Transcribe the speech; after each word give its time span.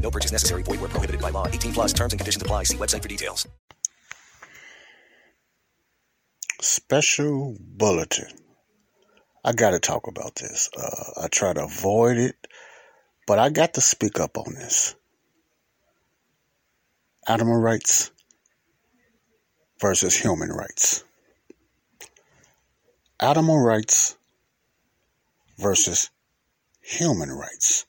No 0.00 0.10
purchase 0.10 0.32
necessary. 0.32 0.62
Void 0.62 0.80
where 0.80 0.88
prohibited 0.88 1.20
by 1.20 1.30
law. 1.30 1.46
18 1.46 1.72
plus 1.72 1.92
terms 1.92 2.12
and 2.12 2.20
conditions 2.20 2.42
apply. 2.42 2.64
See 2.64 2.76
website 2.76 3.02
for 3.02 3.08
details. 3.08 3.46
Special 6.60 7.56
bulletin. 7.58 8.28
I 9.44 9.52
got 9.52 9.70
to 9.70 9.80
talk 9.80 10.06
about 10.06 10.34
this. 10.34 10.68
Uh, 10.76 11.22
I 11.22 11.28
try 11.28 11.54
to 11.54 11.64
avoid 11.64 12.18
it, 12.18 12.36
but 13.26 13.38
I 13.38 13.48
got 13.48 13.74
to 13.74 13.80
speak 13.80 14.20
up 14.20 14.36
on 14.36 14.54
this. 14.54 14.94
Animal 17.26 17.56
rights 17.56 18.10
versus 19.80 20.14
human 20.14 20.50
rights. 20.50 21.04
Animal 23.20 23.58
rights 23.58 24.16
versus 25.58 26.10
human 26.82 27.30
rights. 27.30 27.86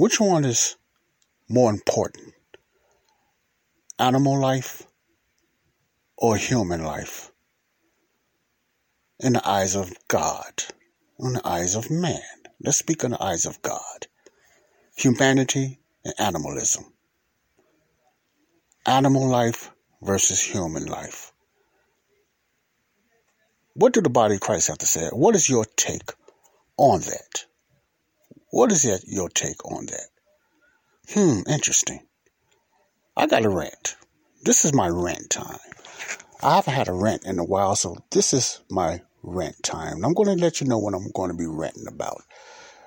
Which 0.00 0.18
one 0.18 0.46
is 0.46 0.76
more 1.46 1.68
important? 1.68 2.32
Animal 3.98 4.40
life 4.40 4.84
or 6.16 6.38
human 6.38 6.82
life? 6.82 7.30
In 9.18 9.34
the 9.34 9.46
eyes 9.46 9.76
of 9.76 9.92
God, 10.08 10.64
in 11.18 11.34
the 11.34 11.46
eyes 11.46 11.74
of 11.74 11.90
man. 11.90 12.22
Let's 12.64 12.78
speak 12.78 13.04
in 13.04 13.10
the 13.10 13.22
eyes 13.22 13.44
of 13.44 13.60
God. 13.60 14.06
Humanity 14.96 15.80
and 16.02 16.14
animalism. 16.18 16.94
Animal 18.86 19.28
life 19.28 19.70
versus 20.00 20.40
human 20.40 20.86
life. 20.86 21.30
What 23.74 23.92
do 23.92 24.00
the 24.00 24.08
body 24.08 24.36
of 24.36 24.40
Christ 24.40 24.68
have 24.68 24.78
to 24.78 24.86
say? 24.86 25.10
What 25.12 25.36
is 25.36 25.50
your 25.50 25.66
take 25.76 26.10
on 26.78 27.00
that? 27.00 27.49
What 28.50 28.72
is 28.72 28.84
your 29.06 29.28
take 29.28 29.64
on 29.64 29.86
that? 29.86 30.08
Hmm, 31.12 31.48
interesting. 31.48 32.00
I 33.16 33.26
got 33.26 33.44
a 33.44 33.48
rant. 33.48 33.96
This 34.42 34.64
is 34.64 34.74
my 34.74 34.88
rant 34.88 35.30
time. 35.30 35.58
I 36.42 36.56
haven't 36.56 36.74
had 36.74 36.88
a 36.88 36.92
rant 36.92 37.24
in 37.26 37.38
a 37.38 37.44
while, 37.44 37.76
so 37.76 37.96
this 38.10 38.32
is 38.32 38.60
my 38.70 39.02
rant 39.22 39.62
time. 39.62 39.96
And 39.96 40.04
I'm 40.04 40.14
going 40.14 40.36
to 40.36 40.42
let 40.42 40.60
you 40.60 40.66
know 40.66 40.78
what 40.78 40.94
I'm 40.94 41.10
going 41.12 41.30
to 41.30 41.36
be 41.36 41.46
ranting 41.46 41.86
about. 41.86 42.22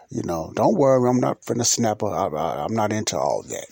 You 0.10 0.24
know, 0.24 0.52
don't 0.56 0.78
worry, 0.78 1.10
I'm 1.10 1.20
not 1.20 1.42
finna 1.44 1.66
snap. 1.66 2.04
I, 2.04 2.28
I'm 2.64 2.74
not 2.74 2.92
into 2.92 3.18
all 3.18 3.44
that. 3.44 3.68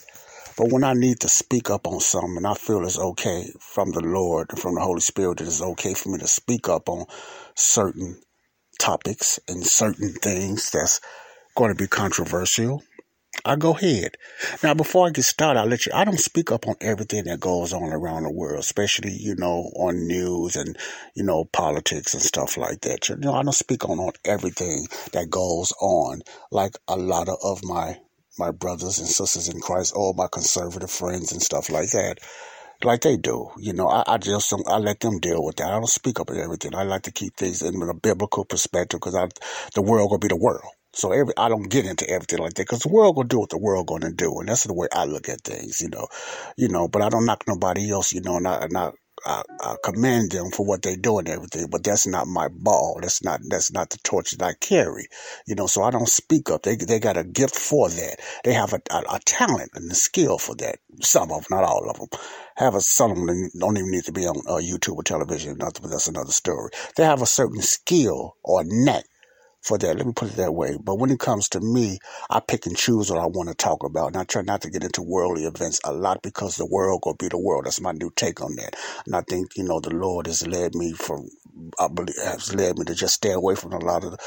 But 0.56 0.72
when 0.72 0.84
I 0.84 0.92
need 0.94 1.20
to 1.20 1.28
speak 1.28 1.68
up 1.70 1.86
on 1.86 2.00
something 2.00 2.36
and 2.36 2.46
I 2.46 2.54
feel 2.54 2.84
it's 2.84 2.98
okay 2.98 3.50
from 3.58 3.92
the 3.92 4.00
Lord 4.00 4.48
and 4.50 4.58
from 4.58 4.76
the 4.76 4.80
Holy 4.80 5.00
Spirit 5.00 5.38
that 5.38 5.46
it's 5.46 5.62
okay 5.62 5.94
for 5.94 6.10
me 6.10 6.18
to 6.18 6.26
speak 6.26 6.68
up 6.68 6.88
on 6.88 7.06
certain 7.54 8.20
topics 8.78 9.40
and 9.48 9.64
certain 9.66 10.12
things 10.14 10.70
that's 10.70 11.00
going 11.54 11.74
to 11.74 11.82
be 11.82 11.86
controversial, 11.88 12.82
I 13.44 13.56
go 13.56 13.74
ahead. 13.74 14.16
Now, 14.62 14.74
before 14.74 15.06
I 15.06 15.10
get 15.10 15.24
started, 15.24 15.60
I'll 15.60 15.66
let 15.66 15.86
you, 15.86 15.92
I 15.94 16.04
don't 16.04 16.18
speak 16.18 16.52
up 16.52 16.68
on 16.68 16.76
everything 16.80 17.24
that 17.24 17.40
goes 17.40 17.72
on 17.72 17.92
around 17.92 18.22
the 18.22 18.30
world, 18.30 18.60
especially, 18.60 19.12
you 19.12 19.34
know, 19.36 19.70
on 19.74 20.06
news 20.06 20.54
and, 20.54 20.76
you 21.14 21.24
know, 21.24 21.46
politics 21.46 22.14
and 22.14 22.22
stuff 22.22 22.56
like 22.56 22.82
that. 22.82 23.08
You 23.08 23.16
know, 23.16 23.32
I 23.32 23.42
don't 23.42 23.52
speak 23.52 23.88
on, 23.88 23.98
on 23.98 24.12
everything 24.24 24.86
that 25.12 25.30
goes 25.30 25.72
on 25.80 26.22
like 26.50 26.76
a 26.86 26.96
lot 26.96 27.28
of, 27.28 27.64
my, 27.64 27.98
my 28.38 28.50
brothers 28.50 28.98
and 28.98 29.08
sisters 29.08 29.48
in 29.48 29.60
Christ, 29.60 29.94
all 29.94 30.14
my 30.14 30.28
conservative 30.30 30.90
friends 30.90 31.32
and 31.32 31.42
stuff 31.42 31.68
like 31.70 31.90
that 31.90 32.18
like 32.84 33.00
they 33.00 33.16
do. 33.16 33.50
You 33.58 33.72
know, 33.72 33.88
I, 33.88 34.02
I 34.06 34.18
just 34.18 34.50
don't, 34.50 34.68
I 34.68 34.78
let 34.78 35.00
them 35.00 35.18
deal 35.20 35.44
with 35.44 35.56
that. 35.56 35.68
I 35.68 35.72
don't 35.72 35.86
speak 35.86 36.20
up 36.20 36.30
on 36.30 36.38
everything. 36.38 36.74
I 36.74 36.82
like 36.82 37.02
to 37.02 37.12
keep 37.12 37.36
things 37.36 37.62
in 37.62 37.80
a 37.80 37.94
biblical 37.94 38.44
perspective 38.44 39.00
because 39.00 39.30
the 39.74 39.82
world 39.82 40.10
will 40.10 40.18
be 40.18 40.28
the 40.28 40.36
world. 40.36 40.64
So 40.94 41.12
every 41.12 41.32
I 41.38 41.48
don't 41.48 41.70
get 41.70 41.86
into 41.86 42.08
everything 42.08 42.38
like 42.40 42.54
that 42.54 42.62
because 42.64 42.80
the 42.80 42.90
world 42.90 43.16
gonna 43.16 43.28
do 43.28 43.40
what 43.40 43.50
the 43.50 43.58
world 43.58 43.86
gonna 43.86 44.12
do, 44.12 44.40
and 44.40 44.48
that's 44.48 44.64
the 44.64 44.74
way 44.74 44.88
I 44.92 45.04
look 45.06 45.28
at 45.28 45.40
things, 45.42 45.80
you 45.80 45.88
know, 45.88 46.08
you 46.56 46.68
know. 46.68 46.86
But 46.88 47.02
I 47.02 47.08
don't 47.08 47.24
knock 47.24 47.44
nobody 47.48 47.90
else, 47.90 48.12
you 48.12 48.20
know, 48.20 48.36
and 48.36 48.46
I, 48.46 48.68
I, 48.76 48.90
I, 49.24 49.42
I 49.60 49.76
commend 49.82 50.32
them 50.32 50.50
for 50.50 50.66
what 50.66 50.82
they 50.82 50.96
do 50.96 51.18
and 51.18 51.28
everything. 51.28 51.68
But 51.70 51.84
that's 51.84 52.06
not 52.06 52.26
my 52.26 52.48
ball. 52.48 52.98
That's 53.00 53.24
not 53.24 53.40
that's 53.48 53.72
not 53.72 53.88
the 53.90 53.98
torch 54.04 54.32
that 54.32 54.44
I 54.44 54.52
carry, 54.60 55.06
you 55.46 55.54
know. 55.54 55.66
So 55.66 55.82
I 55.82 55.90
don't 55.90 56.08
speak 56.08 56.50
up. 56.50 56.62
They 56.62 56.76
they 56.76 57.00
got 57.00 57.16
a 57.16 57.24
gift 57.24 57.56
for 57.56 57.88
that. 57.88 58.16
They 58.44 58.52
have 58.52 58.74
a, 58.74 58.80
a, 58.90 59.02
a 59.14 59.20
talent 59.24 59.70
and 59.74 59.90
a 59.90 59.94
skill 59.94 60.36
for 60.36 60.54
that. 60.56 60.78
Some 61.00 61.32
of 61.32 61.46
them, 61.48 61.58
not 61.58 61.64
all 61.64 61.88
of 61.88 61.96
them, 61.98 62.08
have 62.56 62.74
a 62.74 62.82
some 62.82 63.12
of 63.12 63.16
them 63.16 63.50
don't 63.58 63.78
even 63.78 63.90
need 63.90 64.04
to 64.04 64.12
be 64.12 64.26
on 64.26 64.36
uh, 64.46 64.60
YouTube 64.60 64.96
or 64.96 65.04
television. 65.04 65.56
Nothing, 65.56 65.82
but 65.82 65.90
that's 65.90 66.08
another 66.08 66.32
story. 66.32 66.70
They 66.96 67.04
have 67.04 67.22
a 67.22 67.26
certain 67.26 67.62
skill 67.62 68.36
or 68.44 68.62
knack 68.66 69.04
for 69.62 69.78
that. 69.78 69.96
Let 69.96 70.06
me 70.06 70.14
put 70.14 70.30
it 70.32 70.36
that 70.36 70.54
way. 70.54 70.78
But 70.82 70.96
when 70.96 71.10
it 71.10 71.20
comes 71.20 71.48
to 71.50 71.60
me, 71.60 71.98
I 72.30 72.40
pick 72.40 72.66
and 72.66 72.76
choose 72.76 73.10
what 73.10 73.20
I 73.20 73.26
want 73.26 73.50
to 73.50 73.56
talk 73.56 73.84
about. 73.84 74.08
And 74.08 74.18
I 74.18 74.24
try 74.24 74.42
not 74.42 74.62
to 74.62 74.70
get 74.70 74.84
into 74.84 75.02
worldly 75.02 75.44
events 75.44 75.80
a 75.84 75.92
lot 75.92 76.22
because 76.22 76.56
the 76.56 76.66
world 76.66 77.02
will 77.06 77.14
be 77.16 77.28
the 77.28 77.38
world. 77.38 77.66
That's 77.66 77.80
my 77.80 77.92
new 77.92 78.12
take 78.16 78.42
on 78.42 78.56
that. 78.56 78.76
And 79.06 79.16
I 79.16 79.22
think, 79.22 79.56
you 79.56 79.64
know, 79.64 79.80
the 79.80 79.94
Lord 79.94 80.26
has 80.28 80.46
led 80.46 80.74
me 80.74 80.92
from, 80.94 81.28
I 81.80 81.88
believe, 81.88 82.16
has 82.24 82.54
led 82.54 82.78
me 82.78 82.86
to 82.86 82.94
just 82.96 83.14
stay 83.14 83.32
away 83.32 83.56
from 83.56 83.72
a 83.72 83.78
lot 83.78 84.04
of 84.04 84.12
the, 84.12 84.18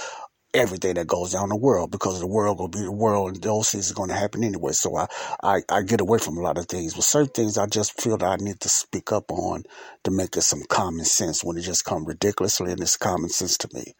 everything 0.53 0.95
that 0.95 1.07
goes 1.07 1.35
on 1.35 1.45
in 1.45 1.49
the 1.49 1.57
world 1.57 1.91
because 1.91 2.19
the 2.19 2.27
world 2.27 2.59
will 2.59 2.67
be 2.69 2.81
the 2.81 2.91
world 2.91 3.35
and 3.35 3.43
those 3.43 3.71
things 3.71 3.91
are 3.91 3.95
going 3.95 4.09
to 4.09 4.15
happen 4.15 4.43
anyway. 4.43 4.73
So 4.73 4.97
I, 4.97 5.07
I, 5.43 5.61
I 5.69 5.83
get 5.83 6.01
away 6.01 6.19
from 6.19 6.37
a 6.37 6.41
lot 6.41 6.57
of 6.57 6.67
things. 6.67 6.95
But 6.95 7.03
certain 7.05 7.29
things 7.31 7.57
I 7.57 7.67
just 7.67 8.01
feel 8.01 8.17
that 8.17 8.25
I 8.27 8.37
need 8.43 8.59
to 8.61 8.69
speak 8.69 9.11
up 9.13 9.31
on 9.31 9.63
to 10.05 10.11
make 10.11 10.37
it 10.37 10.43
some 10.43 10.63
common 10.69 11.05
sense 11.05 11.43
when 11.43 11.57
it 11.57 11.61
just 11.61 11.85
come 11.85 12.05
ridiculously 12.05 12.71
and 12.73 12.81
it's 12.81 12.97
common 12.97 13.29
sense 13.29 13.57
to 13.59 13.69
me. 13.73 13.95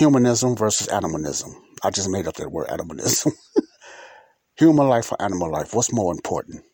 Humanism 0.00 0.56
versus 0.56 0.88
animalism. 0.88 1.54
I 1.84 1.90
just 1.90 2.08
made 2.08 2.26
up 2.26 2.36
that 2.36 2.50
word, 2.50 2.70
animalism. 2.70 3.34
Human 4.56 4.88
life 4.88 5.12
or 5.12 5.20
animal 5.20 5.52
life? 5.52 5.74
What's 5.74 5.92
more 5.92 6.10
important? 6.10 6.64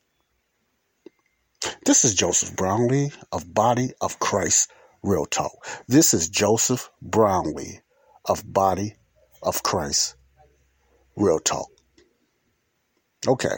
This 1.85 2.05
is 2.05 2.15
Joseph 2.15 2.55
Brownlee 2.55 3.11
of 3.33 3.53
Body 3.53 3.91
of 4.01 4.21
Christ 4.21 4.71
Real 5.03 5.27
Talk. 5.27 5.51
This 5.89 6.15
is 6.15 6.29
Joseph 6.29 6.89
Brownlee 7.03 7.81
of 8.25 8.45
Body 8.47 8.95
of 9.43 9.61
Christ 9.65 10.15
Real 11.17 11.41
Talk. 11.41 11.67
Okay. 13.27 13.57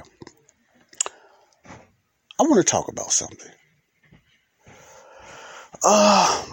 I 2.41 2.43
want 2.45 2.57
to 2.57 2.65
talk 2.65 2.89
about 2.89 3.13
something. 3.13 3.53
Uh, 5.85 6.45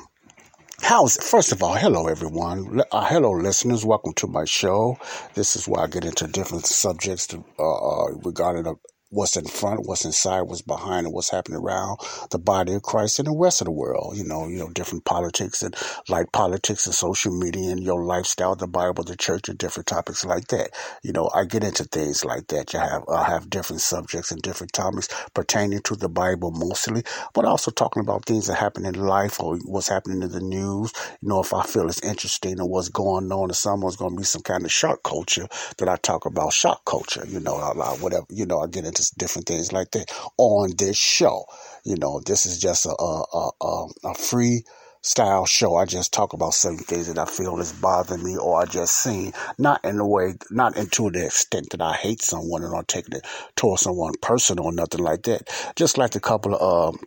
How's 0.81 1.17
it? 1.17 1.23
First 1.23 1.51
of 1.51 1.63
all, 1.63 1.73
hello 1.75 2.07
everyone. 2.07 2.81
Uh, 2.91 3.05
hello 3.05 3.31
listeners. 3.31 3.85
Welcome 3.85 4.13
to 4.15 4.27
my 4.27 4.45
show. 4.45 4.97
This 5.33 5.55
is 5.55 5.67
where 5.67 5.81
I 5.81 5.87
get 5.87 6.05
into 6.05 6.27
different 6.27 6.65
subjects 6.65 7.27
to, 7.27 7.43
uh, 7.57 8.05
uh, 8.05 8.11
regarding 8.23 8.67
a, 8.67 8.73
what's 9.15 9.37
in 9.37 9.45
front, 9.45 9.87
what's 9.87 10.03
inside, 10.03 10.41
what's 10.41 10.61
behind, 10.61 11.05
and 11.05 11.13
what's 11.13 11.29
happening 11.29 11.59
around 11.59 11.97
the 12.31 12.37
body 12.37 12.73
of 12.73 12.83
Christ 12.83 13.17
and 13.17 13.27
the 13.27 13.35
rest 13.35 13.61
of 13.61 13.65
the 13.65 13.71
world. 13.71 14.17
You 14.17 14.25
know, 14.25 14.47
you 14.47 14.57
know, 14.57 14.69
different 14.69 15.05
politics 15.05 15.63
and 15.63 15.73
like 16.09 16.31
politics 16.33 16.85
and 16.85 16.93
social 16.93 17.31
media 17.31 17.71
and 17.71 17.81
your 17.81 18.03
lifestyle, 18.03 18.55
the 18.55 18.67
Bible, 18.67 19.05
the 19.05 19.15
church, 19.15 19.47
and 19.47 19.57
different 19.57 19.87
topics 19.87 20.25
like 20.25 20.47
that. 20.49 20.71
You 21.01 21.13
know, 21.13 21.29
I 21.33 21.45
get 21.45 21.63
into 21.63 21.85
things 21.85 22.25
like 22.25 22.47
that. 22.47 22.73
You 22.73 22.79
have 22.79 23.03
I 23.07 23.23
have 23.23 23.49
different 23.49 23.81
subjects 23.81 24.31
and 24.31 24.41
different 24.41 24.73
topics 24.73 25.07
pertaining 25.33 25.79
to 25.83 25.95
the 25.95 26.09
Bible 26.09 26.51
mostly, 26.51 27.03
but 27.33 27.45
also 27.45 27.71
talking 27.71 28.01
about 28.01 28.25
things 28.25 28.47
that 28.47 28.55
happen 28.55 28.85
in 28.85 28.95
life 28.95 29.39
or 29.39 29.57
what's 29.65 29.87
happening 29.87 30.23
in 30.23 30.29
the 30.31 30.41
news. 30.41 30.91
You 31.21 31.29
know, 31.29 31.39
if 31.39 31.53
I 31.53 31.63
feel 31.63 31.87
it's 31.87 32.03
interesting 32.03 32.59
or 32.59 32.67
what's 32.67 32.89
going 32.89 33.31
on, 33.31 33.51
or 33.51 33.53
someone's 33.53 33.95
going 33.95 34.11
to 34.11 34.17
be 34.17 34.25
some 34.25 34.41
kind 34.41 34.65
of 34.65 34.71
shock 34.71 35.03
culture 35.03 35.47
that 35.77 35.87
I 35.87 35.95
talk 35.95 36.25
about 36.25 36.51
shock 36.51 36.83
culture. 36.83 37.23
You 37.25 37.39
know, 37.39 37.55
whatever. 38.01 38.25
You 38.29 38.45
know, 38.45 38.59
I 38.59 38.67
get 38.67 38.85
into 38.85 39.04
different 39.11 39.47
things 39.47 39.71
like 39.71 39.91
that 39.91 40.11
on 40.37 40.71
this 40.77 40.97
show. 40.97 41.45
You 41.83 41.97
know, 41.97 42.21
this 42.25 42.45
is 42.45 42.59
just 42.59 42.85
a 42.85 42.95
a, 42.97 43.49
a, 43.61 43.87
a 44.05 44.13
free 44.15 44.63
style 45.05 45.45
show. 45.45 45.75
I 45.75 45.85
just 45.85 46.11
talk 46.13 46.33
about 46.33 46.55
certain 46.55 46.79
things 46.79 47.07
that 47.07 47.19
I 47.19 47.25
feel 47.25 47.59
is 47.59 47.71
bothering 47.73 48.23
me 48.23 48.37
or 48.37 48.61
I 48.61 48.65
just 48.65 48.97
seen, 49.03 49.33
not 49.59 49.85
in 49.85 49.99
a 49.99 50.07
way, 50.07 50.33
not 50.49 50.75
into 50.77 51.11
the 51.11 51.25
extent 51.25 51.69
that 51.71 51.81
I 51.81 51.93
hate 51.93 52.21
someone 52.21 52.63
and 52.63 52.75
I'm 52.75 52.85
taking 52.85 53.15
it 53.15 53.25
towards 53.55 53.83
someone 53.83 54.13
personal 54.21 54.65
or 54.65 54.73
nothing 54.73 55.03
like 55.03 55.23
that. 55.23 55.73
Just 55.75 55.97
like 55.99 56.15
a 56.15 56.19
couple 56.19 56.55
of, 56.55 56.95
um, 56.95 56.99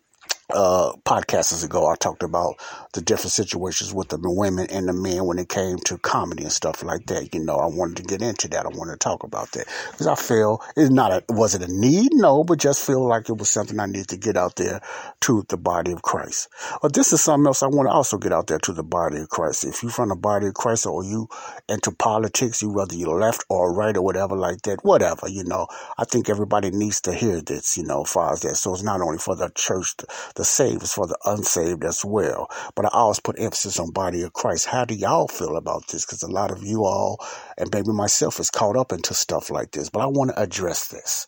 uh, 0.51 0.93
podcasts 1.05 1.65
ago, 1.65 1.87
I 1.87 1.97
talked 1.97 2.23
about 2.23 2.57
the 2.95 3.03
different 3.03 3.33
situations 3.33 3.93
with 3.93 4.09
the 4.09 4.19
women 4.23 4.67
and 4.71 4.89
the 4.89 4.93
men 4.93 5.25
when 5.27 5.39
it 5.39 5.49
came 5.49 5.77
to 5.79 5.99
comedy 5.99 6.45
and 6.45 6.53
stuff 6.53 6.83
like 6.83 7.07
that. 7.07 7.35
You 7.35 7.45
know, 7.45 7.57
I 7.57 7.67
wanted 7.67 7.99
to 7.99 8.03
get 8.05 8.23
into 8.23 8.49
that. 8.49 8.65
I 8.65 8.69
wanted 8.69 8.93
to 8.93 8.99
talk 8.99 9.25
about 9.25 9.53
that 9.53 9.67
because 9.91 10.07
I 10.07 10.15
feel 10.15 10.63
it's 10.77 10.91
not 10.91 11.13
a, 11.13 11.25
was 11.29 11.55
it 11.55 11.63
a 11.63 11.69
need? 11.69 12.13
No, 12.15 12.45
but 12.45 12.59
just 12.59 12.85
feel 12.85 13.07
like 13.07 13.29
it 13.29 13.37
was 13.37 13.51
something 13.51 13.79
I 13.79 13.87
needed 13.87 14.09
to 14.09 14.17
get 14.17 14.37
out 14.37 14.57
there 14.57 14.81
to 15.23 15.45
the 15.49 15.59
body 15.59 15.93
of 15.93 16.03
Christ. 16.03 16.49
But 16.81 16.95
this 16.95 17.13
is 17.13 17.23
something 17.23 17.47
else 17.47 17.63
I 17.63 17.67
want 17.67 17.89
to 17.89 17.93
also 17.93 18.17
get 18.17 18.33
out 18.33 18.47
there 18.47 18.59
to 18.61 18.73
the 18.73 18.83
body 18.83 19.19
of 19.19 19.29
Christ. 19.29 19.65
If 19.65 19.83
you're 19.83 19.93
from 19.93 20.09
the 20.09 20.17
body 20.17 20.47
of 20.47 20.55
Christ 20.55 20.87
or 20.87 21.05
you 21.05 21.29
into 21.69 21.93
politics, 21.93 22.63
you 22.63 22.71
whether 22.71 22.95
you're 22.95 23.21
left 23.21 23.45
or 23.51 23.75
right 23.75 23.97
or 23.97 24.03
whatever 24.03 24.37
like 24.37 24.63
that, 24.63 24.83
whatever, 24.83 25.29
you 25.29 25.45
know, 25.45 25.67
I 25.99 26.05
think 26.05 26.31
everybody 26.31 26.71
needs 26.71 27.01
to 27.03 27.13
hear 27.13 27.43
this, 27.43 27.77
you 27.77 27.85
know, 27.85 28.03
as 28.03 28.11
far 28.11 28.33
as 28.33 28.41
that. 28.41 28.57
So 28.57 28.73
it's 28.73 28.83
not 28.83 29.01
only 29.03 29.19
for 29.19 29.37
the 29.37 29.51
church, 29.55 29.95
the 30.39 30.45
saved, 30.47 30.83
is 30.83 30.95
for 30.95 31.07
the 31.07 31.19
unsaved 31.27 31.85
as 31.85 32.03
well. 32.05 32.49
But 32.75 32.87
I 32.87 32.89
always 32.95 33.21
put 33.21 33.39
emphasis 33.39 33.79
on 33.79 33.91
body 33.91 34.23
of 34.23 34.33
Christ. 34.33 34.65
How 34.65 34.87
do 34.87 34.95
y'all 34.95 35.29
feel 35.29 35.59
about 35.59 35.89
this? 35.89 36.07
Because 36.07 36.23
a 36.23 36.31
lot 36.31 36.51
of 36.51 36.63
you 36.63 36.87
all, 36.87 37.19
and 37.59 37.69
maybe 37.75 37.93
myself, 37.93 38.41
is 38.41 38.49
caught 38.49 38.77
up 38.77 38.93
into 38.93 39.13
stuff 39.13 39.51
like 39.51 39.73
this. 39.73 39.91
But 39.91 40.01
I 40.01 40.07
want 40.07 40.31
to 40.31 40.41
address 40.41 40.89
this. 40.89 41.27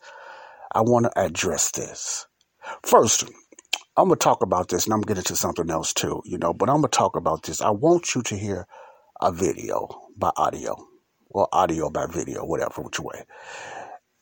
I 0.73 0.81
want 0.81 1.05
to 1.05 1.21
address 1.21 1.73
this. 1.73 2.27
First, 2.87 3.25
I'm 3.97 4.09
going 4.09 4.19
to 4.19 4.25
talk 4.25 4.43
about 4.43 4.69
this, 4.69 4.87
and 4.87 4.95
I'm 4.95 5.03
getting 5.03 5.25
to 5.25 5.37
something 5.37 5.69
else 5.71 5.93
too, 5.93 6.23
you 6.25 6.39
know, 6.39 6.55
but 6.55 6.71
I'm 6.71 6.77
going 6.77 6.91
to 6.91 6.97
talk 6.97 7.17
about 7.17 7.43
this. 7.43 7.61
I 7.61 7.71
want 7.71 8.15
you 8.15 8.23
to 8.23 8.37
hear 8.37 8.67
a 9.21 9.33
video 9.33 9.89
by 10.17 10.31
audio, 10.37 10.77
or 11.29 11.49
audio 11.53 11.91
by 11.91 12.07
video, 12.07 12.45
whatever, 12.45 12.83
which 12.83 13.01
way. 13.01 13.25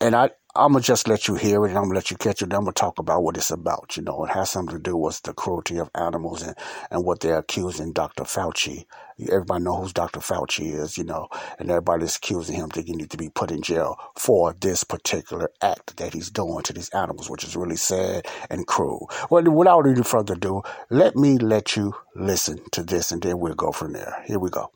And 0.00 0.17
I, 0.17 0.31
I'm 0.58 0.72
gonna 0.72 0.82
just 0.82 1.06
let 1.06 1.28
you 1.28 1.37
hear 1.37 1.64
it, 1.64 1.69
and 1.69 1.78
I'm 1.78 1.84
gonna 1.84 1.94
let 1.94 2.10
you 2.10 2.16
catch 2.16 2.43
it. 2.43 2.50
Then 2.50 2.58
I'm 2.58 2.64
gonna 2.64 2.72
talk 2.72 2.99
about 2.99 3.22
what 3.22 3.37
it's 3.37 3.52
about. 3.52 3.96
You 3.96 4.02
know, 4.02 4.25
it 4.25 4.31
has 4.32 4.50
something 4.50 4.76
to 4.76 4.82
do 4.82 4.96
with 4.96 5.22
the 5.22 5.32
cruelty 5.32 5.78
of 5.78 5.88
animals 5.94 6.43
and 6.43 6.56
and 6.90 7.05
what 7.05 7.20
they're 7.20 7.38
accusing 7.38 7.93
Dr. 7.93 8.25
Fauci. 8.25 8.84
Everybody 9.20 9.64
know 9.64 9.76
who 9.76 9.88
Dr. 9.90 10.20
Fauci 10.20 10.75
is, 10.75 10.99
you 10.99 11.05
know, 11.05 11.28
and 11.60 11.70
everybody's 11.70 12.16
accusing 12.16 12.56
him 12.56 12.70
that 12.75 12.87
he 12.87 12.94
need 12.96 13.10
to 13.10 13.16
be 13.16 13.31
put 13.31 13.52
in 13.52 13.62
jail 13.62 13.96
for 14.16 14.52
this 14.60 14.84
particular 14.84 15.50
act 15.62 15.96
that 15.99 16.12
he's 16.12 16.31
doing 16.31 16.62
to 16.64 16.72
these 16.72 16.90
animals, 16.90 17.31
which 17.31 17.44
is 17.44 17.56
really 17.56 17.76
sad 17.76 18.26
and 18.50 18.66
cruel. 18.66 19.08
Well, 19.31 19.44
without 19.44 19.87
any 19.87 20.02
further 20.02 20.34
ado, 20.34 20.62
let 20.90 21.16
me 21.16 21.38
let 21.38 21.76
you 21.76 21.94
listen 22.16 22.60
to 22.72 22.82
this, 22.82 23.12
and 23.12 23.22
then 23.22 23.38
we'll 23.38 23.55
go 23.55 23.72
from 23.72 23.93
there. 23.93 24.25
Here 24.26 24.40
we 24.40 24.50
go 24.50 24.72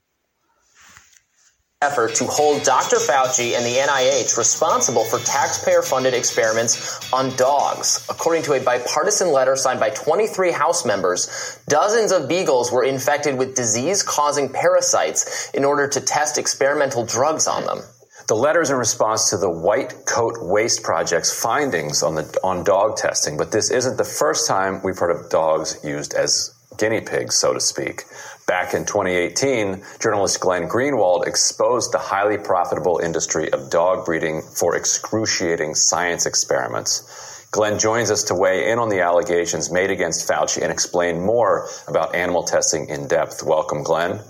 effort 1.83 2.15
to 2.15 2.25
hold 2.25 2.63
Dr. 2.63 2.97
Fauci 2.97 3.55
and 3.57 3.67
the 3.67 3.77
NIH 3.77 4.39
responsible 4.39 5.05
for 5.05 5.19
taxpayer 5.19 5.83
funded 5.83 6.15
experiments 6.15 7.13
on 7.13 7.35
dogs. 7.37 8.07
According 8.09 8.45
to 8.45 8.55
a 8.55 8.61
bipartisan 8.61 9.33
letter 9.33 9.57
signed 9.57 9.81
by 9.81 9.91
23 9.91 10.53
House 10.53 10.87
members, 10.87 11.59
dozens 11.69 12.13
of 12.13 12.29
beagles 12.29 12.71
were 12.71 12.85
infected 12.85 13.37
with 13.37 13.57
disease 13.57 14.03
causing 14.03 14.49
parasites 14.49 15.51
in 15.53 15.65
order 15.65 15.89
to 15.89 16.01
test 16.01 16.39
experimental 16.39 17.05
drugs 17.05 17.47
on 17.47 17.67
them. 17.67 17.81
The 18.29 18.37
letter 18.37 18.61
is 18.61 18.71
in 18.71 18.77
response 18.77 19.31
to 19.31 19.37
the 19.37 19.51
White 19.51 20.07
Coat 20.07 20.37
Waste 20.41 20.85
Project's 20.85 21.33
findings 21.43 22.05
on 22.05 22.15
the 22.15 22.39
on 22.45 22.63
dog 22.63 22.97
testing, 22.97 23.37
but 23.37 23.51
this 23.51 23.71
isn't 23.71 23.97
the 23.97 24.05
first 24.05 24.47
time 24.47 24.81
we've 24.85 24.97
heard 24.97 25.11
of 25.11 25.29
dogs 25.29 25.81
used 25.83 26.15
as 26.15 26.55
guinea 26.79 27.01
pigs, 27.01 27.35
so 27.35 27.53
to 27.53 27.61
speak. 27.61 28.05
Back 28.47 28.75
in 28.75 28.85
2018, 28.85 29.83
journalist 30.01 30.41
Glenn 30.41 30.69
Greenwald 30.69 31.27
exposed 31.27 31.93
the 31.93 31.99
highly 31.99 32.39
profitable 32.39 32.99
industry 32.99 33.53
of 33.53 33.71
dog 33.71 34.05
breeding 34.05 34.43
for 34.43 34.77
excruciating 34.77 35.75
science 35.75 36.27
experiments. 36.27 37.47
Glenn 37.53 37.79
joins 37.79 38.11
us 38.11 38.25
to 38.25 38.35
weigh 38.35 38.71
in 38.71 38.79
on 38.79 38.89
the 38.89 39.01
allegations 39.01 39.71
made 39.71 39.91
against 39.91 40.29
Fauci 40.29 40.63
and 40.63 40.73
explain 40.73 41.21
more 41.21 41.69
about 41.87 42.15
animal 42.15 42.43
testing 42.43 42.89
in 42.89 43.07
depth. 43.07 43.43
Welcome, 43.43 43.83
Glenn. 43.83 44.21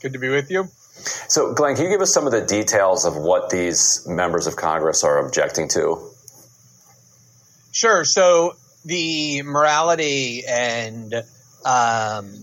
Good 0.00 0.14
to 0.14 0.18
be 0.18 0.28
with 0.28 0.50
you. 0.50 0.68
So, 1.28 1.52
Glenn, 1.54 1.76
can 1.76 1.84
you 1.84 1.90
give 1.90 2.00
us 2.00 2.12
some 2.12 2.26
of 2.26 2.32
the 2.32 2.44
details 2.44 3.04
of 3.04 3.16
what 3.16 3.50
these 3.50 4.06
members 4.08 4.46
of 4.46 4.56
Congress 4.56 5.04
are 5.04 5.24
objecting 5.24 5.68
to? 5.68 6.10
Sure. 7.70 8.04
So, 8.04 8.56
the 8.84 9.42
morality 9.42 10.44
and 10.48 11.14
um, 11.64 12.34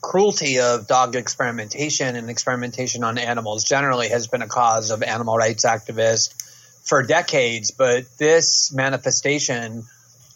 cruelty 0.00 0.60
of 0.60 0.86
dog 0.86 1.16
experimentation 1.16 2.16
and 2.16 2.30
experimentation 2.30 3.04
on 3.04 3.18
animals 3.18 3.64
generally 3.64 4.08
has 4.08 4.26
been 4.26 4.42
a 4.42 4.48
cause 4.48 4.90
of 4.90 5.02
animal 5.02 5.36
rights 5.36 5.64
activists 5.64 6.32
for 6.84 7.02
decades. 7.02 7.70
But 7.70 8.06
this 8.18 8.72
manifestation 8.72 9.84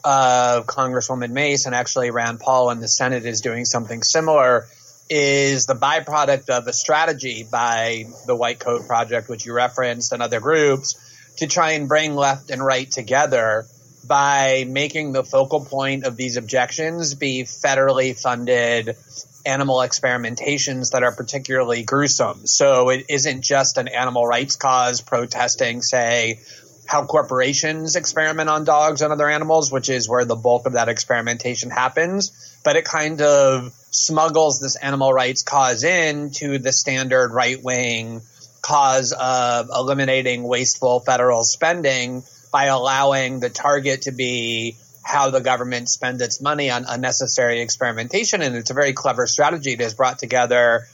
of 0.05 0.67
Congresswoman 0.67 1.31
Mace 1.31 1.67
and 1.67 1.75
actually 1.75 2.11
Rand 2.11 2.41
Paul 2.41 2.71
in 2.71 2.81
the 2.81 2.89
Senate 2.89 3.25
is 3.25 3.41
doing 3.41 3.65
something 3.65 4.03
similar 4.03 4.67
is 5.09 5.67
the 5.67 5.75
byproduct 5.75 6.49
of 6.49 6.67
a 6.67 6.73
strategy 6.73 7.47
by 7.51 8.05
the 8.27 8.35
White 8.35 8.59
Coat 8.59 8.87
Project, 8.87 9.29
which 9.29 9.45
you 9.45 9.53
referenced, 9.53 10.13
and 10.13 10.23
other 10.23 10.41
groups 10.41 10.99
to 11.37 11.47
try 11.47 11.73
and 11.73 11.89
bring 11.89 12.15
left 12.15 12.51
and 12.51 12.65
right 12.65 12.91
together 12.91 13.67
by 14.07 14.65
making 14.69 15.13
the 15.13 15.23
focal 15.23 15.65
point 15.65 16.05
of 16.05 16.17
these 16.17 16.37
objections 16.37 17.15
be 17.15 17.45
federally 17.45 18.21
funded 18.21 18.97
animal 19.45 19.77
experimentations 19.77 20.93
that 20.93 21.03
are 21.03 21.13
particularly 21.13 21.83
gruesome. 21.83 22.47
So 22.47 22.91
it 22.91 23.07
isn't 23.09 23.43
just 23.43 23.79
an 23.79 23.89
animal 23.89 24.27
rights 24.27 24.57
cause 24.57 25.01
protesting, 25.01 25.83
say, 25.83 26.41
how 26.87 27.07
corporations 27.07 27.97
experiment 27.97 28.49
on 28.49 28.65
dogs 28.65 29.03
and 29.03 29.13
other 29.13 29.29
animals, 29.29 29.73
which 29.73 29.89
is 29.89 30.09
where 30.09 30.25
the 30.25 30.37
bulk 30.37 30.67
of 30.67 30.75
that 30.75 30.89
experimentation 30.89 31.71
happens, 31.71 32.61
but 32.65 32.77
it 32.77 32.85
kind 32.85 33.23
of 33.23 33.73
smuggles 33.91 34.61
this 34.61 34.77
animal 34.77 35.13
rights 35.13 35.43
cause 35.43 35.85
in 35.85 36.31
to 36.31 36.59
the 36.59 36.73
standard 36.73 37.33
right 37.33 37.63
wing 37.63 38.21
cause 38.63 39.13
of 39.13 39.69
eliminating 39.75 40.45
wasteful 40.45 41.01
federal 41.01 41.43
spending 41.43 42.23
by 42.53 42.67
allowing 42.67 43.41
the 43.41 43.51
target 43.51 44.03
to 44.03 44.13
be 44.13 44.77
how 45.05 45.31
the 45.31 45.41
government 45.41 45.89
spends 45.89 46.23
its 46.23 46.41
money 46.41 46.71
on 46.71 46.85
unnecessary 46.89 47.61
experimentation. 47.61 48.43
And 48.43 48.57
it's 48.57 48.71
a 48.71 48.75
very 48.75 48.93
clever 48.93 49.27
strategy 49.27 49.75
that 49.75 49.83
has 49.83 49.95
brought 49.95 50.19
together, 50.19 50.87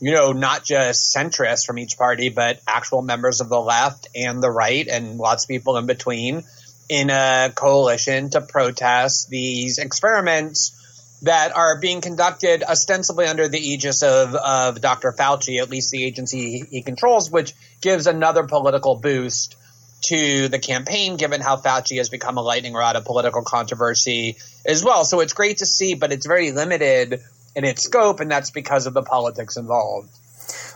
you 0.00 0.12
know, 0.12 0.32
not 0.32 0.64
just 0.64 1.14
centrists 1.14 1.66
from 1.66 1.78
each 1.78 1.96
party, 1.96 2.28
but 2.28 2.60
actual 2.66 3.02
members 3.02 3.40
of 3.40 3.48
the 3.48 3.60
left 3.60 4.08
and 4.14 4.42
the 4.42 4.50
right 4.50 4.86
and 4.86 5.18
lots 5.18 5.44
of 5.44 5.48
people 5.48 5.76
in 5.76 5.86
between 5.86 6.44
in 6.88 7.10
a 7.10 7.50
coalition 7.54 8.30
to 8.30 8.40
protest 8.40 9.30
these 9.30 9.78
experiments 9.78 10.80
that 11.22 11.56
are 11.56 11.80
being 11.80 12.02
conducted 12.02 12.62
ostensibly 12.62 13.24
under 13.26 13.48
the 13.48 13.58
aegis 13.58 14.02
of, 14.02 14.34
of 14.34 14.80
Dr. 14.82 15.12
Fauci, 15.12 15.58
at 15.58 15.70
least 15.70 15.90
the 15.90 16.04
agency 16.04 16.64
he 16.70 16.82
controls, 16.82 17.30
which 17.30 17.54
gives 17.80 18.06
another 18.06 18.42
political 18.42 18.96
boost 18.96 19.56
to 20.04 20.48
the 20.48 20.58
campaign, 20.58 21.16
given 21.16 21.40
how 21.40 21.56
Fauci 21.56 21.98
has 21.98 22.08
become 22.08 22.38
a 22.38 22.42
lightning 22.42 22.74
rod 22.74 22.96
of 22.96 23.04
political 23.04 23.42
controversy 23.42 24.36
as 24.66 24.84
well. 24.84 25.04
So 25.04 25.20
it's 25.20 25.32
great 25.32 25.58
to 25.58 25.66
see, 25.66 25.94
but 25.94 26.12
it's 26.12 26.26
very 26.26 26.52
limited 26.52 27.20
in 27.56 27.64
its 27.64 27.82
scope, 27.82 28.20
and 28.20 28.30
that's 28.30 28.50
because 28.50 28.86
of 28.86 28.94
the 28.94 29.02
politics 29.02 29.56
involved. 29.56 30.08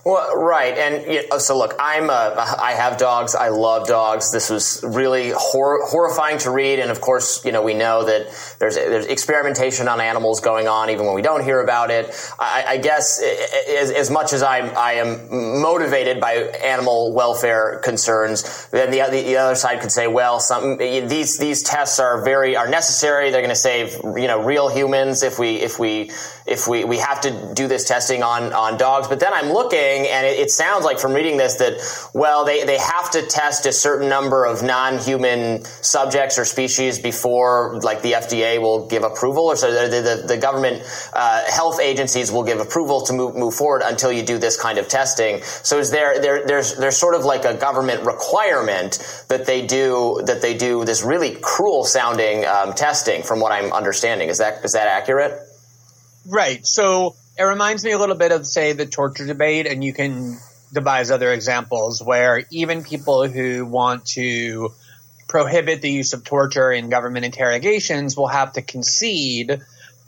Well, 0.08 0.36
right, 0.36 0.72
and 0.78 1.42
so 1.42 1.58
look, 1.58 1.74
I'm 1.78 2.08
a, 2.08 2.56
I 2.58 2.72
have 2.72 2.96
dogs. 2.96 3.34
I 3.34 3.50
love 3.50 3.86
dogs. 3.86 4.32
This 4.32 4.48
was 4.48 4.82
really 4.82 5.32
hor- 5.36 5.84
horrifying 5.84 6.38
to 6.38 6.50
read, 6.50 6.78
and 6.78 6.90
of 6.90 7.02
course, 7.02 7.44
you 7.44 7.52
know, 7.52 7.60
we 7.60 7.74
know 7.74 8.04
that 8.04 8.56
there's 8.58 8.76
there's 8.76 9.04
experimentation 9.04 9.86
on 9.86 10.00
animals 10.00 10.40
going 10.40 10.66
on, 10.66 10.88
even 10.88 11.04
when 11.04 11.14
we 11.14 11.20
don't 11.20 11.44
hear 11.44 11.60
about 11.60 11.90
it. 11.90 12.06
I, 12.38 12.64
I 12.68 12.76
guess 12.78 13.22
as, 13.68 13.90
as, 13.90 14.10
much 14.10 14.32
as 14.32 14.42
I'm 14.42 14.74
I 14.78 14.92
am 14.92 15.60
motivated 15.60 16.22
by 16.22 16.36
animal 16.36 17.12
welfare 17.12 17.78
concerns, 17.84 18.66
then 18.68 18.90
the, 18.90 19.00
the, 19.10 19.24
the 19.24 19.36
other 19.36 19.56
side 19.56 19.82
could 19.82 19.92
say, 19.92 20.06
well, 20.06 20.40
some 20.40 20.78
these 20.78 21.36
these 21.36 21.62
tests 21.62 22.00
are 22.00 22.24
very 22.24 22.56
are 22.56 22.66
necessary. 22.66 23.30
They're 23.30 23.42
going 23.42 23.50
to 23.50 23.56
save 23.56 23.92
you 24.02 24.26
know 24.26 24.42
real 24.42 24.70
humans 24.70 25.22
if 25.22 25.38
we 25.38 25.56
if 25.56 25.78
we 25.78 26.12
if 26.48 26.66
we, 26.66 26.84
we 26.84 26.96
have 26.98 27.20
to 27.20 27.52
do 27.54 27.68
this 27.68 27.86
testing 27.86 28.22
on, 28.22 28.52
on 28.52 28.78
dogs. 28.78 29.06
But 29.06 29.20
then 29.20 29.32
I'm 29.32 29.52
looking 29.52 29.97
and 30.06 30.26
it, 30.26 30.38
it, 30.38 30.50
sounds 30.50 30.84
like 30.84 30.98
from 30.98 31.12
reading 31.12 31.36
this 31.36 31.56
that, 31.56 32.10
well, 32.14 32.44
they, 32.44 32.64
they 32.64 32.78
have 32.78 33.10
to 33.12 33.22
test 33.22 33.66
a 33.66 33.72
certain 33.72 34.08
number 34.08 34.44
of 34.44 34.62
non-human 34.62 35.64
subjects 35.64 36.38
or 36.38 36.44
species 36.44 36.98
before 36.98 37.80
like 37.82 38.02
the 38.02 38.12
FDA 38.12 38.60
will 38.60 38.86
give 38.86 39.02
approval 39.02 39.44
or 39.44 39.56
so 39.56 39.70
the, 39.70 40.00
the, 40.00 40.26
the 40.26 40.36
government 40.36 40.82
uh, 41.12 41.42
health 41.50 41.80
agencies 41.80 42.30
will 42.32 42.44
give 42.44 42.60
approval 42.60 43.02
to 43.02 43.12
move, 43.12 43.36
move 43.36 43.54
forward 43.54 43.82
until 43.84 44.12
you 44.12 44.22
do 44.22 44.38
this 44.38 44.60
kind 44.60 44.78
of 44.78 44.88
testing. 44.88 45.42
So 45.42 45.78
is 45.78 45.90
there, 45.90 46.20
there, 46.20 46.46
there's, 46.46 46.76
there's 46.76 46.96
sort 46.96 47.14
of 47.14 47.24
like 47.24 47.44
a 47.44 47.54
government 47.54 48.04
requirement 48.04 48.98
that 49.28 49.46
they 49.46 49.66
do, 49.66 50.20
that 50.24 50.42
they 50.42 50.56
do 50.56 50.84
this 50.84 51.02
really 51.02 51.36
cruel 51.40 51.84
sounding 51.84 52.44
um, 52.46 52.72
testing 52.74 53.22
from 53.22 53.40
what 53.40 53.52
I'm 53.52 53.72
understanding. 53.72 54.28
Is 54.28 54.38
that, 54.38 54.64
is 54.64 54.72
that 54.72 54.88
accurate? 54.88 55.40
Right. 56.26 56.66
So 56.66 57.16
it 57.38 57.44
reminds 57.44 57.84
me 57.84 57.92
a 57.92 57.98
little 57.98 58.16
bit 58.16 58.32
of, 58.32 58.46
say, 58.46 58.72
the 58.72 58.86
torture 58.86 59.26
debate, 59.26 59.66
and 59.66 59.84
you 59.84 59.92
can 59.92 60.38
devise 60.72 61.10
other 61.10 61.32
examples 61.32 62.02
where 62.02 62.44
even 62.50 62.82
people 62.82 63.28
who 63.28 63.64
want 63.64 64.04
to 64.06 64.72
prohibit 65.28 65.80
the 65.80 65.90
use 65.90 66.14
of 66.14 66.24
torture 66.24 66.72
in 66.72 66.90
government 66.90 67.24
interrogations 67.24 68.16
will 68.16 68.26
have 68.26 68.52
to 68.54 68.62
concede 68.62 69.60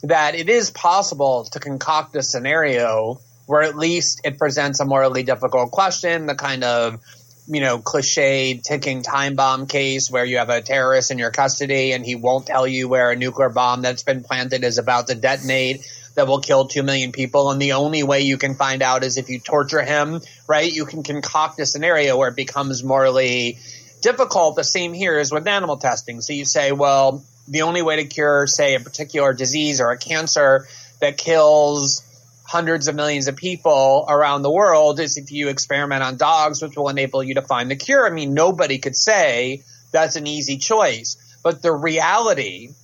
that 0.02 0.34
it 0.34 0.48
is 0.48 0.70
possible 0.70 1.44
to 1.44 1.60
concoct 1.60 2.16
a 2.16 2.22
scenario 2.22 3.20
where 3.46 3.62
at 3.62 3.76
least 3.76 4.22
it 4.24 4.38
presents 4.38 4.80
a 4.80 4.84
morally 4.84 5.22
difficult 5.22 5.70
question, 5.70 6.26
the 6.26 6.34
kind 6.34 6.64
of 6.64 7.00
you 7.46 7.60
know, 7.60 7.78
cliched 7.78 8.62
ticking 8.62 9.02
time 9.02 9.34
bomb 9.34 9.66
case 9.66 10.10
where 10.10 10.24
you 10.24 10.38
have 10.38 10.50
a 10.50 10.62
terrorist 10.62 11.10
in 11.10 11.18
your 11.18 11.32
custody 11.32 11.92
and 11.92 12.06
he 12.06 12.14
won't 12.14 12.46
tell 12.46 12.66
you 12.66 12.88
where 12.88 13.10
a 13.10 13.16
nuclear 13.16 13.48
bomb 13.48 13.82
that's 13.82 14.04
been 14.04 14.22
planted 14.22 14.62
is 14.62 14.78
about 14.78 15.08
to 15.08 15.14
detonate 15.16 15.84
that 16.20 16.28
will 16.28 16.40
kill 16.40 16.66
2 16.66 16.82
million 16.82 17.12
people. 17.12 17.50
And 17.50 17.60
the 17.60 17.72
only 17.72 18.02
way 18.02 18.20
you 18.20 18.36
can 18.36 18.54
find 18.54 18.82
out 18.82 19.04
is 19.04 19.16
if 19.16 19.30
you 19.30 19.40
torture 19.40 19.80
him, 19.80 20.20
right? 20.46 20.70
You 20.70 20.84
can 20.84 21.02
concoct 21.02 21.58
a 21.60 21.64
scenario 21.64 22.18
where 22.18 22.28
it 22.28 22.36
becomes 22.36 22.84
morally 22.84 23.58
difficult. 24.02 24.56
The 24.56 24.62
same 24.62 24.92
here 24.92 25.18
is 25.18 25.32
with 25.32 25.48
animal 25.48 25.78
testing. 25.78 26.20
So 26.20 26.34
you 26.34 26.44
say, 26.44 26.72
well, 26.72 27.24
the 27.48 27.62
only 27.62 27.80
way 27.80 27.96
to 27.96 28.04
cure, 28.04 28.46
say, 28.46 28.74
a 28.74 28.80
particular 28.80 29.32
disease 29.32 29.80
or 29.80 29.92
a 29.92 29.96
cancer 29.96 30.66
that 31.00 31.16
kills 31.16 32.02
hundreds 32.44 32.86
of 32.86 32.94
millions 32.94 33.26
of 33.26 33.36
people 33.36 34.04
around 34.06 34.42
the 34.42 34.50
world 34.50 35.00
is 35.00 35.16
if 35.16 35.32
you 35.32 35.48
experiment 35.48 36.02
on 36.02 36.18
dogs, 36.18 36.60
which 36.60 36.76
will 36.76 36.90
enable 36.90 37.24
you 37.24 37.36
to 37.36 37.42
find 37.42 37.70
the 37.70 37.76
cure. 37.76 38.06
I 38.06 38.10
mean, 38.10 38.34
nobody 38.34 38.76
could 38.76 38.94
say 38.94 39.62
that's 39.90 40.16
an 40.16 40.26
easy 40.26 40.58
choice. 40.58 41.16
But 41.42 41.62
the 41.62 41.72
reality, 41.72 42.74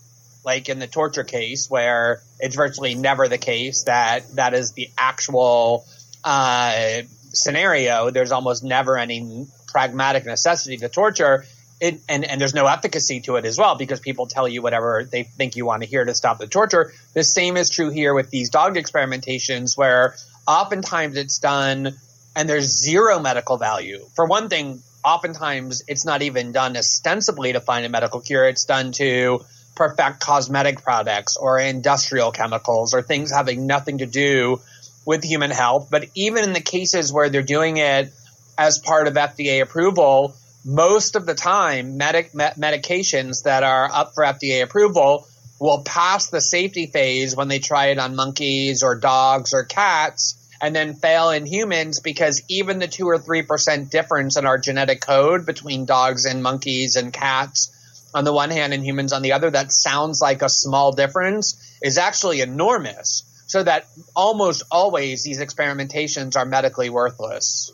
like 0.46 0.68
in 0.68 0.78
the 0.78 0.86
torture 0.86 1.24
case, 1.24 1.68
where 1.68 2.22
it's 2.38 2.54
virtually 2.54 2.94
never 2.94 3.28
the 3.28 3.36
case 3.36 3.82
that 3.84 4.24
that 4.36 4.54
is 4.54 4.72
the 4.72 4.88
actual 4.96 5.84
uh, 6.24 7.02
scenario, 7.32 8.10
there's 8.10 8.32
almost 8.32 8.64
never 8.64 8.96
any 8.96 9.46
pragmatic 9.66 10.24
necessity 10.24 10.76
to 10.78 10.88
torture 10.88 11.44
it, 11.80 12.00
and, 12.08 12.24
and 12.24 12.40
there's 12.40 12.54
no 12.54 12.66
efficacy 12.66 13.20
to 13.20 13.36
it 13.36 13.44
as 13.44 13.58
well 13.58 13.76
because 13.76 14.00
people 14.00 14.26
tell 14.26 14.48
you 14.48 14.62
whatever 14.62 15.06
they 15.10 15.24
think 15.24 15.56
you 15.56 15.66
want 15.66 15.82
to 15.82 15.88
hear 15.88 16.04
to 16.04 16.14
stop 16.14 16.38
the 16.38 16.46
torture. 16.46 16.92
The 17.12 17.24
same 17.24 17.56
is 17.56 17.68
true 17.68 17.90
here 17.90 18.14
with 18.14 18.30
these 18.30 18.50
dog 18.50 18.76
experimentations 18.76 19.76
where 19.76 20.14
oftentimes 20.46 21.16
it's 21.16 21.38
done 21.38 21.94
and 22.34 22.48
there's 22.48 22.66
zero 22.66 23.18
medical 23.18 23.58
value. 23.58 24.06
For 24.14 24.26
one 24.26 24.48
thing, 24.48 24.82
oftentimes 25.04 25.82
it's 25.86 26.06
not 26.06 26.22
even 26.22 26.52
done 26.52 26.76
ostensibly 26.76 27.52
to 27.52 27.60
find 27.60 27.84
a 27.84 27.88
medical 27.88 28.20
cure. 28.20 28.46
It's 28.48 28.64
done 28.64 28.92
to 28.92 29.44
perfect 29.76 30.20
cosmetic 30.20 30.82
products 30.82 31.36
or 31.36 31.58
industrial 31.58 32.32
chemicals 32.32 32.94
or 32.94 33.02
things 33.02 33.30
having 33.30 33.66
nothing 33.66 33.98
to 33.98 34.06
do 34.06 34.60
with 35.04 35.22
human 35.22 35.50
health. 35.50 35.88
But 35.90 36.06
even 36.14 36.44
in 36.44 36.52
the 36.52 36.60
cases 36.60 37.12
where 37.12 37.28
they're 37.28 37.42
doing 37.42 37.76
it 37.76 38.12
as 38.58 38.78
part 38.78 39.06
of 39.06 39.14
FDA 39.14 39.62
approval, 39.62 40.34
most 40.64 41.14
of 41.14 41.26
the 41.26 41.34
time, 41.34 41.96
medic, 41.96 42.32
medications 42.32 43.44
that 43.44 43.62
are 43.62 43.88
up 43.92 44.14
for 44.14 44.24
FDA 44.24 44.62
approval 44.62 45.28
will 45.60 45.82
pass 45.82 46.28
the 46.28 46.40
safety 46.40 46.86
phase 46.86 47.36
when 47.36 47.48
they 47.48 47.60
try 47.60 47.86
it 47.86 47.98
on 47.98 48.16
monkeys 48.16 48.82
or 48.82 48.96
dogs 48.96 49.54
or 49.54 49.64
cats 49.64 50.34
and 50.60 50.74
then 50.74 50.94
fail 50.94 51.30
in 51.30 51.46
humans 51.46 52.00
because 52.00 52.42
even 52.48 52.78
the 52.78 52.88
two 52.88 53.06
or 53.06 53.18
three 53.18 53.42
percent 53.42 53.90
difference 53.90 54.36
in 54.36 54.46
our 54.46 54.58
genetic 54.58 55.00
code 55.00 55.46
between 55.46 55.84
dogs 55.84 56.24
and 56.24 56.42
monkeys 56.42 56.96
and 56.96 57.12
cats 57.12 57.72
on 58.16 58.24
the 58.24 58.32
one 58.32 58.50
hand 58.50 58.72
and 58.72 58.82
humans 58.82 59.12
on 59.12 59.20
the 59.20 59.32
other, 59.32 59.50
that 59.50 59.70
sounds 59.70 60.22
like 60.22 60.40
a 60.40 60.48
small 60.48 60.90
difference, 60.90 61.78
is 61.82 61.98
actually 61.98 62.40
enormous. 62.40 63.22
So 63.46 63.62
that 63.62 63.86
almost 64.16 64.62
always 64.70 65.22
these 65.22 65.38
experimentations 65.38 66.34
are 66.34 66.46
medically 66.46 66.88
worthless. 66.88 67.70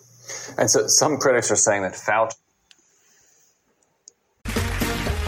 And 0.58 0.68
so 0.68 0.88
some 0.88 1.18
critics 1.18 1.50
are 1.52 1.56
saying 1.56 1.82
that 1.82 1.92
Fauci 1.92 2.34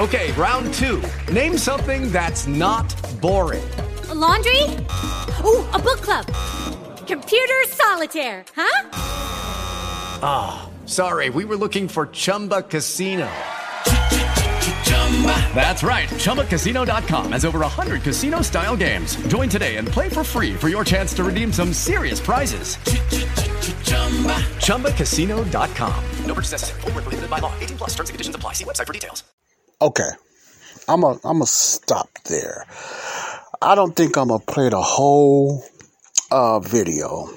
Okay, 0.00 0.32
round 0.32 0.74
two. 0.74 1.00
Name 1.32 1.56
something 1.56 2.10
that's 2.10 2.48
not 2.48 2.92
boring. 3.20 3.62
A 4.08 4.14
laundry? 4.14 4.64
Ooh, 5.44 5.62
a 5.70 5.78
book 5.78 6.00
club. 6.00 6.26
Computer 7.06 7.62
solitaire, 7.68 8.44
huh? 8.56 8.88
Ah, 10.26 10.66
oh, 10.66 10.86
sorry, 10.86 11.30
we 11.30 11.44
were 11.44 11.56
looking 11.56 11.86
for 11.86 12.06
Chumba 12.06 12.62
Casino. 12.62 13.30
That's 15.54 15.82
right. 15.84 16.08
ChumbaCasino.com 16.08 17.32
has 17.32 17.44
over 17.44 17.60
100 17.60 18.02
casino 18.02 18.42
style 18.42 18.76
games. 18.76 19.14
Join 19.28 19.48
today 19.48 19.76
and 19.76 19.86
play 19.86 20.08
for 20.08 20.24
free 20.24 20.54
for 20.54 20.68
your 20.68 20.84
chance 20.84 21.14
to 21.14 21.24
redeem 21.24 21.52
some 21.52 21.72
serious 21.72 22.20
prizes. 22.20 22.76
ChumbaCasino.com. 24.58 26.04
No 26.26 26.34
purchase 26.34 26.52
necessary. 26.52 26.80
Full 26.82 26.90
prohibited 26.90 27.30
by 27.30 27.38
law. 27.38 27.52
18 27.60 27.76
plus 27.78 27.90
terms 27.90 28.10
and 28.10 28.14
conditions 28.14 28.36
apply. 28.36 28.54
See 28.54 28.64
website 28.64 28.86
for 28.86 28.92
details. 28.92 29.22
Okay, 29.80 30.10
I'm 30.88 31.02
a 31.02 31.18
I'm 31.24 31.42
a 31.42 31.46
stop 31.46 32.08
there. 32.24 32.64
I 33.60 33.74
don't 33.74 33.94
think 33.94 34.16
I'm 34.16 34.28
gonna 34.28 34.44
play 34.44 34.68
the 34.68 34.80
whole 34.80 35.64
uh, 36.30 36.60
video, 36.60 37.28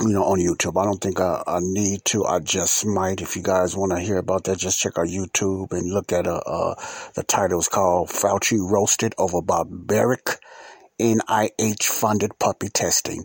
you 0.00 0.12
know, 0.12 0.24
on 0.24 0.38
YouTube. 0.38 0.80
I 0.80 0.84
don't 0.84 1.00
think 1.00 1.20
I, 1.20 1.42
I 1.46 1.58
need 1.60 2.04
to. 2.06 2.24
I 2.24 2.40
just 2.40 2.84
might. 2.86 3.20
If 3.20 3.36
you 3.36 3.42
guys 3.42 3.76
want 3.76 3.92
to 3.92 4.00
hear 4.00 4.18
about 4.18 4.44
that, 4.44 4.58
just 4.58 4.78
check 4.78 4.98
our 4.98 5.06
YouTube 5.06 5.72
and 5.72 5.92
look 5.92 6.12
at 6.12 6.26
uh, 6.26 6.40
uh 6.46 6.74
the 7.14 7.22
title 7.22 7.60
is 7.60 7.68
called 7.68 8.08
Fauci 8.08 8.58
roasted 8.58 9.14
over 9.18 9.40
barbaric 9.42 10.38
NIH 11.00 11.84
funded 11.84 12.38
puppy 12.38 12.68
testing. 12.68 13.24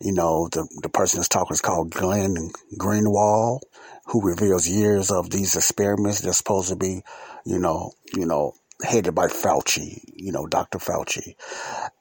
You 0.00 0.12
know, 0.12 0.48
the 0.50 0.68
the 0.82 0.88
person 0.88 1.18
that's 1.18 1.28
talking 1.28 1.54
is 1.54 1.60
called 1.60 1.90
Glenn 1.90 2.36
Greenwald, 2.78 3.60
who 4.06 4.26
reveals 4.26 4.68
years 4.68 5.10
of 5.10 5.30
these 5.30 5.56
experiments 5.56 6.20
that's 6.20 6.38
supposed 6.38 6.68
to 6.68 6.76
be 6.76 7.02
you 7.48 7.58
know, 7.58 7.92
you 8.14 8.26
know, 8.26 8.52
headed 8.82 9.14
by 9.14 9.26
Fauci, 9.26 10.02
you 10.14 10.32
know, 10.32 10.46
Dr. 10.46 10.78
Fauci. 10.78 11.34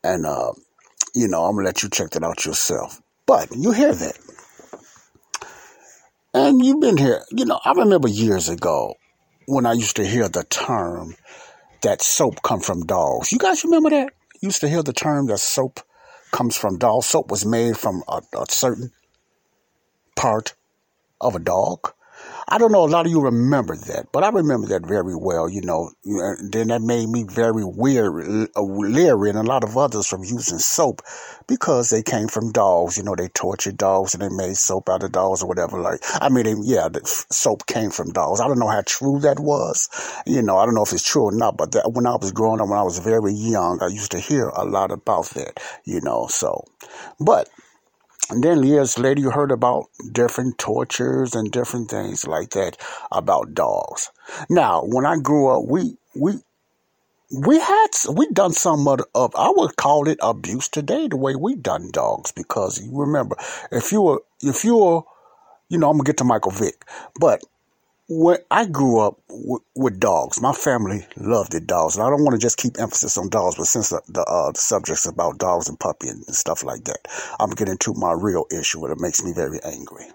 And, 0.03 0.25
uh, 0.25 0.51
you 1.15 1.29
know, 1.29 1.45
I'm 1.45 1.53
going 1.53 1.63
to 1.63 1.69
let 1.69 1.83
you 1.83 1.89
check 1.89 2.09
that 2.11 2.23
out 2.23 2.45
yourself. 2.45 3.01
But 3.27 3.53
you 3.55 3.73
hear 3.73 3.93
that. 3.93 4.17
And 6.33 6.65
you've 6.65 6.79
been 6.79 6.97
here, 6.97 7.23
you 7.29 7.45
know, 7.45 7.59
I 7.63 7.73
remember 7.73 8.07
years 8.07 8.47
ago 8.47 8.95
when 9.47 9.65
I 9.65 9.73
used 9.73 9.97
to 9.97 10.05
hear 10.05 10.29
the 10.29 10.43
term 10.45 11.15
that 11.81 12.01
soap 12.01 12.41
come 12.41 12.61
from 12.61 12.85
dogs. 12.85 13.31
You 13.31 13.37
guys 13.37 13.63
remember 13.63 13.89
that? 13.89 14.13
Used 14.41 14.61
to 14.61 14.69
hear 14.69 14.81
the 14.81 14.93
term 14.93 15.27
that 15.27 15.39
soap 15.39 15.81
comes 16.31 16.55
from 16.55 16.77
dogs. 16.77 17.07
Soap 17.07 17.29
was 17.29 17.45
made 17.45 17.77
from 17.77 18.01
a, 18.07 18.21
a 18.33 18.45
certain 18.49 18.91
part 20.15 20.55
of 21.19 21.35
a 21.35 21.39
dog. 21.39 21.93
I 22.49 22.57
don't 22.57 22.71
know, 22.71 22.85
a 22.85 22.87
lot 22.87 23.05
of 23.05 23.11
you 23.11 23.19
remember 23.19 23.75
that, 23.75 24.07
but 24.13 24.23
I 24.23 24.29
remember 24.29 24.67
that 24.67 24.85
very 24.85 25.15
well, 25.17 25.49
you 25.49 25.59
know. 25.61 25.91
Then 26.49 26.69
that 26.69 26.81
made 26.81 27.09
me 27.09 27.25
very 27.29 27.65
weird, 27.65 28.49
uh, 28.55 28.61
leery, 28.61 29.29
and 29.29 29.37
a 29.37 29.43
lot 29.43 29.65
of 29.65 29.77
others 29.77 30.07
from 30.07 30.23
using 30.23 30.57
soap 30.57 31.01
because 31.47 31.89
they 31.89 32.01
came 32.01 32.29
from 32.29 32.53
dogs. 32.53 32.95
You 32.95 33.03
know, 33.03 33.15
they 33.15 33.27
tortured 33.27 33.75
dogs 33.75 34.13
and 34.13 34.23
they 34.23 34.29
made 34.29 34.55
soap 34.55 34.87
out 34.87 35.03
of 35.03 35.11
dogs 35.11 35.43
or 35.43 35.47
whatever. 35.49 35.77
Like, 35.81 35.99
I 36.21 36.29
mean, 36.29 36.45
they, 36.45 36.55
yeah, 36.63 36.87
the 36.87 37.01
soap 37.29 37.65
came 37.65 37.89
from 37.89 38.13
dogs. 38.13 38.39
I 38.39 38.47
don't 38.47 38.59
know 38.59 38.69
how 38.69 38.83
true 38.85 39.19
that 39.19 39.41
was. 39.41 39.89
You 40.25 40.41
know, 40.41 40.57
I 40.57 40.65
don't 40.65 40.75
know 40.75 40.83
if 40.83 40.93
it's 40.93 41.05
true 41.05 41.23
or 41.23 41.33
not, 41.33 41.57
but 41.57 41.73
that, 41.73 41.91
when 41.91 42.05
I 42.07 42.15
was 42.15 42.31
growing 42.31 42.61
up, 42.61 42.69
when 42.69 42.79
I 42.79 42.83
was 42.83 42.99
very 42.99 43.33
young, 43.33 43.79
I 43.81 43.87
used 43.87 44.11
to 44.11 44.19
hear 44.19 44.47
a 44.47 44.63
lot 44.63 44.91
about 44.91 45.25
that, 45.31 45.59
you 45.83 45.99
know, 45.99 46.27
so. 46.27 46.63
But 47.19 47.49
and 48.29 48.43
then 48.43 48.63
years 48.63 48.99
later, 48.99 49.21
you 49.21 49.31
heard 49.31 49.51
about 49.51 49.85
different 50.11 50.57
tortures 50.57 51.33
and 51.33 51.51
different 51.51 51.89
things 51.89 52.27
like 52.27 52.49
that 52.51 52.77
about 53.11 53.53
dogs. 53.53 54.11
Now, 54.49 54.83
when 54.83 55.05
I 55.05 55.17
grew 55.17 55.47
up, 55.47 55.65
we 55.65 55.97
we 56.15 56.33
we 57.31 57.59
had 57.59 57.87
we 58.13 58.27
done 58.31 58.53
some 58.53 58.87
of, 58.87 59.01
of 59.13 59.35
I 59.35 59.51
would 59.55 59.75
call 59.75 60.07
it 60.07 60.19
abuse 60.21 60.67
today 60.67 61.07
the 61.07 61.17
way 61.17 61.35
we 61.35 61.55
done 61.55 61.89
dogs 61.91 62.31
because 62.31 62.81
you 62.81 62.89
remember 62.93 63.35
if 63.71 63.91
you 63.91 64.01
were 64.01 64.21
if 64.41 64.63
you 64.63 64.77
were 64.77 65.01
you 65.69 65.77
know 65.77 65.89
I'm 65.89 65.97
gonna 65.97 66.05
get 66.05 66.17
to 66.17 66.23
Michael 66.23 66.51
Vick, 66.51 66.85
but 67.19 67.41
when 68.09 68.37
I 68.49 68.65
grew 68.65 68.99
up 68.99 69.19
with 69.75 69.99
dogs, 69.99 70.41
my 70.41 70.53
family 70.53 71.05
loved 71.17 71.51
the 71.51 71.59
dogs, 71.59 71.97
and 71.97 72.05
I 72.05 72.09
don't 72.09 72.23
want 72.23 72.35
to 72.35 72.41
just 72.41 72.57
keep 72.57 72.79
emphasis 72.79 73.17
on 73.17 73.29
dogs, 73.29 73.55
but 73.57 73.65
since 73.65 73.89
the 73.89 74.01
the, 74.07 74.21
uh, 74.21 74.51
the 74.51 74.59
subject's 74.59 75.05
about 75.05 75.39
dogs 75.39 75.67
and 75.67 75.79
puppy 75.79 76.07
and 76.07 76.23
stuff 76.27 76.63
like 76.63 76.85
that, 76.85 76.99
I'm 77.39 77.49
getting 77.51 77.77
to 77.79 77.93
my 77.93 78.13
real 78.13 78.45
issue, 78.51 78.83
and 78.85 78.93
it 78.93 79.01
makes 79.01 79.23
me 79.23 79.33
very 79.33 79.59
angry. 79.63 80.05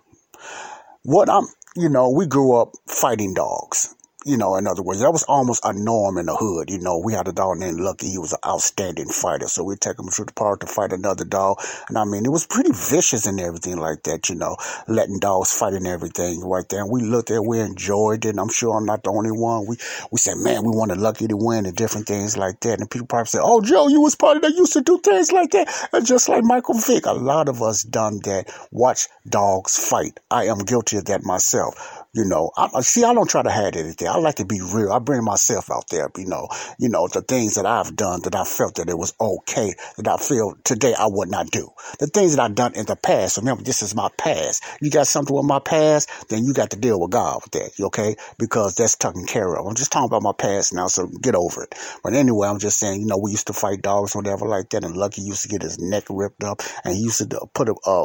What 1.02 1.28
I'm, 1.28 1.46
you 1.76 1.88
know, 1.88 2.08
we 2.08 2.26
grew 2.26 2.56
up 2.56 2.72
fighting 2.88 3.34
dogs 3.34 3.94
you 4.24 4.36
know, 4.36 4.56
in 4.56 4.66
other 4.66 4.82
words, 4.82 5.00
that 5.00 5.10
was 5.10 5.24
almost 5.24 5.64
a 5.64 5.72
norm 5.72 6.18
in 6.18 6.26
the 6.26 6.36
hood. 6.36 6.70
You 6.70 6.78
know, 6.78 6.98
we 6.98 7.12
had 7.12 7.28
a 7.28 7.32
dog 7.32 7.58
named 7.58 7.80
Lucky. 7.80 8.10
He 8.10 8.18
was 8.18 8.32
an 8.32 8.38
outstanding 8.46 9.08
fighter. 9.08 9.48
So 9.48 9.64
we'd 9.64 9.80
take 9.80 9.98
him 9.98 10.08
to 10.08 10.24
the 10.24 10.32
park 10.32 10.60
to 10.60 10.66
fight 10.66 10.92
another 10.92 11.24
dog. 11.24 11.58
And 11.88 11.98
I 11.98 12.04
mean, 12.04 12.24
it 12.24 12.30
was 12.30 12.46
pretty 12.46 12.70
vicious 12.72 13.26
and 13.26 13.40
everything 13.40 13.78
like 13.78 14.04
that, 14.04 14.28
you 14.28 14.36
know, 14.36 14.56
letting 14.86 15.18
dogs 15.18 15.52
fight 15.52 15.74
and 15.74 15.86
everything 15.86 16.40
right 16.40 16.68
there. 16.68 16.82
And 16.82 16.90
we 16.90 17.02
looked 17.02 17.30
at 17.30 17.36
it, 17.36 17.44
we 17.46 17.60
enjoyed 17.60 18.24
it. 18.24 18.30
And 18.30 18.40
I'm 18.40 18.50
sure 18.50 18.76
I'm 18.76 18.86
not 18.86 19.02
the 19.02 19.10
only 19.10 19.32
one. 19.32 19.66
We, 19.66 19.76
we 20.10 20.18
said, 20.18 20.36
man, 20.38 20.62
we 20.62 20.70
wanted 20.70 20.98
Lucky 20.98 21.26
to 21.26 21.36
win 21.36 21.66
and 21.66 21.76
different 21.76 22.06
things 22.06 22.36
like 22.36 22.60
that. 22.60 22.80
And 22.80 22.90
people 22.90 23.06
probably 23.06 23.26
said, 23.26 23.42
oh, 23.42 23.60
Joe, 23.60 23.88
you 23.88 24.00
was 24.00 24.14
part 24.14 24.36
of 24.36 24.42
that 24.42 24.54
used 24.54 24.72
to 24.74 24.82
do 24.82 24.98
things 24.98 25.32
like 25.32 25.50
that. 25.50 25.88
And 25.92 26.06
just 26.06 26.28
like 26.28 26.44
Michael 26.44 26.78
Vick, 26.78 27.06
a 27.06 27.12
lot 27.12 27.48
of 27.48 27.62
us 27.62 27.82
done 27.82 28.20
that. 28.24 28.52
Watch 28.70 29.08
dogs 29.28 29.76
fight. 29.76 30.20
I 30.30 30.46
am 30.46 30.58
guilty 30.58 30.96
of 30.98 31.06
that 31.06 31.22
myself 31.24 32.01
You 32.14 32.26
know, 32.26 32.50
I, 32.58 32.82
see, 32.82 33.04
I 33.04 33.14
don't 33.14 33.30
try 33.30 33.42
to 33.42 33.50
hide 33.50 33.74
anything. 33.74 34.06
I 34.06 34.18
like 34.18 34.34
to 34.34 34.44
be 34.44 34.60
real. 34.60 34.92
I 34.92 34.98
bring 34.98 35.24
myself 35.24 35.70
out 35.70 35.88
there. 35.88 36.10
You 36.18 36.26
know, 36.26 36.46
you 36.78 36.90
know 36.90 37.08
the 37.08 37.22
things 37.22 37.54
that 37.54 37.64
I've 37.64 37.96
done 37.96 38.20
that 38.24 38.34
I 38.34 38.44
felt 38.44 38.74
that 38.74 38.90
it 38.90 38.98
was 38.98 39.14
okay 39.18 39.72
that 39.96 40.06
I 40.06 40.18
feel 40.18 40.54
today 40.62 40.92
I 40.92 41.06
would 41.06 41.30
not 41.30 41.50
do. 41.50 41.70
The 42.00 42.08
things 42.08 42.36
that 42.36 42.42
I've 42.42 42.54
done 42.54 42.74
in 42.74 42.84
the 42.84 42.96
past. 42.96 43.38
Remember, 43.38 43.62
this 43.62 43.80
is 43.80 43.94
my 43.94 44.10
past. 44.18 44.62
You 44.82 44.90
got 44.90 45.06
something 45.06 45.34
with 45.34 45.46
my 45.46 45.58
past, 45.58 46.28
then 46.28 46.44
you 46.44 46.52
got 46.52 46.72
to 46.72 46.76
deal 46.76 47.00
with 47.00 47.12
God 47.12 47.40
with 47.44 47.52
that. 47.52 47.82
Okay? 47.82 48.16
Because 48.38 48.74
that's 48.74 48.94
taken 48.94 49.24
care 49.24 49.54
of. 49.56 49.66
I'm 49.66 49.74
just 49.74 49.90
talking 49.90 50.04
about 50.04 50.22
my 50.22 50.34
past 50.36 50.74
now, 50.74 50.88
so 50.88 51.06
get 51.06 51.34
over 51.34 51.62
it. 51.62 51.74
But 52.04 52.12
anyway, 52.12 52.46
I'm 52.46 52.58
just 52.58 52.78
saying, 52.78 53.00
you 53.00 53.06
know, 53.06 53.16
we 53.16 53.30
used 53.30 53.46
to 53.46 53.54
fight 53.54 53.80
dogs, 53.80 54.14
or 54.14 54.18
whatever 54.18 54.46
like 54.46 54.68
that, 54.70 54.84
and 54.84 54.98
Lucky 54.98 55.22
used 55.22 55.44
to 55.44 55.48
get 55.48 55.62
his 55.62 55.78
neck 55.78 56.04
ripped 56.10 56.44
up, 56.44 56.60
and 56.84 56.94
he 56.94 57.00
used 57.04 57.18
to 57.20 57.46
put 57.54 57.70
a 57.70 57.74
uh, 57.86 58.04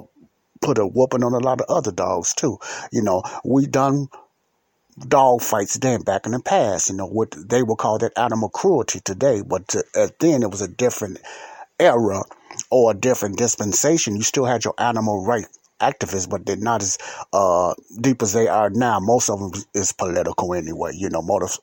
put 0.62 0.78
a 0.78 0.86
whooping 0.86 1.24
on 1.24 1.34
a 1.34 1.40
lot 1.40 1.62
of 1.62 1.68
other 1.70 1.92
dogs 1.92 2.34
too. 2.34 2.60
You 2.92 3.02
know, 3.02 3.24
we 3.44 3.68
done 3.68 4.10
dog 5.08 5.42
fights 5.42 5.78
then 5.78 6.02
back 6.02 6.26
in 6.26 6.32
the 6.32 6.40
past. 6.40 6.90
You 6.90 6.96
know, 6.96 7.08
what 7.08 7.36
they 7.38 7.64
would 7.64 7.78
call 7.78 8.00
that 8.00 8.18
animal 8.18 8.50
cruelty 8.50 9.00
today, 9.00 9.42
but 9.46 9.68
to, 9.70 9.84
at 9.96 10.20
then 10.20 10.44
it 10.44 10.52
was 10.52 10.62
a 10.62 10.68
different 10.68 11.20
era 11.80 12.24
or 12.72 12.92
a 12.92 12.96
different 12.96 13.38
dispensation. 13.38 14.16
You 14.16 14.24
still 14.24 14.46
had 14.46 14.66
your 14.66 14.74
animal 14.78 15.26
right 15.26 15.48
activists, 15.80 16.30
but 16.30 16.46
they're 16.46 16.56
not 16.56 16.82
as 16.82 16.98
uh, 17.34 17.74
deep 18.02 18.22
as 18.22 18.34
they 18.34 18.48
are 18.48 18.70
now. 18.70 19.00
Most 19.00 19.30
of 19.30 19.40
them 19.40 19.52
is 19.74 19.92
political 19.92 20.54
anyway. 20.54 20.92
You 20.96 21.10
know, 21.10 21.22
most 21.22 21.60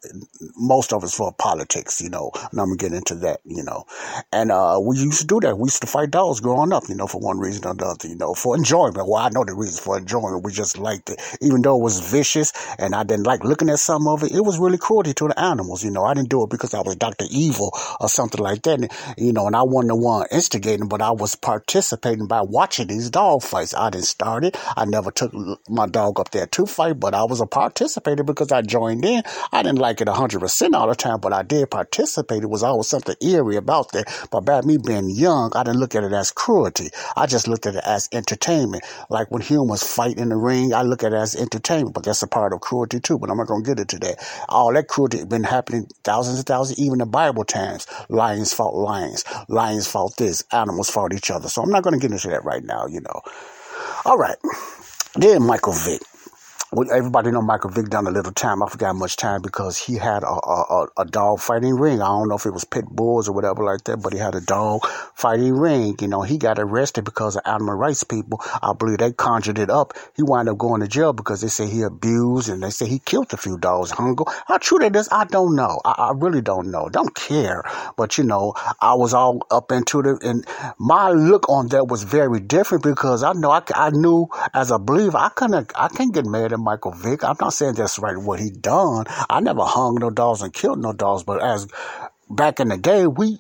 most 0.57 0.93
of 0.93 1.03
it's 1.05 1.17
for 1.17 1.33
politics. 1.33 2.01
You 2.01 2.11
know, 2.11 2.31
and 2.35 2.61
I'm 2.61 2.69
gonna 2.69 2.77
get 2.77 2.93
into 2.93 3.15
that. 3.17 3.41
You 3.45 3.65
know, 3.65 3.85
and 4.33 4.51
uh, 4.51 4.79
we 4.83 4.99
used 4.99 5.21
to 5.21 5.27
do 5.27 5.41
that. 5.41 5.57
We 5.59 5.67
used 5.67 5.83
to 5.83 5.87
fight 5.87 6.11
dogs 6.11 6.41
growing 6.41 6.73
up. 6.73 6.85
You 6.89 6.95
know, 6.95 7.07
for 7.07 7.21
one 7.21 7.39
reason 7.39 7.65
or 7.67 7.73
another. 7.73 8.09
You 8.09 8.17
know, 8.17 8.35
for 8.35 8.57
enjoyment. 8.57 8.97
Well, 8.97 9.17
I 9.17 9.29
know 9.31 9.45
the 9.45 9.55
reason 9.55 9.83
for 9.83 9.99
enjoyment. 9.99 10.45
We 10.45 10.53
just 10.53 10.79
liked 10.79 11.11
it, 11.11 11.21
even 11.41 11.63
though 11.63 11.77
it 11.79 11.83
was 11.83 12.01
vicious, 12.01 12.53
and 12.79 12.95
I 12.95 13.03
didn't 13.05 13.27
like 13.27 13.45
looking 13.45 13.71
at 13.71 13.79
some 13.79 14.07
of 14.09 14.23
it. 14.23 14.33
It 14.33 14.41
was 14.41 14.59
really 14.59 14.79
cruelty 14.79 15.15
to 15.15 15.29
the 15.29 15.39
animals. 15.39 15.85
You 15.85 15.91
know, 15.91 16.05
I 16.05 16.15
didn't 16.15 16.29
do 16.31 16.43
it 16.45 16.51
because 16.51 16.75
I 16.75 16.81
was 16.81 16.97
Doctor 16.97 17.27
Evil 17.31 17.73
or 18.01 18.09
something 18.09 18.41
like 18.41 18.63
that. 18.63 18.81
And, 18.81 18.91
you 19.19 19.33
know, 19.33 19.47
and 19.47 19.57
I 19.57 19.63
wasn't 19.63 19.91
the 19.91 19.97
one 19.97 20.27
instigating, 20.31 20.89
but 20.89 21.03
I 21.03 21.11
was 21.11 21.35
participating 21.35 22.27
by 22.27 22.43
watching 22.43 22.89
these 22.89 23.11
dog 23.11 23.43
fights. 23.43 23.75
I 23.75 23.91
didn't 23.91 24.04
start 24.05 24.45
it. 24.45 24.57
I 24.77 24.85
never 24.85 25.11
took 25.11 25.33
my 25.69 25.87
dog 25.87 26.21
up 26.21 26.31
there 26.31 26.47
to 26.47 26.67
fight, 26.67 27.01
but 27.01 27.15
I 27.15 27.25
was 27.25 27.41
a 27.41 27.47
participator 27.47 28.25
because 28.25 28.53
I 28.53 28.63
joined 28.63 29.05
in. 29.05 29.23
I 29.53 29.63
didn't 29.63 29.79
like 29.79 30.01
it 30.01 30.09
100% 30.09 30.75
all 30.75 30.89
the 30.89 30.95
time, 30.95 31.21
but 31.21 31.33
I 31.33 31.43
did 31.43 31.71
participate. 31.71 32.43
It 32.43 32.51
was 32.51 32.63
always 32.63 32.89
something 32.89 33.17
eerie 33.21 33.57
about 33.57 33.93
that. 33.93 34.29
But 34.31 34.43
by 34.43 34.61
me 34.63 34.79
being 34.79 35.11
young, 35.11 35.53
I 35.55 35.65
didn't 35.65 35.81
look 35.81 35.95
at 35.95 36.05
it 36.05 36.13
as 36.13 36.31
cruelty. 36.31 36.91
I 37.17 37.27
just 37.27 37.49
looked 37.49 37.67
at 37.67 37.77
it 37.77 37.85
as 37.85 38.09
entertainment. 38.13 38.85
Like 39.11 39.31
when 39.31 39.43
humans 39.43 39.85
fight 39.85 40.19
in 40.19 40.31
the 40.31 40.37
ring, 40.37 40.75
I 40.75 40.83
look 40.83 41.03
at 41.05 41.13
it 41.13 41.17
as 41.17 41.37
entertainment, 41.37 41.95
but 41.95 42.05
that's 42.05 42.23
a 42.23 42.27
part 42.27 42.53
of 42.53 42.61
cruelty 42.61 43.01
too. 43.01 43.19
But 43.19 43.31
I'm 43.31 43.37
not 43.39 43.47
going 43.47 43.65
to 43.65 43.69
get 43.69 43.81
into 43.81 43.99
that. 44.01 44.25
All 44.49 44.73
that 44.73 44.89
cruelty 44.89 45.25
been 45.25 45.45
happening 45.45 45.89
thousands 46.05 46.39
and 46.39 46.47
thousands, 46.47 46.79
even 46.79 47.01
in 47.01 47.11
Bible 47.11 47.45
times. 47.45 47.87
Lions 48.09 48.53
fought 48.53 48.75
lions. 48.75 49.25
Lions 49.49 49.87
fought 49.87 50.17
this. 50.17 50.45
Animals 50.53 50.91
fought 50.91 51.15
each 51.15 51.31
other. 51.31 51.49
So 51.49 51.63
I'm 51.63 51.71
not 51.71 51.83
going 51.83 51.99
to 51.99 52.01
get 52.01 52.13
into 52.13 52.29
that 52.29 52.45
right 52.45 52.65
now, 52.65 52.87
you 52.87 53.01
know. 53.01 53.21
All 54.05 54.19
right. 54.19 54.37
Then 55.17 55.43
Michael 55.45 55.73
Vick. 55.73 56.03
Everybody 56.77 57.31
know 57.31 57.41
Michael 57.41 57.71
Vick 57.71 57.89
done 57.89 58.07
a 58.09 58.11
little 58.11 58.33
time. 58.33 58.63
I 58.63 58.69
forgot 58.69 58.97
much 58.97 59.17
time 59.17 59.43
because 59.43 59.79
he 59.79 59.95
had 59.97 60.25
a, 60.25 60.27
a, 60.29 60.89
a- 60.99 61.05
dog 61.05 61.39
fighting 61.39 61.77
ring. 61.77 62.03
I 62.03 62.07
don't 62.07 62.29
know 62.29 62.35
if 62.35 62.47
it 62.47 62.53
was 62.53 62.65
pit 62.65 62.85
bulls 62.87 63.29
or 63.29 63.33
whatever 63.33 63.63
like 63.65 63.85
that, 63.85 63.99
but 63.99 64.13
he 64.13 64.19
had 64.19 64.35
a 64.35 64.41
dog 64.41 64.85
fighting 65.15 65.55
ring. 65.55 65.95
You 66.01 66.09
know, 66.09 66.23
he 66.23 66.37
got 66.37 66.59
arrested 66.59 67.05
because 67.05 67.37
of 67.37 67.43
animal 67.47 67.75
rights 67.75 68.03
people. 68.03 68.41
I 68.63 68.73
believe 68.77 68.99
they 68.99 69.13
conjured 69.13 69.59
it 69.59 69.71
up. 69.71 69.95
He 70.17 70.23
wound 70.25 70.49
up 70.49 70.59
going 70.59 70.81
to 70.81 70.89
jail 70.89 71.13
because 71.13 71.43
they 71.43 71.49
say 71.49 71.67
he 71.69 71.83
abused 71.83 72.49
and 72.49 72.63
they 72.63 72.71
say 72.71 72.87
he 72.87 72.99
killed 72.99 73.33
a 73.33 73.37
few 73.37 73.57
dogs. 73.57 73.93
Hungry. 73.93 74.27
How 74.47 74.59
true 74.59 74.79
that 74.81 74.97
is, 74.97 75.09
I 75.13 75.25
don't 75.27 75.55
know. 75.55 75.81
I, 75.85 75.93
I 75.93 76.13
really 76.17 76.41
don't 76.43 76.71
know. 76.73 76.89
Don't 76.89 77.15
care. 77.15 77.63
But 77.97 78.19
you 78.19 78.25
know, 78.25 78.55
I 78.81 78.95
was 78.95 79.15
all 79.15 79.47
up 79.51 79.71
into 79.71 80.01
it, 80.01 80.23
and 80.25 80.45
my 80.79 81.11
look 81.11 81.49
on 81.49 81.69
that 81.69 81.87
was 81.89 82.03
very 82.03 82.41
different 82.41 82.83
because 82.83 83.23
I 83.23 83.33
know 83.33 83.51
I, 83.51 83.63
I 83.75 83.91
knew 83.91 84.29
as 84.53 84.71
a 84.73 84.79
believer 84.79 85.19
I 85.19 85.29
couldn't 85.31 85.73
I 85.77 85.89
can't 85.89 86.13
get 86.13 86.27
mad 86.27 86.53
at 86.53 86.59
Michael 86.65 86.93
Vick. 86.93 87.25
I'm 87.25 87.37
not 87.41 87.55
saying 87.55 87.75
that's 87.75 87.99
right 87.99 88.19
what 88.19 88.41
he 88.41 88.51
done. 88.51 89.07
I 89.31 89.41
never 89.41 89.65
hung 89.65 89.97
no 89.97 90.11
dogs 90.11 90.43
and 90.43 90.53
killed 90.53 90.81
no 90.81 90.93
dogs, 90.95 91.25
but 91.25 91.43
as 91.43 91.69
back 92.31 92.61
in 92.61 92.69
the 92.69 92.79
day, 92.79 93.07
we 93.07 93.39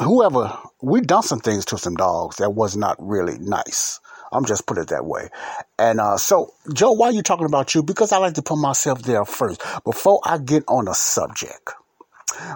whoever 0.00 0.58
we 0.82 1.00
done 1.00 1.22
some 1.22 1.40
things 1.40 1.64
to 1.66 1.78
some 1.78 1.94
dogs 1.94 2.36
that 2.36 2.50
was 2.50 2.76
not 2.76 2.96
really 3.00 3.38
nice. 3.38 4.00
I'm 4.32 4.44
just 4.44 4.66
put 4.66 4.78
it 4.78 4.88
that 4.88 5.06
way. 5.06 5.28
And 5.78 6.00
uh, 6.00 6.16
so, 6.18 6.54
Joe, 6.74 6.92
why 6.92 7.08
are 7.08 7.12
you 7.12 7.22
talking 7.22 7.46
about 7.46 7.74
you? 7.74 7.82
Because 7.82 8.12
I 8.12 8.18
like 8.18 8.34
to 8.34 8.42
put 8.42 8.58
myself 8.58 9.02
there 9.02 9.24
first 9.24 9.62
before 9.84 10.20
I 10.24 10.38
get 10.38 10.64
on 10.68 10.88
a 10.88 10.94
subject. 10.94 11.74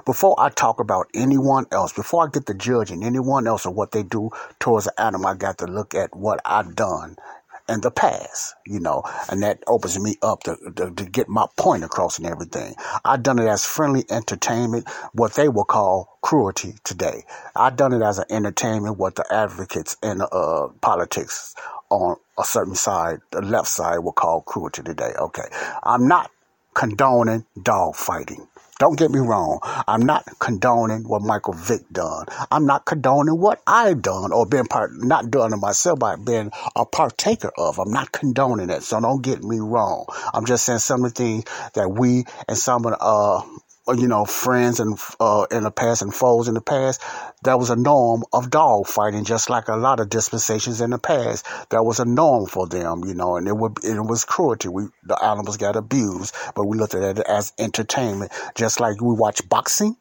Before 0.07 0.35
I 0.39 0.49
talk 0.51 0.81
about 0.81 1.09
anyone 1.15 1.67
else, 1.73 1.93
before 1.93 2.27
I 2.27 2.31
get 2.33 2.47
to 2.47 2.55
judging 2.55 3.05
anyone 3.05 3.47
else 3.47 3.67
or 3.67 3.75
what 3.75 3.93
they 3.93 4.03
do 4.03 4.31
towards 4.59 4.87
an 4.87 4.95
animal, 4.99 5.29
I 5.29 5.35
got 5.35 5.59
to 5.59 5.67
look 5.67 5.95
at 5.95 6.17
what 6.17 6.41
I've 6.45 6.75
done 6.77 7.17
in 7.69 7.81
the 7.81 7.91
past, 7.91 8.55
you 8.67 8.81
know, 8.81 9.03
and 9.29 9.43
that 9.43 9.63
opens 9.67 9.99
me 9.99 10.17
up 10.23 10.43
to, 10.45 10.57
to, 10.77 10.91
to 10.91 11.05
get 11.05 11.29
my 11.29 11.47
point 11.57 11.85
across 11.85 12.19
and 12.19 12.27
everything. 12.27 12.75
I 13.05 13.17
done 13.17 13.39
it 13.39 13.47
as 13.49 13.65
friendly 13.65 14.05
entertainment, 14.11 14.89
what 15.13 15.35
they 15.35 15.49
will 15.49 15.65
call 15.65 16.19
cruelty 16.23 16.75
today. 16.85 17.25
I 17.55 17.71
done 17.71 17.93
it 17.93 18.03
as 18.03 18.19
an 18.19 18.27
entertainment, 18.31 18.99
what 18.99 19.17
the 19.17 19.25
advocates 19.33 19.97
in 20.03 20.21
uh, 20.21 20.69
politics 20.81 21.55
on 21.91 22.17
a 22.39 22.45
certain 22.45 22.75
side, 22.75 23.21
the 23.31 23.43
left 23.43 23.69
side, 23.69 23.99
will 23.99 24.13
call 24.13 24.43
cruelty 24.43 24.83
today. 24.83 25.13
Okay, 25.19 25.49
I'm 25.83 26.09
not 26.09 26.31
condoning 26.77 27.47
dog 27.61 27.97
fighting. 27.97 28.47
Don't 28.79 28.99
get 28.99 29.11
me 29.11 29.19
wrong. 29.19 29.61
I'm 29.63 30.03
not 30.03 30.27
condoning 30.39 31.09
what 31.09 31.23
Michael 31.23 31.55
Vick 31.55 31.81
done. 31.91 32.27
I'm 32.51 32.67
not 32.67 32.85
condoning 32.85 33.41
what 33.41 33.63
I've 33.67 34.03
done 34.03 34.33
or 34.33 34.45
been 34.45 34.67
part, 34.67 34.91
not 34.93 35.31
done 35.31 35.55
it 35.55 35.57
myself, 35.57 35.99
but 35.99 36.23
been 36.27 36.51
a 36.77 36.85
partaker 36.85 37.51
of. 37.57 37.79
I'm 37.79 37.91
not 37.91 38.13
condoning 38.13 38.69
it. 38.69 38.83
So 38.83 39.01
don't 39.01 39.23
get 39.23 39.43
me 39.43 39.59
wrong. 39.61 40.05
I'm 40.35 40.45
just 40.45 40.67
saying 40.67 40.81
some 40.81 41.07
of 41.07 41.15
the 41.15 41.17
things 41.17 41.45
that 41.73 41.89
we 41.89 42.27
and 42.47 42.59
some 42.59 42.85
of 42.85 42.93
the, 42.93 42.99
uh, 43.01 43.41
you 43.95 44.09
know, 44.09 44.25
friends 44.25 44.81
and 44.81 44.99
uh, 45.21 45.47
in 45.51 45.63
the 45.63 45.71
past 45.71 46.03
and 46.03 46.13
foes 46.13 46.49
in 46.49 46.55
the 46.55 46.61
past, 46.61 47.03
that 47.45 47.59
was 47.59 47.71
a 47.71 47.77
norm 47.77 48.25
of 48.33 48.51
dog 48.51 48.87
fighting, 48.87 49.25
just 49.25 49.49
like 49.49 49.69
a 49.69 49.77
lot 49.77 50.01
of 50.01 50.09
dispensations 50.09 50.81
in 50.81 50.91
the 50.91 50.99
past. 50.99 51.47
That 51.71 51.85
was 51.85 52.01
a 52.01 52.05
norm 52.05 52.47
for 52.47 52.67
them, 52.67 53.05
you 53.05 53.15
know, 53.15 53.37
and 53.37 53.47
it 53.47 53.57
would 53.57 53.85
it 53.85 54.01
was 54.01 54.25
cruelty. 54.25 54.69
We 54.69 54.85
the 55.05 55.23
animals 55.23 55.57
got 55.57 55.77
abused, 55.77 56.35
but 56.55 56.67
we 56.67 56.77
looked 56.79 56.95
at 56.95 57.19
it 57.19 57.25
as 57.27 57.53
entertainment, 57.59 58.33
just 58.55 58.81
like 58.81 59.01
we 59.01 59.15
watch 59.15 59.49
boxing. 59.49 59.97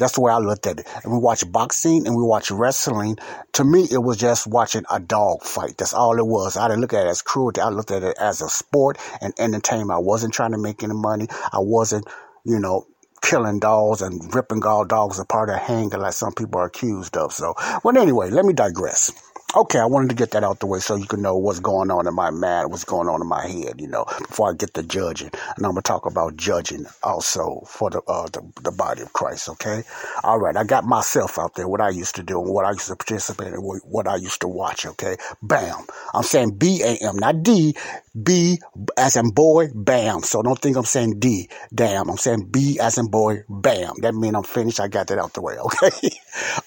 That's 0.00 0.14
the 0.14 0.22
way 0.22 0.32
I 0.32 0.38
looked 0.38 0.66
at 0.66 0.80
it. 0.80 0.86
And 1.04 1.12
we 1.12 1.18
watch 1.18 1.44
boxing 1.52 2.06
and 2.06 2.16
we 2.16 2.22
watch 2.22 2.50
wrestling. 2.50 3.18
To 3.52 3.64
me, 3.64 3.86
it 3.90 4.02
was 4.02 4.16
just 4.16 4.46
watching 4.46 4.84
a 4.90 4.98
dog 4.98 5.42
fight. 5.42 5.76
That's 5.76 5.92
all 5.92 6.18
it 6.18 6.26
was. 6.26 6.56
I 6.56 6.68
didn't 6.68 6.80
look 6.80 6.94
at 6.94 7.06
it 7.06 7.10
as 7.10 7.20
cruelty. 7.20 7.60
I 7.60 7.68
looked 7.68 7.90
at 7.90 8.02
it 8.02 8.16
as 8.18 8.40
a 8.40 8.48
sport 8.48 8.96
and 9.20 9.34
entertainment. 9.38 9.90
I 9.90 9.98
wasn't 9.98 10.32
trying 10.32 10.52
to 10.52 10.58
make 10.58 10.82
any 10.82 10.94
money. 10.94 11.26
I 11.52 11.58
wasn't, 11.58 12.06
you 12.44 12.58
know, 12.58 12.86
killing 13.22 13.60
dogs 13.60 14.02
and 14.02 14.34
ripping 14.34 14.64
all 14.64 14.84
dogs 14.84 15.18
apart 15.18 15.50
or 15.50 15.56
hanging 15.56 15.90
like 16.00 16.12
some 16.14 16.32
people 16.34 16.60
are 16.60 16.66
accused 16.66 17.16
of. 17.16 17.32
So, 17.32 17.54
but 17.82 17.96
anyway, 17.96 18.30
let 18.30 18.44
me 18.44 18.52
digress. 18.52 19.12
Okay, 19.56 19.80
I 19.80 19.86
wanted 19.86 20.10
to 20.10 20.14
get 20.14 20.30
that 20.30 20.44
out 20.44 20.60
the 20.60 20.66
way 20.66 20.78
so 20.78 20.94
you 20.94 21.06
can 21.06 21.22
know 21.22 21.36
what's 21.36 21.58
going 21.58 21.90
on 21.90 22.06
in 22.06 22.14
my 22.14 22.30
mind, 22.30 22.70
what's 22.70 22.84
going 22.84 23.08
on 23.08 23.20
in 23.20 23.26
my 23.26 23.44
head, 23.48 23.80
you 23.80 23.88
know, 23.88 24.04
before 24.28 24.50
I 24.50 24.54
get 24.54 24.74
to 24.74 24.82
judging. 24.84 25.30
And 25.56 25.66
I'm 25.66 25.72
gonna 25.72 25.82
talk 25.82 26.06
about 26.06 26.36
judging 26.36 26.86
also 27.02 27.62
for 27.66 27.90
the 27.90 28.00
uh, 28.06 28.28
the, 28.28 28.48
the 28.62 28.70
body 28.70 29.02
of 29.02 29.12
Christ. 29.12 29.48
Okay, 29.48 29.82
all 30.22 30.38
right. 30.38 30.56
I 30.56 30.62
got 30.62 30.84
myself 30.84 31.36
out 31.36 31.56
there, 31.56 31.66
what 31.66 31.80
I 31.80 31.88
used 31.88 32.14
to 32.14 32.22
do, 32.22 32.40
and 32.40 32.48
what 32.48 32.64
I 32.64 32.70
used 32.70 32.86
to 32.88 32.96
participate 32.96 33.48
in, 33.48 33.60
what 33.60 33.80
what 33.84 34.06
I 34.06 34.14
used 34.16 34.40
to 34.42 34.48
watch. 34.48 34.86
Okay, 34.86 35.16
bam. 35.42 35.84
I'm 36.14 36.22
saying 36.22 36.56
B 36.56 36.82
A 36.84 37.08
M, 37.08 37.16
not 37.16 37.42
D. 37.42 37.74
B 38.22 38.60
as 38.96 39.16
in 39.16 39.30
boy, 39.30 39.68
bam. 39.74 40.22
So 40.22 40.42
don't 40.42 40.60
think 40.60 40.76
I'm 40.76 40.84
saying 40.84 41.18
D, 41.18 41.48
damn. 41.74 42.08
I'm 42.08 42.18
saying 42.18 42.50
B 42.52 42.78
as 42.80 42.98
in 42.98 43.08
boy, 43.08 43.42
bam. 43.48 43.94
That 44.02 44.14
means 44.14 44.36
I'm 44.36 44.44
finished. 44.44 44.78
I 44.78 44.86
got 44.86 45.08
that 45.08 45.18
out 45.18 45.32
the 45.32 45.42
way. 45.42 45.56
Okay, 45.64 46.10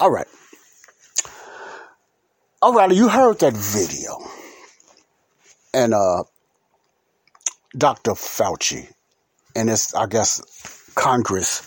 all 0.02 0.12
right. 0.12 0.28
All 2.64 2.72
right, 2.72 2.90
you 2.96 3.10
heard 3.10 3.40
that 3.40 3.52
video. 3.52 4.20
And 5.74 5.94
uh 5.94 6.24
Dr. 7.78 8.12
Fauci 8.12 8.88
and 9.54 9.70
it's 9.70 9.94
I 9.94 10.06
guess 10.06 10.40
Congress 10.96 11.62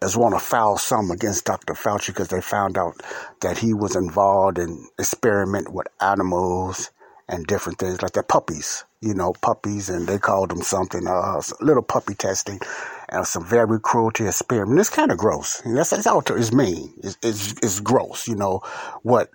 has 0.00 0.16
want 0.16 0.34
to 0.34 0.38
file 0.38 0.78
some 0.78 1.10
against 1.10 1.44
Dr. 1.44 1.74
Fauci 1.74 2.06
because 2.06 2.28
they 2.28 2.40
found 2.40 2.78
out 2.78 3.02
that 3.42 3.58
he 3.58 3.74
was 3.74 3.96
involved 3.96 4.58
in 4.58 4.86
experiment 4.98 5.70
with 5.70 5.88
animals 6.00 6.90
and 7.28 7.46
different 7.46 7.78
things 7.78 8.00
like 8.00 8.12
that 8.12 8.28
puppies, 8.28 8.84
you 9.02 9.12
know, 9.12 9.34
puppies, 9.42 9.90
and 9.90 10.06
they 10.06 10.16
called 10.16 10.50
them 10.50 10.62
something, 10.62 11.06
uh, 11.06 11.42
little 11.60 11.82
puppy 11.82 12.14
testing, 12.14 12.60
and 13.08 13.26
some 13.26 13.44
very 13.44 13.80
cruelty 13.80 14.26
experiment. 14.26 14.78
It's 14.78 14.90
kind 14.90 15.10
of 15.10 15.18
gross. 15.18 15.60
And 15.64 15.76
that's, 15.76 15.90
that's 15.90 16.06
it's 16.06 16.52
mean. 16.52 16.94
It's, 17.02 17.18
it's, 17.22 17.52
it's 17.62 17.80
gross, 17.80 18.28
you 18.28 18.36
know, 18.36 18.60
what 19.02 19.30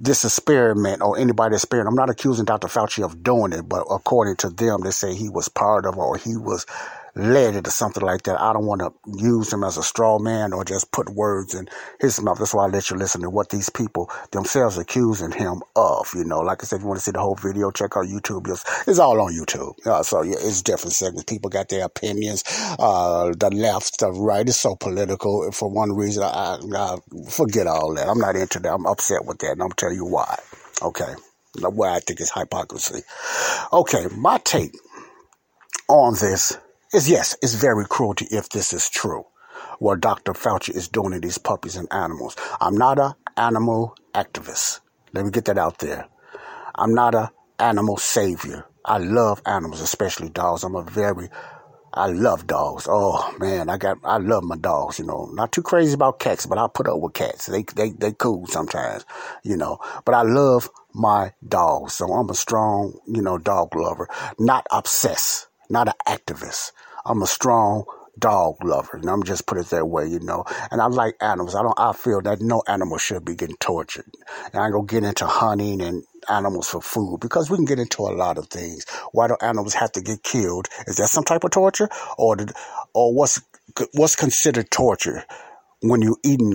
this 0.00 0.24
experiment 0.24 1.02
or 1.02 1.18
anybody 1.18 1.56
experiment. 1.56 1.90
I'm 1.90 1.96
not 1.96 2.10
accusing 2.10 2.46
Dr. 2.46 2.68
Fauci 2.68 3.04
of 3.04 3.22
doing 3.24 3.52
it, 3.52 3.68
but 3.68 3.84
according 3.90 4.36
to 4.38 4.50
them, 4.50 4.82
they 4.82 4.92
say 4.92 5.14
he 5.14 5.30
was 5.30 5.48
part 5.50 5.86
of 5.86 5.98
or 5.98 6.18
he 6.18 6.36
was 6.38 6.66
led 7.14 7.54
into 7.54 7.70
something 7.70 8.02
like 8.02 8.22
that. 8.24 8.40
I 8.40 8.52
don't 8.52 8.66
want 8.66 8.80
to 8.80 8.92
use 9.06 9.52
him 9.52 9.64
as 9.64 9.76
a 9.76 9.82
straw 9.82 10.18
man 10.18 10.52
or 10.52 10.64
just 10.64 10.92
put 10.92 11.08
words 11.10 11.54
in 11.54 11.68
his 12.00 12.20
mouth. 12.20 12.38
That's 12.38 12.54
why 12.54 12.64
I 12.64 12.68
let 12.68 12.90
you 12.90 12.96
listen 12.96 13.22
to 13.22 13.30
what 13.30 13.50
these 13.50 13.70
people 13.70 14.10
themselves 14.32 14.78
are 14.78 14.82
accusing 14.82 15.32
him 15.32 15.62
of. 15.76 16.08
You 16.14 16.24
know, 16.24 16.40
like 16.40 16.62
I 16.62 16.66
said, 16.66 16.76
if 16.76 16.82
you 16.82 16.88
want 16.88 16.98
to 16.98 17.04
see 17.04 17.12
the 17.12 17.20
whole 17.20 17.36
video, 17.36 17.70
check 17.70 17.96
out 17.96 18.06
YouTube. 18.06 18.48
It's 18.86 18.98
all 18.98 19.20
on 19.20 19.32
YouTube. 19.32 19.74
Uh, 19.86 20.02
so 20.02 20.22
yeah, 20.22 20.36
it's 20.38 20.62
different 20.62 20.94
segments. 20.94 21.24
People 21.24 21.50
got 21.50 21.68
their 21.68 21.84
opinions. 21.84 22.44
Uh, 22.78 23.32
the 23.36 23.50
left, 23.50 24.00
the 24.00 24.12
right 24.12 24.48
is 24.48 24.58
so 24.58 24.76
political. 24.76 25.50
For 25.52 25.68
one 25.68 25.92
reason, 25.92 26.22
I, 26.22 26.58
I 26.74 26.96
forget 27.28 27.66
all 27.66 27.94
that. 27.94 28.08
I'm 28.08 28.18
not 28.18 28.36
into 28.36 28.58
that. 28.60 28.72
I'm 28.72 28.86
upset 28.86 29.24
with 29.24 29.38
that, 29.38 29.52
and 29.52 29.62
I'm 29.62 29.72
telling 29.72 29.96
you 29.96 30.06
why. 30.06 30.38
Okay. 30.82 31.14
Why 31.58 31.96
I 31.96 32.00
think 32.00 32.20
it's 32.20 32.32
hypocrisy. 32.32 33.02
Okay, 33.72 34.06
my 34.16 34.38
take 34.38 34.72
on 35.88 36.14
this 36.14 36.56
is 36.92 37.08
yes, 37.08 37.36
it's 37.42 37.54
very 37.54 37.86
cruelty 37.86 38.26
if 38.30 38.48
this 38.48 38.72
is 38.72 38.88
true. 38.90 39.24
What 39.78 40.00
Dr. 40.00 40.32
Fauci 40.32 40.74
is 40.74 40.88
doing 40.88 41.12
to 41.12 41.20
these 41.20 41.38
puppies 41.38 41.76
and 41.76 41.88
animals. 41.92 42.36
I'm 42.60 42.76
not 42.76 42.98
a 42.98 43.16
animal 43.36 43.94
activist. 44.14 44.80
Let 45.12 45.24
me 45.24 45.30
get 45.30 45.44
that 45.46 45.58
out 45.58 45.78
there. 45.78 46.08
I'm 46.74 46.94
not 46.94 47.14
a 47.14 47.30
animal 47.58 47.96
savior. 47.96 48.66
I 48.84 48.98
love 48.98 49.42
animals, 49.46 49.80
especially 49.80 50.30
dogs. 50.30 50.64
I'm 50.64 50.74
a 50.74 50.82
very 50.82 51.28
I 51.92 52.06
love 52.06 52.46
dogs. 52.46 52.86
Oh 52.88 53.34
man, 53.38 53.68
I 53.68 53.76
got 53.76 53.98
I 54.04 54.18
love 54.18 54.44
my 54.44 54.56
dogs, 54.56 54.98
you 54.98 55.06
know. 55.06 55.28
Not 55.32 55.52
too 55.52 55.62
crazy 55.62 55.94
about 55.94 56.20
cats, 56.20 56.46
but 56.46 56.58
I 56.58 56.66
put 56.72 56.88
up 56.88 57.00
with 57.00 57.14
cats. 57.14 57.46
They 57.46 57.64
they 57.76 57.90
they 57.90 58.12
cool 58.12 58.46
sometimes, 58.46 59.04
you 59.44 59.56
know. 59.56 59.78
But 60.04 60.14
I 60.14 60.22
love 60.22 60.70
my 60.94 61.34
dogs. 61.46 61.94
So 61.94 62.06
I'm 62.12 62.30
a 62.30 62.34
strong, 62.34 62.98
you 63.06 63.22
know, 63.22 63.38
dog 63.38 63.76
lover. 63.76 64.08
Not 64.38 64.66
obsessed 64.72 65.49
not 65.70 65.88
an 65.88 65.94
activist. 66.08 66.72
I'm 67.06 67.22
a 67.22 67.28
strong 67.28 67.84
dog 68.18 68.64
lover, 68.64 68.98
and 68.98 69.10
I'm 69.10 69.24
just 69.24 69.46
put 69.46 69.58
it 69.58 69.68
that 69.68 69.86
way, 69.88 70.06
you 70.08 70.20
know. 70.20 70.44
And 70.70 70.82
I 70.82 70.86
like 70.88 71.16
animals. 71.22 71.54
I 71.56 71.62
don't. 71.62 71.78
I 71.78 71.92
feel 71.94 72.22
that 72.22 72.40
no 72.42 72.62
animal 72.68 72.98
should 72.98 73.24
be 73.24 73.36
getting 73.36 73.56
tortured. 73.58 74.06
And 74.52 74.62
I 74.62 74.70
go 74.70 74.82
get 74.82 75.04
into 75.04 75.26
hunting 75.26 75.82
and 75.82 76.04
animals 76.28 76.68
for 76.68 76.82
food 76.82 77.20
because 77.20 77.50
we 77.50 77.56
can 77.58 77.66
get 77.66 77.80
into 77.80 78.02
a 78.02 78.14
lot 78.14 78.38
of 78.38 78.48
things. 78.48 78.86
Why 79.12 79.28
do 79.28 79.36
animals 79.42 79.74
have 79.74 79.92
to 79.94 80.02
get 80.02 80.22
killed? 80.24 80.68
Is 80.86 80.96
that 80.96 81.08
some 81.10 81.24
type 81.24 81.44
of 81.44 81.52
torture, 81.52 81.88
or 82.18 82.36
did, 82.36 82.52
or 82.94 83.14
what's 83.14 83.40
what's 83.94 84.16
considered 84.16 84.70
torture 84.70 85.24
when 85.82 86.02
you're 86.02 86.18
eating 86.24 86.54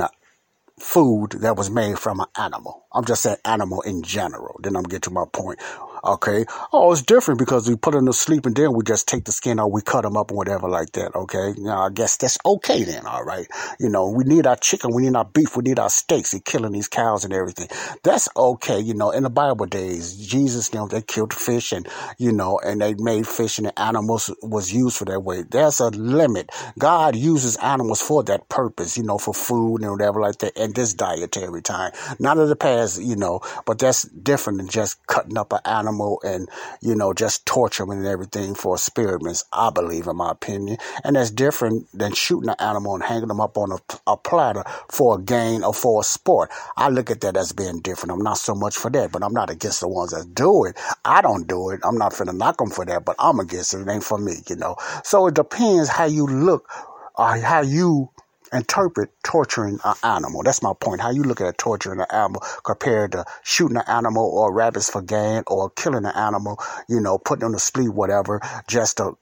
food 0.80 1.32
that 1.42 1.58
was 1.58 1.70
made 1.70 2.00
from 2.00 2.20
an 2.22 2.28
animal? 2.38 2.86
I'm 2.94 3.06
just 3.06 3.24
saying 3.24 3.38
animal 3.46 3.82
in 3.82 4.04
general. 4.04 4.60
Then 4.64 4.76
I'm 4.76 4.84
get 4.84 5.04
to 5.04 5.12
my 5.12 5.26
point. 5.32 5.60
Okay. 6.06 6.46
Oh, 6.72 6.92
it's 6.92 7.02
different 7.02 7.40
because 7.40 7.68
we 7.68 7.76
put 7.76 7.94
them 7.94 8.06
to 8.06 8.14
sleep 8.14 8.46
and 8.46 8.56
then 8.56 8.74
we 8.74 8.84
just 8.84 9.08
take 9.08 9.26
the 9.26 9.32
skin 9.32 9.60
out, 9.60 9.72
we 9.72 9.82
cut 9.82 10.04
them 10.04 10.16
up 10.16 10.32
or 10.32 10.36
whatever 10.38 10.70
like 10.70 10.92
that. 10.92 11.16
Okay. 11.16 11.54
Now 11.58 11.86
I 11.88 11.90
guess 11.90 12.18
that's 12.18 12.38
okay 12.46 12.84
then. 12.84 13.08
All 13.08 13.24
right. 13.24 13.48
You 13.80 13.90
know, 13.90 14.10
we 14.10 14.24
need 14.24 14.46
our 14.46 14.56
chicken, 14.56 14.94
we 14.94 15.04
need 15.04 15.16
our 15.16 15.26
beef, 15.26 15.58
we 15.58 15.64
need 15.64 15.80
our 15.80 15.90
steaks. 15.90 16.32
They're 16.32 16.42
killing 16.42 16.74
these 16.74 16.88
cows 16.88 17.26
and 17.26 17.34
everything. 17.34 17.70
That's 18.04 18.30
okay. 18.38 18.80
You 18.80 18.94
know, 18.94 19.10
in 19.10 19.24
the 19.24 19.32
Bible 19.32 19.66
days, 19.66 20.16
Jesus, 20.16 20.72
you 20.72 20.80
know, 20.80 20.88
they 20.88 21.02
killed 21.02 21.34
fish 21.34 21.72
and, 21.72 21.88
you 22.20 22.32
know, 22.32 22.60
and 22.60 22.82
they 22.82 22.94
made 22.96 23.28
fish 23.28 23.58
and 23.58 23.68
the 23.68 23.80
animals 23.80 24.30
was 24.44 24.72
used 24.72 24.98
for 24.98 25.06
that 25.06 25.22
way. 25.22 25.44
There's 25.44 25.80
a 25.80 25.90
limit. 25.90 26.52
God 26.78 27.16
uses 27.16 27.56
animals 27.58 28.02
for 28.02 28.24
that 28.26 28.48
purpose, 28.50 28.96
you 28.96 29.04
know, 29.04 29.18
for 29.18 29.34
food 29.34 29.82
and 29.82 29.92
whatever 29.92 30.22
like 30.22 30.38
that 30.40 30.56
and 30.58 30.76
this 30.76 30.94
dietary 30.94 31.64
time. 31.64 31.94
not 32.20 32.38
of 32.38 32.50
the 32.50 32.56
past, 32.56 33.02
you 33.02 33.16
know, 33.16 33.42
but 33.66 33.80
that's 33.80 34.04
different 34.04 34.60
than 34.60 34.68
just 34.68 35.06
cutting 35.08 35.38
up 35.38 35.52
an 35.52 35.60
animal 35.66 35.95
and, 36.24 36.50
you 36.82 36.96
know, 36.96 37.14
just 37.14 37.46
torture 37.46 37.84
them 37.84 37.92
and 37.92 38.06
everything 38.08 38.56
for 38.56 38.76
experiments, 38.76 39.44
I 39.54 39.70
believe, 39.70 40.08
in 40.08 40.18
my 40.18 40.32
opinion. 40.32 40.78
And 41.04 41.16
that's 41.16 41.32
different 41.32 41.88
than 41.98 42.14
shooting 42.14 42.50
an 42.50 42.56
animal 42.60 42.96
and 42.96 43.04
hanging 43.04 43.28
them 43.28 43.42
up 43.42 43.58
on 43.58 43.72
a, 43.72 43.78
a 44.08 44.18
platter 44.18 44.64
for 44.90 45.18
a 45.18 45.22
gain 45.22 45.64
or 45.64 45.74
for 45.74 46.02
a 46.02 46.04
sport. 46.04 46.52
I 46.78 46.90
look 46.90 47.12
at 47.12 47.22
that 47.22 47.38
as 47.38 47.52
being 47.52 47.82
different. 47.82 48.14
I'm 48.14 48.24
not 48.24 48.38
so 48.38 48.56
much 48.56 48.76
for 48.76 48.92
that, 48.92 49.12
but 49.12 49.24
I'm 49.24 49.34
not 49.34 49.50
against 49.50 49.82
the 49.82 49.88
ones 49.88 50.12
that 50.12 50.34
do 50.34 50.66
it. 50.66 50.78
I 51.06 51.22
don't 51.22 51.48
do 51.48 51.70
it. 51.72 51.82
I'm 51.84 51.98
not 51.98 52.14
finna 52.14 52.36
knock 52.36 52.58
them 52.58 52.70
for 52.70 52.86
that, 52.86 53.06
but 53.06 53.16
I'm 53.20 53.40
against 53.40 53.74
it. 53.74 53.82
It 53.82 53.90
ain't 53.90 54.04
for 54.04 54.18
me, 54.18 54.36
you 54.50 54.56
know. 54.56 54.76
So 55.04 55.28
it 55.28 55.36
depends 55.36 55.90
how 55.90 56.06
you 56.06 56.26
look 56.28 56.70
or 57.16 57.38
how 57.38 57.62
you 57.62 58.10
interpret 58.56 59.12
torturing 59.24 59.80
an 59.86 59.96
animal. 60.04 60.44
That's 60.44 60.64
my 60.64 60.74
point. 60.80 61.02
How 61.02 61.12
you 61.12 61.24
look 61.24 61.42
at 61.42 61.58
torturing 61.58 62.00
an 62.00 62.08
animal 62.12 62.42
compared 62.64 63.14
to 63.14 63.26
shooting 63.44 63.78
an 63.78 63.84
animal 63.88 64.26
or 64.26 64.54
rabbits 64.54 64.90
for 64.90 65.02
gain 65.02 65.44
or 65.48 65.70
killing 65.72 66.06
an 66.06 66.16
animal, 66.16 66.60
you 66.90 67.02
know, 67.02 67.18
putting 67.18 67.44
them 67.44 67.54
to 67.54 67.60
sleep, 67.60 67.94
whatever, 67.94 68.42
just 68.68 68.98
to 68.98 69.18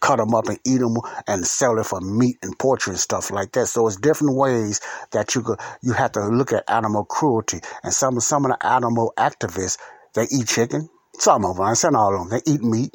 cut 0.00 0.18
them 0.18 0.34
up 0.34 0.48
and 0.48 0.58
eat 0.66 0.78
them 0.78 0.96
and 1.26 1.46
sell 1.46 1.78
it 1.78 1.86
for 1.86 2.00
meat 2.00 2.36
and 2.42 2.58
poultry 2.58 2.92
and 2.92 3.00
stuff 3.00 3.30
like 3.30 3.52
that. 3.52 3.66
So 3.66 3.86
it's 3.86 3.96
different 3.96 4.36
ways 4.36 4.80
that 5.12 5.34
you 5.34 5.42
could, 5.42 5.60
you 5.82 5.92
have 5.92 6.12
to 6.12 6.26
look 6.28 6.52
at 6.52 6.68
animal 6.68 7.04
cruelty. 7.04 7.60
And 7.82 7.92
some 7.92 8.20
some 8.20 8.44
of 8.44 8.52
the 8.52 8.66
animal 8.66 9.12
activists 9.18 9.78
they 10.14 10.26
eat 10.32 10.48
chicken. 10.48 10.88
Some 11.18 11.44
of 11.44 11.56
them, 11.56 11.66
I 11.66 11.74
said 11.74 11.94
all 11.94 12.14
of 12.14 12.28
them, 12.28 12.40
they 12.40 12.52
eat 12.52 12.62
meat, 12.62 12.94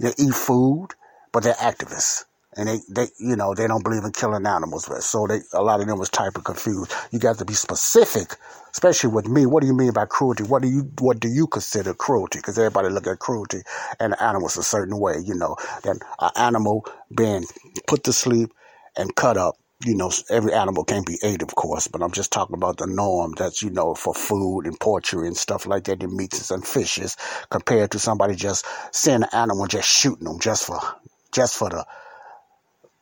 they 0.00 0.12
eat 0.18 0.34
food, 0.34 0.88
but 1.32 1.42
they're 1.42 1.54
activists 1.54 2.24
and 2.56 2.68
they, 2.68 2.78
they, 2.88 3.06
you 3.18 3.36
know, 3.36 3.54
they 3.54 3.66
don't 3.68 3.84
believe 3.84 4.04
in 4.04 4.12
killing 4.12 4.46
animals. 4.46 4.88
So 5.06 5.26
they, 5.26 5.40
a 5.52 5.62
lot 5.62 5.80
of 5.80 5.86
them 5.86 5.98
was 5.98 6.08
type 6.08 6.36
of 6.36 6.44
confused. 6.44 6.92
You 7.12 7.18
got 7.18 7.38
to 7.38 7.44
be 7.44 7.54
specific, 7.54 8.36
especially 8.72 9.10
with 9.10 9.28
me. 9.28 9.46
What 9.46 9.60
do 9.60 9.68
you 9.68 9.74
mean 9.74 9.92
by 9.92 10.06
cruelty? 10.06 10.42
What 10.42 10.62
do 10.62 10.68
you, 10.68 10.90
what 10.98 11.20
do 11.20 11.28
you 11.28 11.46
consider 11.46 11.94
cruelty? 11.94 12.40
Because 12.40 12.58
everybody 12.58 12.88
look 12.88 13.06
at 13.06 13.20
cruelty 13.20 13.62
and 14.00 14.20
animals 14.20 14.56
a 14.56 14.64
certain 14.64 14.98
way, 14.98 15.14
you 15.24 15.34
know, 15.34 15.54
that 15.84 15.96
an 16.18 16.30
animal 16.36 16.86
being 17.14 17.44
put 17.86 18.04
to 18.04 18.12
sleep 18.12 18.52
and 18.96 19.14
cut 19.14 19.36
up. 19.36 19.54
You 19.82 19.96
know, 19.96 20.10
every 20.28 20.52
animal 20.52 20.84
can't 20.84 21.06
be 21.06 21.18
ate, 21.22 21.40
of 21.40 21.54
course, 21.54 21.88
but 21.88 22.02
I'm 22.02 22.10
just 22.10 22.30
talking 22.30 22.54
about 22.54 22.76
the 22.76 22.86
norm 22.86 23.32
that's, 23.38 23.62
you 23.62 23.70
know, 23.70 23.94
for 23.94 24.12
food 24.12 24.66
and 24.66 24.78
poultry 24.78 25.26
and 25.26 25.34
stuff 25.34 25.64
like 25.64 25.84
that, 25.84 26.00
the 26.00 26.08
meats 26.08 26.50
and 26.50 26.66
fishes, 26.66 27.16
compared 27.48 27.92
to 27.92 27.98
somebody 27.98 28.34
just 28.34 28.66
seeing 28.92 29.22
an 29.22 29.28
animal 29.32 29.66
just 29.66 29.88
shooting 29.88 30.24
them 30.26 30.38
just 30.38 30.66
for, 30.66 30.78
just 31.32 31.56
for 31.56 31.70
the, 31.70 31.86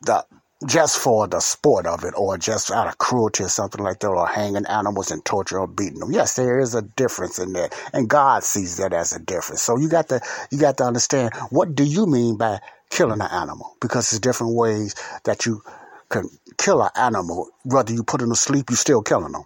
the 0.01 0.25
just 0.67 0.99
for 0.99 1.27
the 1.27 1.39
sport 1.39 1.85
of 1.85 2.03
it 2.03 2.13
or 2.17 2.37
just 2.37 2.69
out 2.69 2.87
of 2.87 2.97
cruelty 2.97 3.43
or 3.43 3.49
something 3.49 3.81
like 3.81 3.99
that 3.99 4.09
or 4.09 4.27
hanging 4.27 4.65
animals 4.65 5.09
and 5.09 5.23
torture 5.23 5.59
or 5.59 5.67
beating 5.67 5.99
them. 5.99 6.11
Yes, 6.11 6.35
there 6.35 6.59
is 6.59 6.75
a 6.75 6.81
difference 6.81 7.39
in 7.39 7.53
that. 7.53 7.73
And 7.93 8.09
God 8.09 8.43
sees 8.43 8.75
that 8.77 8.91
as 8.91 9.13
a 9.13 9.19
difference. 9.19 9.61
So 9.61 9.77
you 9.77 9.87
got 9.87 10.09
to 10.09 10.19
you 10.51 10.59
got 10.59 10.77
to 10.77 10.83
understand 10.83 11.33
what 11.49 11.75
do 11.75 11.83
you 11.83 12.05
mean 12.05 12.37
by 12.37 12.59
killing 12.89 13.21
an 13.21 13.31
animal? 13.31 13.77
Because 13.79 14.09
there's 14.09 14.19
different 14.19 14.55
ways 14.55 14.95
that 15.23 15.45
you 15.45 15.61
can 16.09 16.29
kill 16.57 16.81
an 16.81 16.89
animal. 16.95 17.49
Whether 17.63 17.93
you 17.93 18.03
put 18.03 18.19
them 18.19 18.31
to 18.31 18.35
sleep, 18.35 18.69
you're 18.69 18.77
still 18.77 19.01
killing 19.01 19.31
them. 19.31 19.45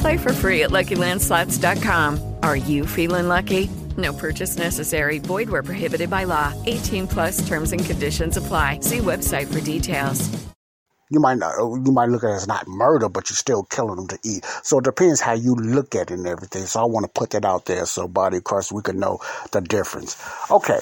Play 0.00 0.16
for 0.16 0.32
free 0.32 0.62
at 0.62 0.70
LuckyLandSlots.com. 0.70 2.36
Are 2.42 2.56
you 2.56 2.86
feeling 2.86 3.28
lucky? 3.28 3.70
No 3.96 4.12
purchase 4.12 4.56
necessary. 4.56 5.18
Void 5.18 5.50
where 5.50 5.62
prohibited 5.62 6.08
by 6.08 6.24
law. 6.24 6.54
18 6.66 7.06
plus 7.06 7.46
terms 7.46 7.72
and 7.72 7.84
conditions 7.84 8.36
apply. 8.36 8.80
See 8.80 8.98
website 8.98 9.52
for 9.52 9.60
details. 9.60 10.30
You 11.10 11.18
might 11.18 11.38
not, 11.38 11.58
you 11.58 11.92
might 11.92 12.08
look 12.08 12.22
at 12.22 12.30
it 12.30 12.34
as 12.34 12.46
not 12.46 12.68
murder, 12.68 13.08
but 13.08 13.28
you're 13.28 13.36
still 13.36 13.64
killing 13.64 13.96
them 13.96 14.06
to 14.08 14.18
eat. 14.24 14.44
So 14.62 14.78
it 14.78 14.84
depends 14.84 15.20
how 15.20 15.32
you 15.32 15.54
look 15.56 15.94
at 15.96 16.10
it 16.10 16.14
and 16.14 16.26
everything. 16.26 16.66
So 16.66 16.80
I 16.80 16.84
want 16.84 17.04
to 17.04 17.12
put 17.12 17.30
that 17.30 17.44
out 17.44 17.66
there 17.66 17.84
so 17.84 18.06
body 18.06 18.36
across 18.38 18.70
we 18.70 18.80
can 18.80 19.00
know 19.00 19.18
the 19.50 19.60
difference. 19.60 20.16
Okay. 20.50 20.78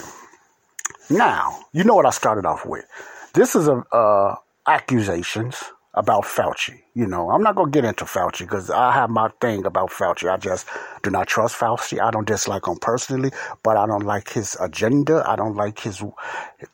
Now, 1.08 1.58
you 1.72 1.82
know 1.82 1.94
what 1.94 2.06
I 2.06 2.10
started 2.10 2.44
off 2.44 2.66
with. 2.66 2.84
This 3.32 3.56
is 3.56 3.68
a, 3.68 3.82
uh, 3.90 4.36
accusations 4.66 5.56
about 5.94 6.24
Fauci. 6.24 6.80
You 6.94 7.06
know, 7.06 7.30
I'm 7.30 7.42
not 7.42 7.56
going 7.56 7.72
to 7.72 7.76
get 7.76 7.84
into 7.84 8.04
Fauci 8.04 8.40
because 8.40 8.70
I 8.70 8.92
have 8.92 9.10
my 9.10 9.30
thing 9.40 9.64
about 9.64 9.90
Fauci. 9.90 10.30
I 10.30 10.36
just 10.36 10.66
do 11.02 11.10
not 11.10 11.26
trust 11.26 11.56
Fauci. 11.56 12.00
I 12.00 12.10
don't 12.10 12.26
dislike 12.26 12.66
him 12.66 12.76
personally, 12.76 13.30
but 13.62 13.76
I 13.76 13.86
don't 13.86 14.04
like 14.04 14.30
his 14.30 14.56
agenda. 14.60 15.24
I 15.26 15.36
don't 15.36 15.56
like 15.56 15.80
his 15.80 16.02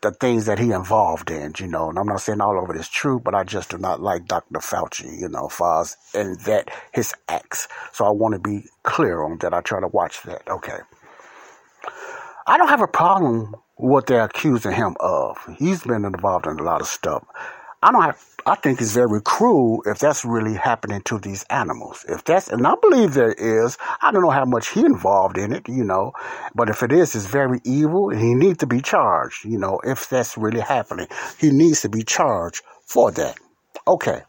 the 0.00 0.10
things 0.12 0.46
that 0.46 0.58
he 0.58 0.72
involved 0.72 1.30
in. 1.30 1.54
You 1.58 1.68
know, 1.68 1.88
and 1.88 1.98
I'm 1.98 2.06
not 2.06 2.20
saying 2.20 2.40
all 2.40 2.62
of 2.62 2.70
it 2.70 2.76
is 2.76 2.88
true, 2.88 3.20
but 3.20 3.34
I 3.34 3.44
just 3.44 3.70
do 3.70 3.78
not 3.78 4.00
like 4.00 4.26
Dr. 4.26 4.58
Fauci. 4.58 5.20
You 5.20 5.28
know, 5.28 5.48
far 5.48 5.86
and 6.14 6.38
that 6.40 6.70
his 6.92 7.14
acts. 7.28 7.68
So 7.92 8.04
I 8.04 8.10
want 8.10 8.34
to 8.34 8.40
be 8.40 8.64
clear 8.82 9.22
on 9.22 9.38
that. 9.38 9.54
I 9.54 9.60
try 9.60 9.80
to 9.80 9.88
watch 9.88 10.22
that. 10.22 10.48
Okay. 10.48 10.78
I 12.46 12.58
don't 12.58 12.68
have 12.68 12.82
a 12.82 12.88
problem 12.88 13.54
what 13.76 14.06
they're 14.06 14.24
accusing 14.24 14.72
him 14.72 14.96
of. 15.00 15.38
He's 15.58 15.82
been 15.82 16.04
involved 16.04 16.46
in 16.46 16.58
a 16.58 16.62
lot 16.62 16.80
of 16.80 16.86
stuff. 16.86 17.24
I 17.84 17.92
don't 17.92 18.02
have, 18.02 18.24
I 18.46 18.54
think 18.54 18.80
it's 18.80 18.92
very 18.92 19.20
cruel 19.20 19.82
if 19.84 19.98
that's 19.98 20.24
really 20.24 20.54
happening 20.54 21.02
to 21.02 21.18
these 21.18 21.44
animals. 21.50 22.02
If 22.08 22.24
that's, 22.24 22.48
and 22.48 22.66
I 22.66 22.76
believe 22.80 23.12
there 23.12 23.34
is, 23.34 23.76
I 24.00 24.10
don't 24.10 24.22
know 24.22 24.30
how 24.30 24.46
much 24.46 24.68
he 24.68 24.86
involved 24.86 25.36
in 25.36 25.52
it, 25.52 25.68
you 25.68 25.84
know, 25.84 26.12
but 26.54 26.70
if 26.70 26.82
it 26.82 26.92
is, 26.92 27.14
it's 27.14 27.26
very 27.26 27.60
evil 27.62 28.08
and 28.08 28.18
he 28.18 28.32
needs 28.32 28.56
to 28.60 28.66
be 28.66 28.80
charged, 28.80 29.44
you 29.44 29.58
know, 29.58 29.80
if 29.84 30.08
that's 30.08 30.38
really 30.38 30.62
happening. 30.62 31.08
He 31.38 31.50
needs 31.50 31.82
to 31.82 31.90
be 31.90 32.02
charged 32.02 32.62
for 32.86 33.10
that. 33.10 33.36
Okay. 33.86 34.22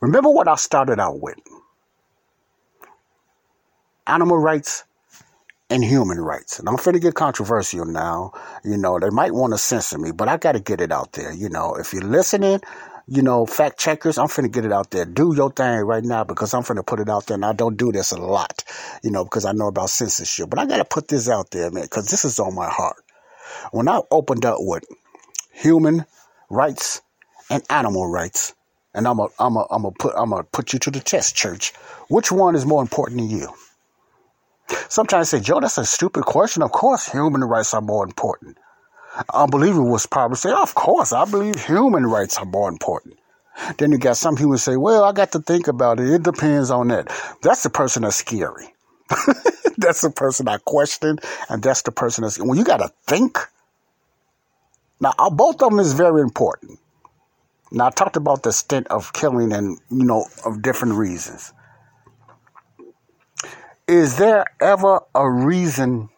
Remember 0.00 0.30
what 0.30 0.48
I 0.48 0.56
started 0.56 0.98
out 0.98 1.20
with. 1.20 1.38
Animal 4.08 4.38
rights 4.38 4.82
and 5.70 5.84
human 5.84 6.20
rights. 6.20 6.58
And 6.58 6.68
I'm 6.68 6.76
finna 6.76 7.00
get 7.00 7.14
controversial 7.14 7.84
now. 7.84 8.32
You 8.64 8.76
know, 8.76 8.98
they 8.98 9.10
might 9.10 9.32
want 9.32 9.52
to 9.52 9.58
censor 9.58 9.98
me, 9.98 10.12
but 10.12 10.28
I 10.28 10.36
got 10.36 10.52
to 10.52 10.60
get 10.60 10.80
it 10.80 10.92
out 10.92 11.12
there. 11.12 11.32
You 11.32 11.48
know, 11.48 11.74
if 11.74 11.92
you're 11.92 12.02
listening, 12.02 12.60
you 13.06 13.22
know, 13.22 13.46
fact 13.46 13.78
checkers, 13.78 14.18
I'm 14.18 14.28
finna 14.28 14.50
get 14.50 14.64
it 14.64 14.72
out 14.72 14.90
there. 14.90 15.04
Do 15.04 15.34
your 15.34 15.50
thing 15.50 15.80
right 15.80 16.04
now 16.04 16.24
because 16.24 16.54
I'm 16.54 16.62
finna 16.62 16.86
put 16.86 17.00
it 17.00 17.08
out 17.08 17.26
there. 17.26 17.34
And 17.34 17.44
I 17.44 17.52
don't 17.52 17.76
do 17.76 17.92
this 17.92 18.12
a 18.12 18.18
lot, 18.18 18.64
you 19.02 19.10
know, 19.10 19.24
because 19.24 19.44
I 19.44 19.52
know 19.52 19.68
about 19.68 19.90
censorship. 19.90 20.50
But 20.50 20.58
I 20.58 20.66
got 20.66 20.78
to 20.78 20.84
put 20.84 21.08
this 21.08 21.28
out 21.28 21.50
there, 21.50 21.70
man, 21.70 21.84
because 21.84 22.06
this 22.06 22.24
is 22.24 22.38
on 22.38 22.54
my 22.54 22.68
heart. 22.68 23.02
When 23.72 23.88
I 23.88 24.00
opened 24.10 24.44
up 24.44 24.56
with 24.60 24.84
human 25.52 26.06
rights 26.50 27.02
and 27.50 27.62
animal 27.70 28.06
rights, 28.06 28.54
and 28.94 29.06
I'm 29.06 29.18
a, 29.18 29.28
I'm 29.38 29.56
a, 29.56 29.66
I'm 29.70 29.84
a 29.84 29.92
put, 29.92 30.14
I'm 30.16 30.30
gonna 30.30 30.44
put 30.44 30.72
you 30.72 30.78
to 30.80 30.90
the 30.90 31.00
test, 31.00 31.36
church. 31.36 31.72
Which 32.08 32.32
one 32.32 32.54
is 32.54 32.66
more 32.66 32.82
important 32.82 33.20
to 33.20 33.26
you? 33.26 33.48
Sometimes 34.88 35.32
I 35.32 35.38
say, 35.38 35.44
Joe, 35.44 35.60
that's 35.60 35.78
a 35.78 35.84
stupid 35.84 36.24
question. 36.24 36.62
Of 36.62 36.72
course, 36.72 37.08
human 37.10 37.42
rights 37.44 37.74
are 37.74 37.80
more 37.80 38.04
important. 38.04 38.58
Unbeliever 39.34 39.82
was 39.82 40.06
probably 40.06 40.36
say, 40.36 40.50
of 40.50 40.74
course, 40.74 41.12
I 41.12 41.24
believe 41.24 41.64
human 41.64 42.06
rights 42.06 42.38
are 42.38 42.44
more 42.44 42.68
important. 42.68 43.18
Then 43.78 43.92
you 43.92 43.98
got 43.98 44.16
some 44.16 44.36
people 44.36 44.56
say, 44.58 44.76
well, 44.76 45.04
I 45.04 45.12
got 45.12 45.32
to 45.32 45.40
think 45.40 45.68
about 45.68 45.98
it. 45.98 46.08
It 46.08 46.22
depends 46.22 46.70
on 46.70 46.88
that. 46.88 47.08
That's 47.42 47.62
the 47.62 47.70
person 47.70 48.02
that's 48.02 48.16
scary. 48.16 48.74
that's 49.78 50.02
the 50.02 50.10
person 50.14 50.48
I 50.48 50.58
question, 50.58 51.18
and 51.48 51.62
that's 51.62 51.82
the 51.82 51.92
person 51.92 52.22
that's 52.22 52.38
when 52.38 52.58
you 52.58 52.64
got 52.64 52.78
to 52.78 52.92
think. 53.06 53.38
Now, 55.00 55.14
uh, 55.18 55.30
both 55.30 55.62
of 55.62 55.70
them 55.70 55.78
is 55.78 55.92
very 55.92 56.20
important. 56.22 56.78
Now, 57.70 57.86
I 57.86 57.90
talked 57.90 58.16
about 58.16 58.42
the 58.42 58.52
stint 58.52 58.86
of 58.88 59.12
killing 59.12 59.52
and 59.52 59.78
you 59.90 60.04
know 60.04 60.26
of 60.44 60.62
different 60.62 60.94
reasons. 60.94 61.52
Is 63.88 64.18
there 64.18 64.44
ever 64.60 65.00
a 65.14 65.30
reason 65.30 66.10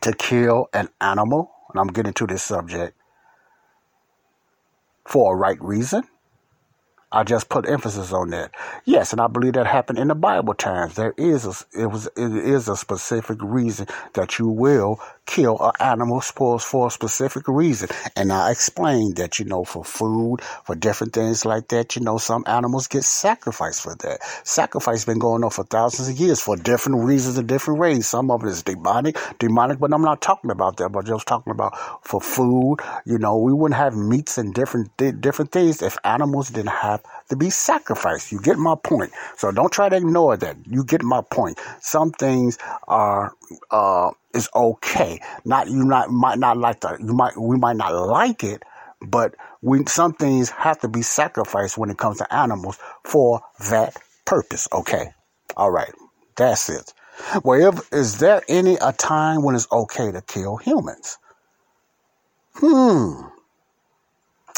to 0.00 0.14
kill 0.14 0.68
an 0.72 0.88
animal? 1.00 1.52
And 1.70 1.80
I'm 1.80 1.88
getting 1.88 2.14
to 2.14 2.26
this 2.26 2.42
subject 2.42 2.96
for 5.06 5.34
a 5.34 5.36
right 5.36 5.62
reason. 5.62 6.04
I 7.12 7.24
just 7.24 7.50
put 7.50 7.68
emphasis 7.68 8.12
on 8.12 8.30
that. 8.30 8.52
Yes, 8.86 9.12
and 9.12 9.20
I 9.20 9.26
believe 9.26 9.54
that 9.54 9.66
happened 9.66 9.98
in 9.98 10.08
the 10.08 10.14
Bible 10.14 10.54
times. 10.54 10.94
There 10.94 11.14
is 11.18 11.44
a, 11.46 11.54
it 11.78 11.86
was 11.86 12.06
it 12.16 12.32
is 12.34 12.68
a 12.68 12.76
specific 12.76 13.38
reason 13.42 13.86
that 14.14 14.38
you 14.38 14.48
will 14.48 14.98
kill 15.26 15.58
an 15.60 15.72
animal 15.80 16.20
for, 16.20 16.58
for 16.58 16.88
a 16.88 16.90
specific 16.90 17.48
reason. 17.48 17.88
And 18.16 18.32
I 18.32 18.50
explained 18.50 19.16
that, 19.16 19.38
you 19.38 19.44
know, 19.44 19.64
for 19.64 19.84
food, 19.84 20.40
for 20.64 20.74
different 20.74 21.12
things 21.12 21.44
like 21.44 21.68
that, 21.68 21.96
you 21.96 22.02
know, 22.02 22.18
some 22.18 22.44
animals 22.46 22.88
get 22.88 23.04
sacrificed 23.04 23.82
for 23.82 23.94
that. 23.96 24.18
Sacrifice 24.44 25.04
been 25.04 25.18
going 25.18 25.44
on 25.44 25.50
for 25.50 25.64
thousands 25.64 26.08
of 26.08 26.16
years 26.16 26.40
for 26.40 26.56
different 26.56 27.04
reasons 27.04 27.38
and 27.38 27.48
different 27.48 27.80
ways. 27.80 28.06
Some 28.06 28.30
of 28.30 28.42
it 28.44 28.48
is 28.48 28.62
demonic, 28.62 29.16
demonic, 29.38 29.78
but 29.78 29.92
I'm 29.92 30.02
not 30.02 30.20
talking 30.20 30.50
about 30.50 30.76
that, 30.78 30.90
but 30.90 31.06
just 31.06 31.26
talking 31.26 31.50
about 31.50 31.72
for 32.04 32.20
food. 32.20 32.78
You 33.06 33.18
know, 33.18 33.38
we 33.38 33.52
wouldn't 33.52 33.78
have 33.78 33.94
meats 33.96 34.38
and 34.38 34.52
different, 34.52 34.96
different 34.96 35.52
things 35.52 35.82
if 35.82 35.96
animals 36.04 36.50
didn't 36.50 36.72
have 36.72 37.02
to 37.32 37.36
be 37.36 37.50
sacrificed. 37.50 38.30
You 38.30 38.40
get 38.40 38.58
my 38.58 38.76
point. 38.76 39.10
So 39.36 39.50
don't 39.50 39.72
try 39.72 39.88
to 39.88 39.96
ignore 39.96 40.36
that. 40.36 40.56
You 40.66 40.84
get 40.84 41.02
my 41.02 41.22
point. 41.22 41.58
Some 41.80 42.12
things 42.12 42.58
are, 42.86 43.32
uh, 43.70 44.10
is 44.34 44.48
okay. 44.54 45.20
Not 45.44 45.68
you 45.68 45.84
not 45.84 46.10
might 46.10 46.38
not 46.38 46.56
like 46.56 46.80
the 46.80 46.96
you 47.00 47.14
might 47.14 47.36
we 47.36 47.56
might 47.56 47.76
not 47.76 47.94
like 47.94 48.44
it, 48.44 48.62
but 49.00 49.34
we 49.60 49.84
some 49.86 50.12
things 50.14 50.50
have 50.50 50.80
to 50.80 50.88
be 50.88 51.02
sacrificed 51.02 51.76
when 51.78 51.90
it 51.90 51.98
comes 51.98 52.18
to 52.18 52.34
animals 52.34 52.78
for 53.04 53.40
that 53.70 53.96
purpose. 54.24 54.68
Okay, 54.72 55.08
all 55.56 55.70
right, 55.70 55.92
that's 56.36 56.68
it. 56.68 56.92
Well, 57.44 57.74
if, 57.74 57.92
is 57.92 58.18
there 58.18 58.42
any 58.48 58.76
a 58.80 58.92
time 58.92 59.42
when 59.42 59.54
it's 59.54 59.68
okay 59.70 60.12
to 60.12 60.22
kill 60.22 60.56
humans? 60.56 61.18
Hmm. 62.54 63.28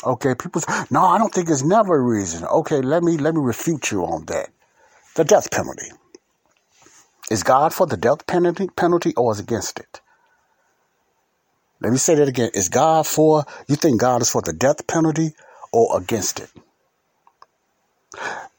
Okay, 0.05 0.35
people 0.35 0.61
say, 0.61 0.73
no, 0.91 1.03
I 1.05 1.19
don't 1.19 1.33
think 1.33 1.51
it's 1.51 1.65
never 1.65 1.97
a 1.97 2.03
reason. 2.03 2.45
Okay, 2.45 2.83
let 2.83 3.03
me 3.03 3.17
let 3.19 3.35
me 3.35 3.41
refute 3.41 3.91
you 3.91 4.05
on 4.05 4.27
that. 4.27 4.51
The 5.17 5.25
death 5.25 5.51
penalty. 5.51 5.91
Is 7.31 7.43
God 7.43 7.75
for 7.75 7.87
the 7.87 7.97
death 7.97 8.27
penalty, 8.27 8.69
penalty 8.77 9.15
or 9.17 9.33
is 9.33 9.41
against 9.41 9.81
it? 9.81 10.01
Let 11.81 11.93
me 11.93 11.99
say 11.99 12.17
that 12.17 12.29
again. 12.29 12.51
Is 12.55 12.71
God 12.71 13.07
for, 13.07 13.45
you 13.69 13.77
think 13.77 14.01
God 14.01 14.23
is 14.23 14.31
for 14.31 14.43
the 14.43 14.53
death 14.53 14.87
penalty 14.87 15.35
or 15.73 15.99
against 15.99 16.41
it? 16.41 16.51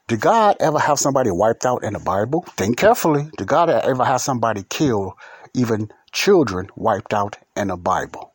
Did 0.07 0.21
God 0.21 0.57
ever 0.59 0.79
have 0.79 0.99
somebody 0.99 1.31
wiped 1.31 1.65
out 1.65 1.83
in 1.83 1.93
the 1.93 1.99
Bible? 1.99 2.43
Think 2.57 2.77
carefully. 2.77 3.31
Did 3.37 3.47
God 3.47 3.71
ever 3.71 4.05
have 4.05 4.21
somebody 4.21 4.63
killed, 4.69 5.13
even 5.55 5.89
children 6.13 6.69
wiped 6.75 7.13
out 7.15 7.39
in 7.57 7.69
the 7.69 7.77
Bible? 7.77 8.34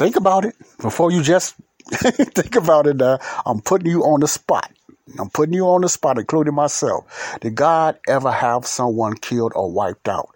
Think 0.00 0.16
about 0.16 0.46
it 0.46 0.56
before 0.80 1.12
you 1.12 1.22
just 1.22 1.56
think 1.92 2.56
about 2.56 2.86
it. 2.86 2.96
Now. 2.96 3.18
I'm 3.44 3.60
putting 3.60 3.90
you 3.90 4.02
on 4.02 4.20
the 4.20 4.28
spot. 4.28 4.72
I'm 5.18 5.28
putting 5.28 5.52
you 5.52 5.66
on 5.66 5.82
the 5.82 5.90
spot, 5.90 6.18
including 6.18 6.54
myself. 6.54 7.36
Did 7.42 7.54
God 7.54 7.98
ever 8.08 8.32
have 8.32 8.66
someone 8.66 9.12
killed 9.18 9.52
or 9.54 9.70
wiped 9.70 10.08
out? 10.08 10.34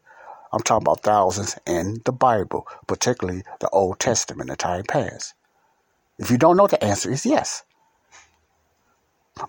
I'm 0.53 0.61
talking 0.61 0.85
about 0.85 1.00
thousands 1.00 1.59
in 1.66 2.03
the 2.05 2.12
Bible, 2.12 2.66
particularly 2.87 3.42
the 3.61 3.70
Old 3.70 4.00
Testament, 4.00 4.50
the 4.50 4.57
time 4.57 4.85
past. 4.85 5.33
If 6.18 6.31
you 6.31 6.37
don't 6.37 6.59
know, 6.59 6.66
the 6.66 6.85
answer 6.85 7.11
is 7.11 7.24
yes. 7.24 7.62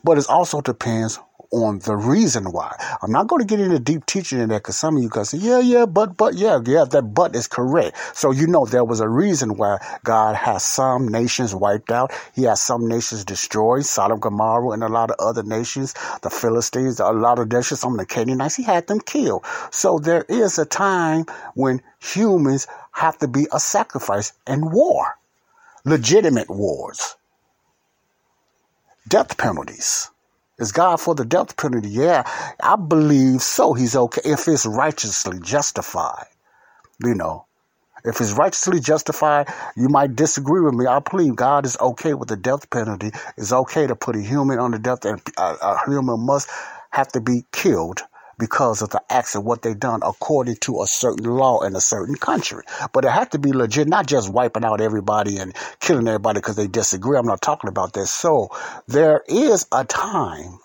But 0.01 0.17
it 0.17 0.29
also 0.29 0.61
depends 0.61 1.19
on 1.51 1.79
the 1.79 1.95
reason 1.95 2.51
why. 2.51 2.75
I'm 3.01 3.11
not 3.11 3.27
going 3.27 3.41
to 3.41 3.45
get 3.45 3.59
into 3.59 3.79
deep 3.79 4.05
teaching 4.05 4.39
in 4.39 4.49
that 4.49 4.63
because 4.63 4.77
some 4.77 4.97
of 4.97 5.03
you 5.03 5.09
guys 5.09 5.29
say, 5.29 5.37
yeah, 5.37 5.59
yeah, 5.59 5.85
but, 5.85 6.17
but, 6.17 6.35
yeah, 6.35 6.59
yeah, 6.65 6.85
that 6.85 7.13
but 7.13 7.35
is 7.35 7.47
correct. 7.47 7.97
So 8.13 8.31
you 8.31 8.47
know 8.47 8.65
there 8.65 8.83
was 8.83 8.99
a 8.99 9.09
reason 9.09 9.57
why 9.57 9.77
God 10.03 10.35
has 10.35 10.63
some 10.63 11.07
nations 11.07 11.53
wiped 11.55 11.91
out. 11.91 12.11
He 12.33 12.43
has 12.43 12.61
some 12.61 12.87
nations 12.87 13.25
destroyed, 13.25 13.85
Sodom, 13.85 14.19
Gomorrah, 14.19 14.71
and 14.71 14.83
a 14.83 14.89
lot 14.89 15.11
of 15.11 15.17
other 15.19 15.43
nations, 15.43 15.93
the 16.21 16.29
Philistines, 16.29 16.99
a 16.99 17.11
lot 17.11 17.39
of 17.39 17.51
nations, 17.51 17.79
some 17.79 17.93
of 17.93 17.99
the 17.99 18.05
Canaanites, 18.05 18.55
he 18.55 18.63
had 18.63 18.87
them 18.87 18.99
killed. 18.99 19.45
So 19.71 19.99
there 19.99 20.25
is 20.29 20.59
a 20.59 20.65
time 20.65 21.25
when 21.53 21.81
humans 21.99 22.67
have 22.91 23.17
to 23.19 23.27
be 23.27 23.47
a 23.51 23.59
sacrifice 23.59 24.33
in 24.47 24.71
war, 24.71 25.17
legitimate 25.83 26.49
wars, 26.49 27.15
death 29.07 29.37
penalties. 29.37 30.09
Is 30.59 30.71
God 30.71 31.01
for 31.01 31.15
the 31.15 31.25
death 31.25 31.57
penalty? 31.57 31.89
Yeah, 31.89 32.23
I 32.61 32.77
believe 32.77 33.41
so. 33.41 33.73
He's 33.73 33.95
okay 33.95 34.21
if 34.25 34.47
it's 34.47 34.65
righteously 34.65 35.39
justified. 35.41 36.27
You 37.03 37.15
know, 37.15 37.47
if 38.05 38.21
it's 38.21 38.33
righteously 38.33 38.79
justified, 38.79 39.49
you 39.77 39.89
might 39.89 40.15
disagree 40.15 40.61
with 40.61 40.75
me. 40.75 40.87
I 40.87 40.99
believe 40.99 41.35
God 41.35 41.65
is 41.65 41.77
okay 41.79 42.13
with 42.15 42.29
the 42.29 42.37
death 42.37 42.69
penalty. 42.69 43.11
It's 43.37 43.53
okay 43.53 43.87
to 43.87 43.95
put 43.95 44.15
a 44.15 44.21
human 44.21 44.59
on 44.59 44.71
the 44.71 44.79
death, 44.79 45.05
and 45.05 45.21
a, 45.37 45.55
a 45.61 45.81
human 45.85 46.19
must 46.25 46.49
have 46.91 47.09
to 47.09 47.21
be 47.21 47.45
killed 47.51 48.01
because 48.39 48.81
of 48.81 48.89
the 48.89 49.01
acts 49.09 49.35
of 49.35 49.43
what 49.43 49.61
they've 49.61 49.79
done 49.79 50.01
according 50.03 50.57
to 50.57 50.81
a 50.81 50.87
certain 50.87 51.25
law 51.25 51.61
in 51.61 51.75
a 51.75 51.81
certain 51.81 52.15
country. 52.15 52.63
But 52.93 53.05
it 53.05 53.11
had 53.11 53.31
to 53.31 53.39
be 53.39 53.53
legit, 53.53 53.87
not 53.87 54.07
just 54.07 54.31
wiping 54.31 54.65
out 54.65 54.81
everybody 54.81 55.37
and 55.37 55.55
killing 55.79 56.07
everybody 56.07 56.39
because 56.39 56.55
they 56.57 56.67
disagree. 56.67 57.17
I'm 57.17 57.25
not 57.27 57.41
talking 57.41 57.69
about 57.69 57.93
this. 57.93 58.11
So 58.11 58.49
there 58.87 59.23
is 59.27 59.67
a 59.71 59.85
time, 59.85 60.59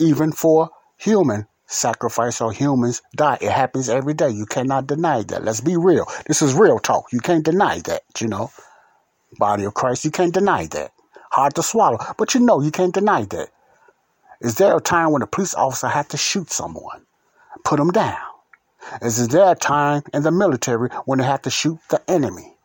even 0.00 0.32
for 0.32 0.70
human 0.98 1.46
sacrifice 1.66 2.40
or 2.40 2.52
humans 2.52 3.02
die. 3.16 3.38
It 3.40 3.50
happens 3.52 3.88
every 3.88 4.14
day. 4.14 4.30
You 4.30 4.46
cannot 4.46 4.86
deny 4.88 5.22
that. 5.24 5.44
Let's 5.44 5.60
be 5.60 5.76
real. 5.76 6.06
This 6.26 6.42
is 6.42 6.54
real 6.54 6.78
talk. 6.78 7.12
You 7.12 7.20
can't 7.20 7.44
deny 7.44 7.80
that, 7.86 8.02
you 8.20 8.28
know. 8.28 8.50
body 9.38 9.64
of 9.64 9.74
Christ. 9.74 10.04
You 10.04 10.10
can't 10.10 10.34
deny 10.34 10.66
that. 10.68 10.92
Hard 11.32 11.54
to 11.56 11.62
swallow, 11.62 11.98
but 12.18 12.34
you 12.34 12.40
know 12.40 12.60
you 12.62 12.70
can't 12.70 12.94
deny 12.94 13.24
that. 13.24 13.48
Is 14.40 14.54
there 14.56 14.76
a 14.76 14.80
time 14.80 15.12
when 15.12 15.22
a 15.22 15.26
police 15.26 15.54
officer 15.54 15.88
had 15.88 16.08
to 16.10 16.16
shoot 16.16 16.50
someone, 16.50 17.06
put 17.64 17.78
them 17.78 17.90
down? 17.90 18.18
Is 19.02 19.28
there 19.28 19.52
a 19.52 19.54
time 19.54 20.02
in 20.14 20.22
the 20.22 20.30
military 20.30 20.88
when 21.04 21.18
they 21.18 21.26
have 21.26 21.42
to 21.42 21.50
shoot 21.50 21.78
the 21.90 22.02
enemy? 22.10 22.56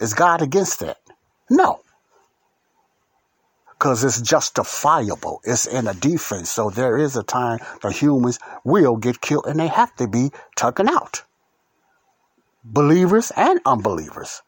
Is 0.00 0.14
God 0.14 0.40
against 0.42 0.80
that? 0.80 0.98
No. 1.50 1.82
Because 3.68 4.04
it's 4.04 4.20
justifiable. 4.20 5.40
It's 5.44 5.66
in 5.66 5.86
a 5.86 5.94
defense. 5.94 6.50
So 6.50 6.70
there 6.70 6.96
is 6.96 7.16
a 7.16 7.22
time 7.22 7.58
the 7.82 7.92
humans 7.92 8.38
will 8.64 8.96
get 8.96 9.20
killed 9.20 9.46
and 9.46 9.60
they 9.60 9.68
have 9.68 9.94
to 9.96 10.08
be 10.08 10.30
taken 10.56 10.88
out. 10.88 11.24
Believers 12.64 13.32
and 13.36 13.60
unbelievers. 13.66 14.42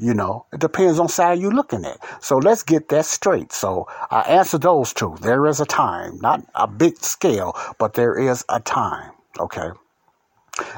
You 0.00 0.14
know, 0.14 0.46
it 0.52 0.60
depends 0.60 1.00
on 1.00 1.08
side 1.08 1.40
you're 1.40 1.50
looking 1.50 1.84
at. 1.84 1.98
So 2.22 2.38
let's 2.38 2.62
get 2.62 2.88
that 2.90 3.04
straight. 3.04 3.52
So 3.52 3.88
I 4.10 4.20
answer 4.20 4.56
those 4.56 4.92
two. 4.92 5.16
There 5.20 5.44
is 5.46 5.60
a 5.60 5.66
time, 5.66 6.18
not 6.20 6.46
a 6.54 6.68
big 6.68 6.98
scale, 6.98 7.56
but 7.78 7.94
there 7.94 8.16
is 8.16 8.44
a 8.48 8.60
time. 8.60 9.10
Okay. 9.40 9.70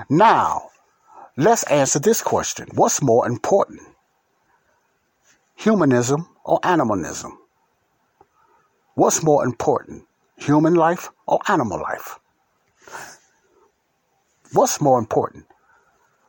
Now, 0.09 0.71
let's 1.37 1.65
answer 1.65 1.99
this 1.99 2.23
question. 2.23 2.69
What's 2.75 3.03
more 3.03 3.27
important? 3.27 3.83
Humanism 5.55 6.27
or 6.43 6.59
animalism? 6.63 7.39
What's 8.95 9.23
more 9.23 9.45
important? 9.45 10.07
Human 10.37 10.75
life 10.75 11.11
or 11.27 11.41
animal 11.47 11.79
life? 11.79 12.19
What's 14.55 14.81
more 14.81 14.99
important? 14.99 15.45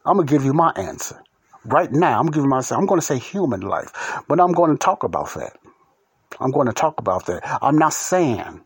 I'm 0.06 0.18
going 0.18 0.28
to 0.28 0.34
give 0.34 0.44
you 0.44 0.54
my 0.54 0.74
answer 0.76 1.24
right 1.66 1.92
now, 1.92 2.20
I'm 2.20 2.28
giving 2.28 2.50
myself, 2.50 2.80
I'm 2.80 2.86
going 2.86 3.00
to 3.00 3.06
say 3.06 3.18
human 3.18 3.62
life, 3.62 3.92
but 4.28 4.40
I'm 4.40 4.52
going 4.52 4.72
to 4.72 4.78
talk 4.78 5.04
about 5.04 5.34
that. 5.36 5.58
I'm 6.40 6.52
going 6.52 6.68
to 6.68 6.74
talk 6.74 7.00
about 7.00 7.26
that. 7.28 7.42
I'm 7.62 7.78
not 7.78 7.94
saying, 7.94 8.62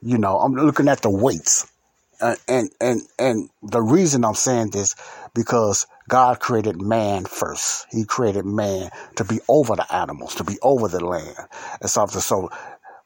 you 0.00 0.18
know, 0.18 0.38
I'm 0.38 0.54
looking 0.54 0.88
at 0.88 1.02
the 1.02 1.10
weights. 1.10 1.70
Uh, 2.18 2.34
and 2.48 2.70
and 2.80 3.02
and 3.18 3.50
the 3.62 3.82
reason 3.82 4.24
I'm 4.24 4.34
saying 4.34 4.70
this 4.70 4.94
because 5.34 5.86
God 6.08 6.40
created 6.40 6.80
man 6.80 7.26
first. 7.26 7.86
He 7.90 8.04
created 8.04 8.46
man 8.46 8.88
to 9.16 9.24
be 9.24 9.40
over 9.48 9.76
the 9.76 9.94
animals, 9.94 10.34
to 10.36 10.44
be 10.44 10.58
over 10.62 10.88
the 10.88 11.04
land, 11.04 11.36
and 11.82 11.90
something. 11.90 12.22
So 12.22 12.48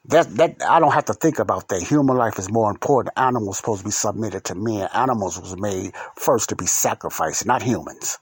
that 0.05 0.33
that 0.37 0.63
I 0.63 0.79
don't 0.79 0.93
have 0.93 1.07
to 1.07 1.15
think 1.15 1.41
about 1.41 1.69
that. 1.71 1.83
Human 1.83 2.17
life 2.17 2.39
is 2.39 2.53
more 2.53 2.71
important. 2.71 3.19
Animals 3.19 3.57
supposed 3.57 3.81
to 3.81 3.87
be 3.87 3.91
submitted 3.91 4.45
to 4.45 4.55
men. 4.55 4.89
Animals 4.95 5.41
was 5.41 5.57
made 5.57 5.93
first 6.15 6.51
to 6.51 6.57
be 6.57 6.67
sacrificed, 6.67 7.45
not 7.47 7.63
humans 7.63 8.17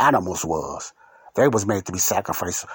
animals 0.00 0.44
was. 0.44 0.92
They 1.36 1.48
was 1.48 1.66
made 1.66 1.86
to 1.86 1.92
be 1.92 1.98
sacrificed 1.98 2.66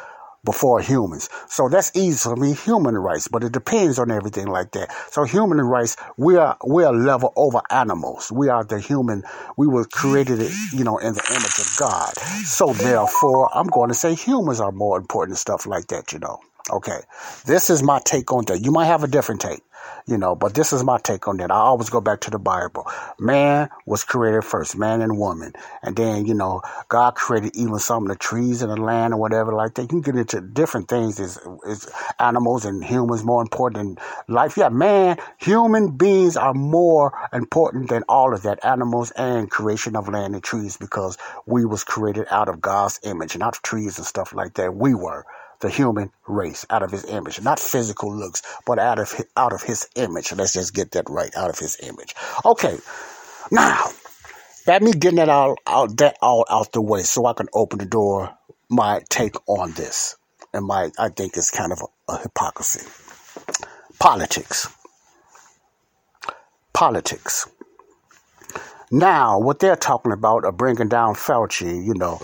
before 0.45 0.79
humans. 0.79 1.29
So 1.49 1.67
that's 1.67 1.91
easy 1.95 2.17
for 2.17 2.35
me, 2.35 2.53
human 2.53 2.95
rights, 2.95 3.27
but 3.27 3.43
it 3.43 3.51
depends 3.51 3.99
on 3.99 4.11
everything 4.11 4.47
like 4.47 4.71
that. 4.73 4.93
So 5.11 5.23
human 5.23 5.59
rights, 5.59 5.97
we 6.17 6.37
are 6.37 6.57
we 6.65 6.83
are 6.83 6.93
level 6.93 7.33
over 7.35 7.61
animals. 7.71 8.31
We 8.31 8.49
are 8.49 8.63
the 8.63 8.79
human. 8.79 9.23
We 9.57 9.67
were 9.67 9.85
created, 9.85 10.39
you 10.71 10.83
know, 10.83 10.97
in 10.99 11.13
the 11.13 11.25
image 11.31 11.59
of 11.59 11.75
God. 11.79 12.15
So 12.45 12.73
therefore, 12.73 13.49
I'm 13.57 13.67
going 13.67 13.89
to 13.89 13.95
say 13.95 14.13
humans 14.15 14.61
are 14.61 14.71
more 14.71 14.97
important 14.97 15.39
stuff 15.39 15.65
like 15.65 15.87
that. 15.87 16.13
You 16.13 16.19
know. 16.19 16.39
Okay, 16.71 16.99
this 17.45 17.69
is 17.69 17.83
my 17.83 17.99
take 18.05 18.31
on 18.31 18.45
that. 18.45 18.63
You 18.63 18.71
might 18.71 18.85
have 18.85 19.03
a 19.03 19.07
different 19.07 19.41
take 19.41 19.61
you 20.07 20.17
know, 20.17 20.35
but 20.35 20.53
this 20.53 20.71
is 20.71 20.83
my 20.83 20.99
take 20.99 21.27
on 21.27 21.37
that. 21.37 21.51
I 21.51 21.55
always 21.55 21.89
go 21.89 21.99
back 21.99 22.21
to 22.21 22.31
the 22.31 22.37
Bible. 22.39 22.85
Man 23.19 23.69
was 23.85 24.03
created 24.03 24.43
first, 24.43 24.77
man 24.77 25.01
and 25.01 25.17
woman. 25.17 25.53
And 25.81 25.95
then, 25.95 26.25
you 26.25 26.33
know, 26.35 26.61
God 26.89 27.15
created 27.15 27.55
even 27.55 27.79
some 27.79 28.03
of 28.03 28.09
the 28.09 28.15
trees 28.15 28.61
and 28.61 28.71
the 28.71 28.77
land 28.77 29.13
or 29.13 29.17
whatever 29.17 29.53
like 29.53 29.75
that. 29.75 29.83
You 29.83 29.87
can 29.87 30.01
get 30.01 30.15
into 30.15 30.41
different 30.41 30.89
things. 30.89 31.19
Is 31.19 31.39
is 31.65 31.89
animals 32.19 32.65
and 32.65 32.83
humans 32.83 33.23
more 33.23 33.41
important 33.41 33.97
than 33.97 34.35
life? 34.35 34.57
Yeah, 34.57 34.69
man, 34.69 35.17
human 35.39 35.97
beings 35.97 36.37
are 36.37 36.53
more 36.53 37.11
important 37.33 37.89
than 37.89 38.03
all 38.07 38.33
of 38.33 38.43
that. 38.43 38.63
Animals 38.63 39.11
and 39.11 39.49
creation 39.49 39.95
of 39.95 40.07
land 40.07 40.35
and 40.35 40.43
trees 40.43 40.77
because 40.77 41.17
we 41.47 41.65
was 41.65 41.83
created 41.83 42.27
out 42.29 42.47
of 42.47 42.61
God's 42.61 42.99
image, 43.03 43.37
not 43.37 43.55
trees 43.63 43.97
and 43.97 44.05
stuff 44.05 44.33
like 44.33 44.53
that. 44.55 44.75
We 44.75 44.93
were 44.93 45.25
the 45.61 45.69
human 45.69 46.11
race 46.27 46.65
out 46.69 46.83
of 46.83 46.91
his 46.91 47.05
image, 47.05 47.41
not 47.41 47.59
physical 47.59 48.13
looks, 48.15 48.41
but 48.65 48.79
out 48.79 48.99
of 48.99 49.11
his, 49.11 49.25
out 49.37 49.53
of 49.53 49.61
his 49.61 49.87
image. 49.95 50.31
Let's 50.33 50.53
just 50.53 50.73
get 50.73 50.91
that 50.91 51.09
right, 51.09 51.35
out 51.35 51.49
of 51.49 51.59
his 51.59 51.77
image. 51.81 52.15
Okay, 52.45 52.77
now 53.51 53.85
that 54.65 54.81
me 54.81 54.93
getting 54.93 55.17
that 55.17 55.29
all 55.29 55.55
out 55.67 55.97
that 55.97 56.17
all 56.21 56.45
out 56.49 56.71
the 56.71 56.81
way, 56.81 57.03
so 57.03 57.25
I 57.25 57.33
can 57.33 57.47
open 57.53 57.79
the 57.79 57.85
door. 57.85 58.35
My 58.69 59.01
take 59.09 59.35
on 59.47 59.73
this, 59.73 60.15
and 60.53 60.65
my 60.65 60.91
I 60.97 61.09
think 61.09 61.37
it's 61.37 61.51
kind 61.51 61.71
of 61.71 61.81
a, 61.81 62.13
a 62.13 62.21
hypocrisy. 62.21 62.85
Politics. 63.99 64.67
Politics. 66.73 67.47
Now, 68.91 69.39
what 69.39 69.59
they're 69.59 69.75
talking 69.75 70.11
about 70.11 70.45
are 70.45 70.51
bringing 70.51 70.89
down 70.89 71.15
Fauci, 71.15 71.85
you 71.85 71.93
know, 71.95 72.19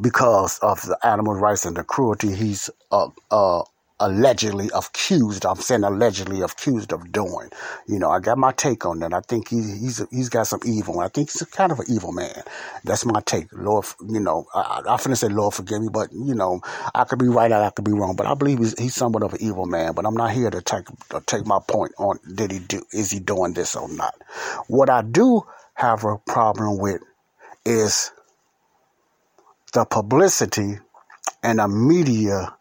because 0.00 0.58
of 0.60 0.82
the 0.82 0.98
animal 1.04 1.34
rights 1.34 1.64
and 1.66 1.76
the 1.76 1.84
cruelty 1.84 2.34
he's 2.34 2.70
uh, 2.92 3.08
uh, 3.30 3.62
allegedly 4.00 4.70
accused. 4.74 5.46
I'm 5.46 5.56
saying 5.56 5.84
allegedly 5.84 6.42
accused 6.42 6.92
of 6.92 7.12
doing. 7.12 7.50
You 7.86 7.98
know, 7.98 8.10
I 8.10 8.20
got 8.20 8.38
my 8.38 8.52
take 8.52 8.86
on 8.86 9.00
that. 9.00 9.12
I 9.14 9.20
think 9.20 9.48
he, 9.48 9.58
he's 9.58 10.02
he's 10.10 10.28
got 10.28 10.46
some 10.48 10.60
evil. 10.64 11.00
I 11.00 11.08
think 11.08 11.30
he's 11.30 11.42
kind 11.48 11.72
of 11.72 11.80
an 11.80 11.86
evil 11.88 12.12
man. 12.12 12.42
That's 12.84 13.06
my 13.06 13.20
take. 13.22 13.48
Lord, 13.52 13.86
you 14.08 14.20
know, 14.20 14.46
I, 14.54 14.82
I 14.86 14.96
finna 14.96 15.16
say 15.16 15.28
Lord 15.28 15.54
forgive 15.54 15.82
me, 15.82 15.88
but 15.92 16.12
you 16.12 16.34
know, 16.34 16.60
I 16.94 17.04
could 17.04 17.18
be 17.18 17.28
right 17.28 17.52
or 17.52 17.62
I 17.62 17.70
could 17.70 17.84
be 17.84 17.92
wrong. 17.92 18.16
But 18.16 18.26
I 18.26 18.34
believe 18.34 18.58
he's, 18.58 18.78
he's 18.78 18.94
somewhat 18.94 19.22
of 19.22 19.34
an 19.34 19.42
evil 19.42 19.66
man. 19.66 19.94
But 19.94 20.06
I'm 20.06 20.14
not 20.14 20.32
here 20.32 20.50
to 20.50 20.62
take 20.62 20.86
to 21.10 21.22
take 21.26 21.46
my 21.46 21.60
point 21.68 21.92
on 21.98 22.18
did 22.34 22.52
he 22.52 22.60
do 22.60 22.82
is 22.92 23.10
he 23.10 23.20
doing 23.20 23.54
this 23.54 23.76
or 23.76 23.88
not. 23.88 24.14
What 24.68 24.90
I 24.90 25.02
do 25.02 25.42
have 25.74 26.04
a 26.04 26.18
problem 26.18 26.78
with 26.78 27.02
is 27.64 28.12
the 29.70 29.84
publicity 29.84 30.78
and 31.42 31.58
the 31.58 31.68
media 31.68 32.56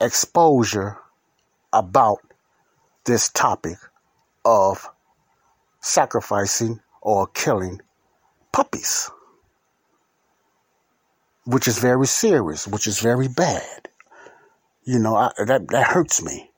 exposure 0.00 0.96
about 1.72 2.18
this 3.04 3.28
topic 3.30 3.76
of 4.44 4.88
sacrificing 5.80 6.80
or 7.02 7.26
killing 7.28 7.80
puppies, 8.52 9.10
which 11.44 11.68
is 11.68 11.78
very 11.78 12.06
serious, 12.06 12.66
which 12.66 12.86
is 12.86 13.00
very 13.00 13.28
bad. 13.28 13.88
You 14.84 14.98
know, 14.98 15.16
I, 15.16 15.32
that, 15.44 15.68
that 15.68 15.86
hurts 15.86 16.22
me. 16.22 16.50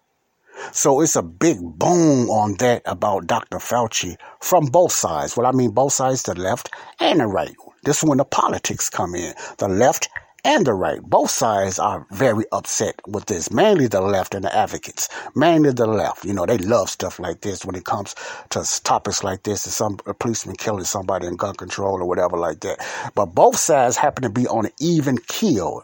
So 0.72 1.00
it's 1.00 1.16
a 1.16 1.22
big 1.22 1.58
boom 1.60 2.30
on 2.30 2.54
that 2.58 2.82
about 2.86 3.26
Dr. 3.26 3.58
Fauci 3.58 4.16
from 4.40 4.66
both 4.66 4.92
sides. 4.92 5.36
What 5.36 5.46
I 5.46 5.52
mean, 5.52 5.70
both 5.72 5.92
sides, 5.92 6.22
the 6.22 6.34
left 6.34 6.70
and 7.00 7.20
the 7.20 7.26
right. 7.26 7.54
This 7.84 8.02
is 8.02 8.08
when 8.08 8.18
the 8.18 8.24
politics 8.26 8.90
come 8.90 9.14
in. 9.14 9.34
The 9.58 9.68
left 9.68 10.08
and 10.44 10.66
the 10.66 10.74
right. 10.74 11.02
Both 11.02 11.30
sides 11.30 11.78
are 11.78 12.06
very 12.12 12.44
upset 12.52 13.00
with 13.08 13.26
this. 13.26 13.50
Mainly 13.50 13.88
the 13.88 14.02
left 14.02 14.34
and 14.34 14.44
the 14.44 14.54
advocates. 14.54 15.08
Mainly 15.34 15.72
the 15.72 15.86
left. 15.86 16.24
You 16.24 16.34
know, 16.34 16.46
they 16.46 16.58
love 16.58 16.90
stuff 16.90 17.18
like 17.18 17.40
this 17.40 17.64
when 17.64 17.74
it 17.74 17.84
comes 17.84 18.14
to 18.50 18.64
topics 18.84 19.24
like 19.24 19.44
this 19.44 19.64
and 19.66 19.72
some 19.72 19.98
a 20.06 20.14
policeman 20.14 20.56
killing 20.56 20.84
somebody 20.84 21.26
in 21.26 21.36
gun 21.36 21.54
control 21.56 22.02
or 22.02 22.06
whatever 22.06 22.36
like 22.36 22.60
that. 22.60 22.78
But 23.14 23.26
both 23.34 23.56
sides 23.56 23.96
happen 23.96 24.22
to 24.24 24.30
be 24.30 24.46
on 24.46 24.66
an 24.66 24.72
even 24.80 25.18
keel 25.28 25.82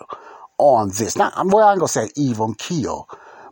on 0.59 0.91
this. 0.91 1.17
Not, 1.17 1.35
well, 1.47 1.69
I'm 1.69 1.79
gonna 1.79 1.89
say 1.89 2.11
even 2.17 2.55
keel 2.55 3.09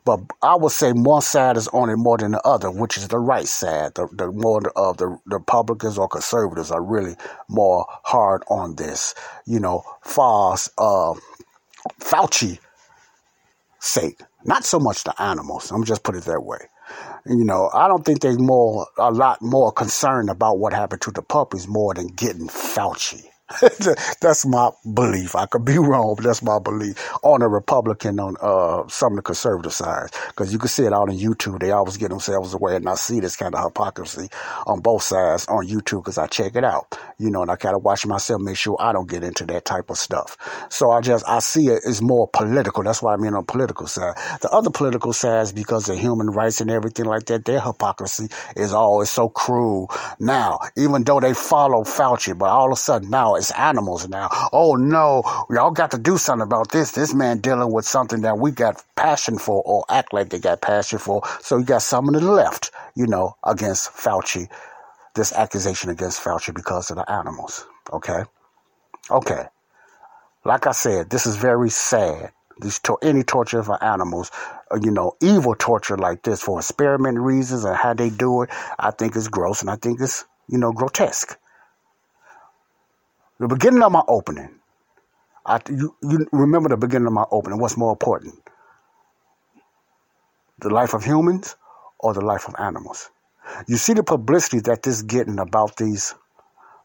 but 0.06 0.20
I 0.40 0.54
would 0.54 0.72
say 0.72 0.92
one 0.92 1.20
side 1.20 1.58
is 1.58 1.68
on 1.68 1.90
it 1.90 1.96
more 1.96 2.16
than 2.16 2.30
the 2.30 2.42
other, 2.46 2.70
which 2.70 2.96
is 2.96 3.08
the 3.08 3.18
right 3.18 3.48
side. 3.48 3.96
The, 3.96 4.08
the 4.12 4.32
more 4.32 4.62
of 4.76 4.98
the, 4.98 5.18
the 5.26 5.36
Republicans 5.38 5.98
or 5.98 6.08
conservatives 6.08 6.70
are 6.70 6.82
really 6.82 7.16
more 7.50 7.86
hard 8.04 8.44
on 8.48 8.76
this. 8.76 9.14
You 9.46 9.60
know, 9.60 9.82
far 10.02 10.56
uh, 10.78 11.14
Fauci 12.00 12.60
sake, 13.80 14.20
not 14.44 14.64
so 14.64 14.78
much 14.78 15.04
the 15.04 15.20
animals. 15.20 15.72
I'm 15.72 15.84
just 15.84 16.04
put 16.04 16.14
it 16.16 16.24
that 16.24 16.44
way. 16.44 16.60
You 17.26 17.44
know, 17.44 17.68
I 17.74 17.88
don't 17.88 18.04
think 18.04 18.20
they're 18.20 18.38
more 18.38 18.86
a 18.98 19.10
lot 19.10 19.42
more 19.42 19.72
concerned 19.72 20.30
about 20.30 20.60
what 20.60 20.72
happened 20.72 21.02
to 21.02 21.10
the 21.10 21.22
puppies 21.22 21.66
more 21.66 21.94
than 21.94 22.06
getting 22.06 22.46
Fauci. 22.48 23.24
that's 24.20 24.44
my 24.44 24.70
belief. 24.92 25.36
I 25.36 25.46
could 25.46 25.64
be 25.64 25.78
wrong, 25.78 26.14
but 26.16 26.24
that's 26.24 26.42
my 26.42 26.58
belief 26.58 26.96
on 27.22 27.40
the 27.40 27.46
Republican, 27.48 28.18
on 28.18 28.36
uh, 28.40 28.88
some 28.88 29.12
of 29.12 29.16
the 29.16 29.22
conservative 29.22 29.72
sides. 29.72 30.12
Because 30.28 30.52
you 30.52 30.58
can 30.58 30.68
see 30.68 30.84
it 30.84 30.92
out 30.92 31.08
on 31.08 31.16
YouTube. 31.16 31.60
They 31.60 31.70
always 31.70 31.96
get 31.96 32.10
themselves 32.10 32.54
away, 32.54 32.74
and 32.74 32.88
I 32.88 32.96
see 32.96 33.20
this 33.20 33.36
kind 33.36 33.54
of 33.54 33.62
hypocrisy 33.62 34.28
on 34.66 34.80
both 34.80 35.04
sides 35.04 35.46
on 35.46 35.66
YouTube 35.68 36.02
because 36.02 36.18
I 36.18 36.26
check 36.26 36.56
it 36.56 36.64
out. 36.64 36.98
You 37.18 37.30
know, 37.30 37.42
and 37.42 37.50
I 37.50 37.54
kind 37.56 37.76
of 37.76 37.84
watch 37.84 38.04
myself, 38.04 38.40
make 38.40 38.56
sure 38.56 38.76
I 38.80 38.92
don't 38.92 39.08
get 39.08 39.22
into 39.22 39.46
that 39.46 39.64
type 39.64 39.90
of 39.90 39.96
stuff. 39.96 40.36
So 40.68 40.90
I 40.90 41.00
just, 41.00 41.24
I 41.28 41.38
see 41.38 41.68
it 41.68 41.82
as 41.86 42.02
more 42.02 42.28
political. 42.32 42.82
That's 42.82 43.00
what 43.00 43.12
I 43.12 43.16
mean 43.16 43.34
on 43.34 43.44
political 43.44 43.86
side. 43.86 44.16
The 44.40 44.50
other 44.50 44.70
political 44.70 45.12
sides, 45.12 45.52
because 45.52 45.88
of 45.88 45.98
human 45.98 46.30
rights 46.30 46.60
and 46.60 46.70
everything 46.70 47.04
like 47.04 47.26
that, 47.26 47.44
their 47.44 47.60
hypocrisy 47.60 48.26
is 48.56 48.72
always 48.72 49.10
so 49.10 49.28
cruel. 49.28 49.88
Now, 50.18 50.58
even 50.76 51.04
though 51.04 51.20
they 51.20 51.32
follow 51.32 51.84
Fauci, 51.84 52.36
but 52.36 52.48
all 52.48 52.66
of 52.66 52.72
a 52.72 52.76
sudden 52.76 53.08
now 53.08 53.35
it's 53.38 53.50
animals 53.52 54.08
now. 54.08 54.28
Oh 54.52 54.74
no, 54.76 55.22
y'all 55.50 55.70
got 55.70 55.90
to 55.92 55.98
do 55.98 56.18
something 56.18 56.46
about 56.46 56.70
this. 56.70 56.92
This 56.92 57.14
man 57.14 57.38
dealing 57.38 57.72
with 57.72 57.86
something 57.86 58.22
that 58.22 58.38
we 58.38 58.50
got 58.50 58.82
passion 58.96 59.38
for 59.38 59.62
or 59.64 59.84
act 59.88 60.12
like 60.12 60.30
they 60.30 60.38
got 60.38 60.60
passion 60.62 60.98
for. 60.98 61.22
So 61.40 61.58
you 61.58 61.64
got 61.64 61.82
some 61.82 62.08
of 62.08 62.20
the 62.20 62.30
left, 62.30 62.70
you 62.94 63.06
know, 63.06 63.36
against 63.44 63.90
Fauci, 63.90 64.48
this 65.14 65.32
accusation 65.32 65.90
against 65.90 66.22
Fauci 66.22 66.54
because 66.54 66.90
of 66.90 66.96
the 66.96 67.10
animals. 67.10 67.66
Okay. 67.92 68.24
Okay. 69.10 69.44
Like 70.44 70.66
I 70.66 70.72
said, 70.72 71.10
this 71.10 71.26
is 71.26 71.36
very 71.36 71.70
sad. 71.70 72.32
These 72.60 72.78
to- 72.80 72.98
any 73.02 73.22
torture 73.22 73.62
for 73.62 73.82
animals, 73.82 74.30
uh, 74.70 74.78
you 74.82 74.90
know, 74.90 75.16
evil 75.20 75.54
torture 75.54 75.96
like 75.96 76.22
this 76.22 76.42
for 76.42 76.58
experiment 76.58 77.18
reasons 77.18 77.64
and 77.64 77.76
how 77.76 77.94
they 77.94 78.10
do 78.10 78.42
it, 78.42 78.50
I 78.78 78.92
think 78.92 79.16
is 79.16 79.28
gross 79.28 79.60
and 79.60 79.70
I 79.70 79.76
think 79.76 80.00
it's, 80.00 80.24
you 80.48 80.58
know, 80.58 80.72
grotesque. 80.72 81.38
The 83.40 83.48
beginning 83.48 83.82
of 83.82 83.92
my 83.92 84.02
opening, 84.08 84.50
I, 85.46 85.60
you, 85.70 85.96
you 86.02 86.26
remember 86.32 86.70
the 86.70 86.76
beginning 86.78 87.08
of 87.08 87.14
my 87.14 87.26
opening. 87.30 87.60
What's 87.60 87.76
more 87.76 87.92
important? 87.92 88.34
The 90.60 90.70
life 90.70 90.94
of 90.94 91.04
humans 91.04 91.56
or 92.00 92.14
the 92.14 92.22
life 92.22 92.48
of 92.48 92.54
animals? 92.58 93.10
You 93.68 93.76
see 93.76 93.94
the 93.94 94.04
publicity 94.04 94.60
that 94.60 94.82
this 94.84 95.02
getting 95.02 95.38
about 95.38 95.76
these 95.76 96.14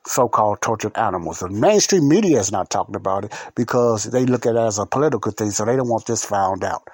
so-called 0.06 0.62
tortured 0.62 0.98
animals. 0.98 1.40
The 1.40 1.50
mainstream 1.50 2.08
media 2.08 2.40
is 2.40 2.52
not 2.52 2.70
talking 2.70 2.96
about 2.96 3.26
it 3.26 3.34
because 3.56 4.06
they 4.06 4.26
look 4.26 4.46
at 4.46 4.56
it 4.56 4.60
as 4.60 4.80
a 4.80 4.86
political 4.86 5.32
thing, 5.32 5.52
so 5.52 5.64
they 5.64 5.76
don't 5.76 5.90
want 5.90 6.06
this 6.06 6.26
found 6.26 6.64
out. 6.64 6.88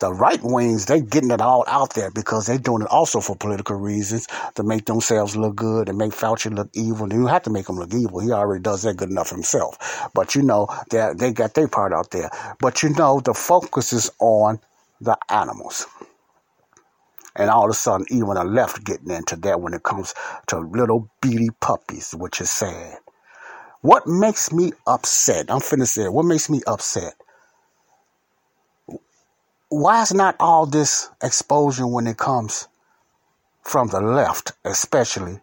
The 0.00 0.12
right 0.12 0.40
wings, 0.42 0.86
they're 0.86 1.00
getting 1.00 1.30
it 1.30 1.40
all 1.40 1.64
out 1.66 1.94
there 1.94 2.10
because 2.10 2.46
they're 2.46 2.58
doing 2.58 2.82
it 2.82 2.88
also 2.88 3.20
for 3.20 3.34
political 3.36 3.76
reasons 3.76 4.28
to 4.54 4.62
make 4.62 4.84
themselves 4.86 5.36
look 5.36 5.56
good 5.56 5.88
and 5.88 5.98
make 5.98 6.12
Fauci 6.12 6.54
look 6.54 6.70
evil. 6.72 7.12
You 7.12 7.26
have 7.26 7.42
to 7.42 7.50
make 7.50 7.68
him 7.68 7.76
look 7.76 7.92
evil. 7.92 8.20
He 8.20 8.30
already 8.30 8.62
does 8.62 8.82
that 8.82 8.96
good 8.96 9.10
enough 9.10 9.30
himself. 9.30 10.10
But 10.14 10.34
you 10.34 10.42
know, 10.42 10.68
they 10.90 11.32
got 11.32 11.54
their 11.54 11.68
part 11.68 11.92
out 11.92 12.10
there. 12.10 12.30
But 12.60 12.82
you 12.82 12.90
know, 12.90 13.20
the 13.20 13.34
focus 13.34 13.92
is 13.92 14.10
on 14.20 14.60
the 15.00 15.18
animals. 15.28 15.86
And 17.34 17.48
all 17.50 17.64
of 17.64 17.70
a 17.70 17.74
sudden, 17.74 18.06
even 18.10 18.34
the 18.34 18.44
left 18.44 18.84
getting 18.84 19.10
into 19.10 19.36
that 19.36 19.60
when 19.60 19.74
it 19.74 19.82
comes 19.82 20.14
to 20.48 20.58
little 20.58 21.10
beagle 21.20 21.54
puppies, 21.60 22.12
which 22.12 22.40
is 22.40 22.50
sad. 22.50 22.98
What 23.80 24.06
makes 24.06 24.52
me 24.52 24.72
upset? 24.86 25.50
I'm 25.50 25.60
finna 25.60 25.86
say 25.86 26.04
it. 26.04 26.12
What 26.12 26.24
makes 26.24 26.50
me 26.50 26.60
upset? 26.66 27.14
Why 29.68 30.02
is 30.02 30.12
not 30.12 30.36
all 30.38 30.66
this 30.66 31.08
exposure 31.22 31.86
when 31.86 32.06
it 32.06 32.18
comes 32.18 32.68
from 33.62 33.88
the 33.88 34.00
left, 34.00 34.52
especially 34.64 35.40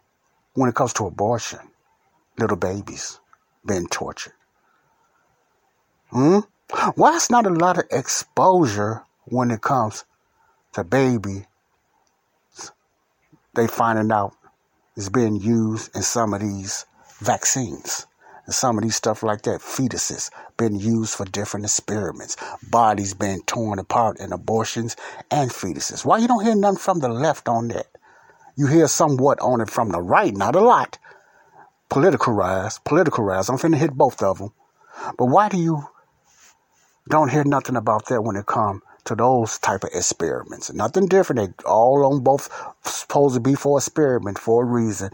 when 0.54 0.70
it 0.70 0.76
comes 0.76 0.94
to 0.94 1.08
abortion? 1.08 1.60
Little 2.38 2.58
babies 2.58 3.20
being 3.66 3.88
tortured. 3.88 4.34
Hmm? 6.12 6.40
Why 6.96 7.16
is 7.16 7.30
not 7.30 7.48
a 7.48 7.50
lot 7.50 7.80
of 7.80 7.86
exposure 7.92 9.04
when 9.26 9.52
it 9.52 9.62
comes 9.62 10.06
to 10.74 10.84
baby 10.84 11.46
they 13.60 13.68
finding 13.68 14.12
out 14.12 14.34
is 14.95 15.10
being 15.10 15.36
used 15.36 15.93
in 15.95 16.01
some 16.01 16.34
of 16.34 16.39
these 16.39 16.86
vaccines 17.20 18.07
and 18.45 18.55
some 18.55 18.78
of 18.78 18.84
these 18.84 18.95
stuff 18.95 19.22
like 19.22 19.41
that. 19.41 19.60
Fetuses 19.60 20.30
being 20.57 20.80
used 20.80 21.16
for 21.16 21.26
different 21.26 21.66
experiments, 21.66 22.38
bodies 22.70 23.14
being 23.14 23.41
torn 23.43 23.78
apart 23.78 24.20
in 24.20 24.32
abortions 24.32 24.95
and 25.30 25.51
fetuses. 25.51 26.05
Why 26.05 26.20
you 26.20 26.28
don't 26.28 26.45
hear 26.45 26.55
nothing 26.55 26.80
from 26.80 26.99
the 26.99 27.10
left 27.10 27.49
on 27.49 27.68
that? 27.70 27.88
You 28.55 28.68
hear 28.68 28.88
somewhat 28.88 29.39
on 29.41 29.62
it 29.62 29.70
from 29.70 29.89
the 29.89 30.01
right, 30.01 30.36
not 30.36 30.55
a 30.55 30.62
lot. 30.62 30.97
Political 31.89 32.34
rise, 32.34 32.80
political 32.80 33.24
rise. 33.24 33.49
I'm 33.49 33.57
finna 33.57 33.78
hit 33.78 33.91
both 33.91 34.22
of 34.24 34.38
them. 34.38 34.53
But 35.18 35.26
why 35.26 35.49
do 35.49 35.57
you 35.57 35.88
don't 37.10 37.32
hear 37.32 37.43
nothing 37.43 37.76
about 37.76 38.07
that 38.07 38.22
when 38.22 38.36
it 38.36 38.45
comes 38.45 38.82
to 39.10 39.16
those 39.16 39.57
type 39.57 39.84
of 39.84 39.89
experiments. 39.93 40.72
Nothing 40.72 41.07
different. 41.07 41.57
They 41.57 41.64
all 41.66 42.05
on 42.05 42.24
both 42.24 42.49
supposed 42.84 43.36
to 43.36 43.41
be 43.41 43.55
for 43.55 43.78
experiment 43.78 44.39
for 44.39 44.64
a 44.64 44.66
reason. 44.66 45.12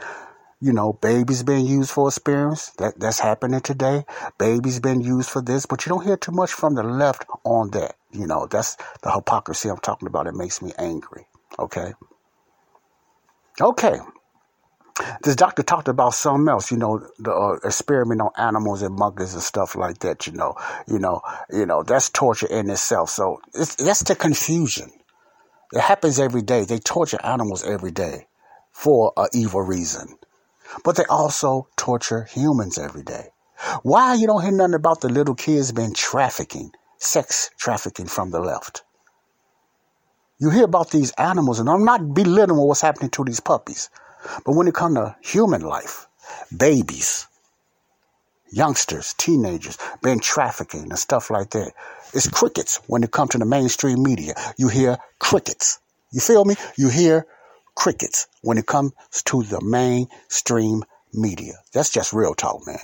You 0.61 0.73
know, 0.73 0.93
babies 0.93 1.43
being 1.43 1.65
used 1.65 1.91
for 1.91 2.07
experiments. 2.09 2.71
That 2.71 2.99
that's 2.99 3.19
happening 3.19 3.61
today. 3.61 4.05
Babies 4.37 4.79
being 4.79 5.01
used 5.01 5.29
for 5.29 5.41
this, 5.41 5.65
but 5.65 5.85
you 5.85 5.89
don't 5.89 6.05
hear 6.05 6.17
too 6.17 6.31
much 6.31 6.51
from 6.53 6.75
the 6.75 6.83
left 6.83 7.25
on 7.43 7.71
that. 7.71 7.95
You 8.11 8.27
know, 8.27 8.47
that's 8.47 8.77
the 9.01 9.11
hypocrisy 9.11 9.69
I'm 9.69 9.77
talking 9.77 10.07
about. 10.07 10.27
It 10.27 10.35
makes 10.35 10.61
me 10.61 10.71
angry. 10.77 11.27
Okay. 11.57 11.93
Okay. 13.61 13.99
This 15.23 15.35
doctor 15.35 15.61
talked 15.61 15.89
about 15.89 16.13
something 16.13 16.47
else, 16.47 16.71
you 16.71 16.77
know, 16.77 17.05
the 17.19 17.33
uh, 17.33 17.59
experiment 17.65 18.21
on 18.21 18.31
animals 18.37 18.81
and 18.81 18.95
monkeys 18.95 19.33
and 19.33 19.43
stuff 19.43 19.75
like 19.75 19.99
that. 19.99 20.25
You 20.25 20.33
know, 20.33 20.55
you 20.87 20.99
know, 20.99 21.21
you 21.51 21.65
know, 21.65 21.83
that's 21.83 22.09
torture 22.09 22.47
in 22.47 22.69
itself. 22.69 23.09
So 23.09 23.41
it's, 23.53 23.75
that's 23.75 24.03
the 24.03 24.15
confusion. 24.15 24.91
It 25.73 25.81
happens 25.81 26.19
every 26.19 26.41
day. 26.41 26.63
They 26.63 26.79
torture 26.79 27.19
animals 27.23 27.65
every 27.65 27.91
day 27.91 28.27
for 28.71 29.11
an 29.17 29.27
evil 29.33 29.61
reason, 29.61 30.17
but 30.85 30.95
they 30.95 31.05
also 31.05 31.67
torture 31.75 32.23
humans 32.23 32.77
every 32.77 33.03
day. 33.03 33.29
Why 33.83 34.13
you 34.13 34.27
don't 34.27 34.43
hear 34.43 34.51
nothing 34.51 34.75
about 34.75 35.01
the 35.01 35.09
little 35.09 35.35
kids 35.35 35.71
being 35.71 35.93
trafficking, 35.93 36.71
sex 36.97 37.51
trafficking 37.57 38.05
from 38.05 38.31
the 38.31 38.39
left? 38.39 38.83
You 40.39 40.49
hear 40.49 40.65
about 40.65 40.91
these 40.91 41.11
animals, 41.11 41.59
and 41.59 41.69
I'm 41.69 41.85
not 41.85 42.13
belittling 42.13 42.57
what's 42.57 42.81
happening 42.81 43.09
to 43.11 43.23
these 43.23 43.39
puppies. 43.39 43.89
But 44.45 44.55
when 44.55 44.67
it 44.67 44.73
comes 44.73 44.95
to 44.95 45.15
human 45.21 45.61
life, 45.61 46.07
babies, 46.55 47.27
youngsters, 48.51 49.13
teenagers 49.17 49.77
being 50.01 50.19
trafficking 50.19 50.83
and 50.83 50.99
stuff 50.99 51.29
like 51.29 51.51
that, 51.51 51.73
it's 52.13 52.29
crickets 52.29 52.79
when 52.87 53.03
it 53.03 53.11
comes 53.11 53.31
to 53.31 53.37
the 53.37 53.45
mainstream 53.45 54.01
media. 54.01 54.33
You 54.57 54.69
hear 54.69 54.97
crickets. 55.19 55.79
You 56.11 56.21
feel 56.21 56.45
me? 56.45 56.55
You 56.77 56.89
hear 56.89 57.25
crickets 57.75 58.27
when 58.41 58.57
it 58.57 58.65
comes 58.65 58.93
to 59.25 59.43
the 59.43 59.61
mainstream 59.61 60.83
media. 61.13 61.53
That's 61.73 61.89
just 61.89 62.13
real 62.13 62.33
talk, 62.33 62.65
man. 62.65 62.77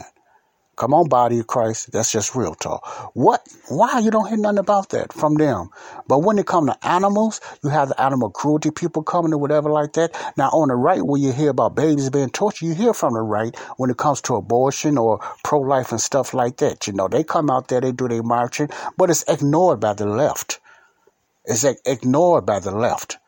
Come 0.82 0.96
on, 0.96 1.10
body 1.10 1.38
of 1.38 1.46
Christ. 1.46 1.92
That's 1.92 2.12
just 2.12 2.34
real 2.34 2.56
talk. 2.56 2.84
What? 3.14 3.48
Why 3.70 4.00
you 4.00 4.10
don't 4.10 4.28
hear 4.28 4.38
nothing 4.38 4.58
about 4.58 4.90
that 4.90 5.14
from 5.14 5.36
them? 5.36 5.70
But 6.08 6.24
when 6.24 6.40
it 6.40 6.48
come 6.48 6.66
to 6.66 6.76
animals, 6.82 7.40
you 7.64 7.70
have 7.70 7.90
the 7.90 8.02
animal 8.02 8.32
cruelty 8.32 8.72
people 8.72 9.04
coming 9.04 9.32
or 9.32 9.38
whatever 9.38 9.70
like 9.70 9.94
that. 9.94 10.10
Now 10.38 10.50
on 10.50 10.70
the 10.70 10.76
right, 10.76 11.04
where 11.04 11.22
you 11.22 11.34
hear 11.34 11.52
about 11.52 11.76
babies 11.76 12.10
being 12.10 12.32
tortured, 12.32 12.66
you 12.66 12.74
hear 12.74 12.96
from 12.96 13.14
the 13.14 13.22
right 13.22 13.56
when 13.78 13.92
it 13.92 13.98
comes 13.98 14.22
to 14.22 14.34
abortion 14.34 14.98
or 14.98 15.20
pro-life 15.44 15.92
and 15.92 16.02
stuff 16.02 16.34
like 16.34 16.58
that. 16.58 16.88
You 16.88 16.94
know, 16.94 17.08
they 17.08 17.24
come 17.24 17.52
out 17.52 17.68
there, 17.68 17.80
they 17.80 17.92
do 17.92 18.08
their 18.08 18.24
marching, 18.24 18.70
but 18.98 19.12
it's 19.12 19.24
ignored 19.28 19.80
by 19.80 19.94
the 19.94 20.08
left. 20.08 20.60
It's 21.46 21.64
ignored 21.64 22.48
by 22.48 22.60
the 22.60 22.72
left. 22.72 23.20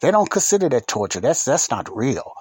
They 0.00 0.12
don't 0.12 0.30
consider 0.30 0.68
that 0.68 0.86
torture. 0.86 1.20
That's 1.20 1.44
that's 1.44 1.72
not 1.72 1.92
real 1.92 2.34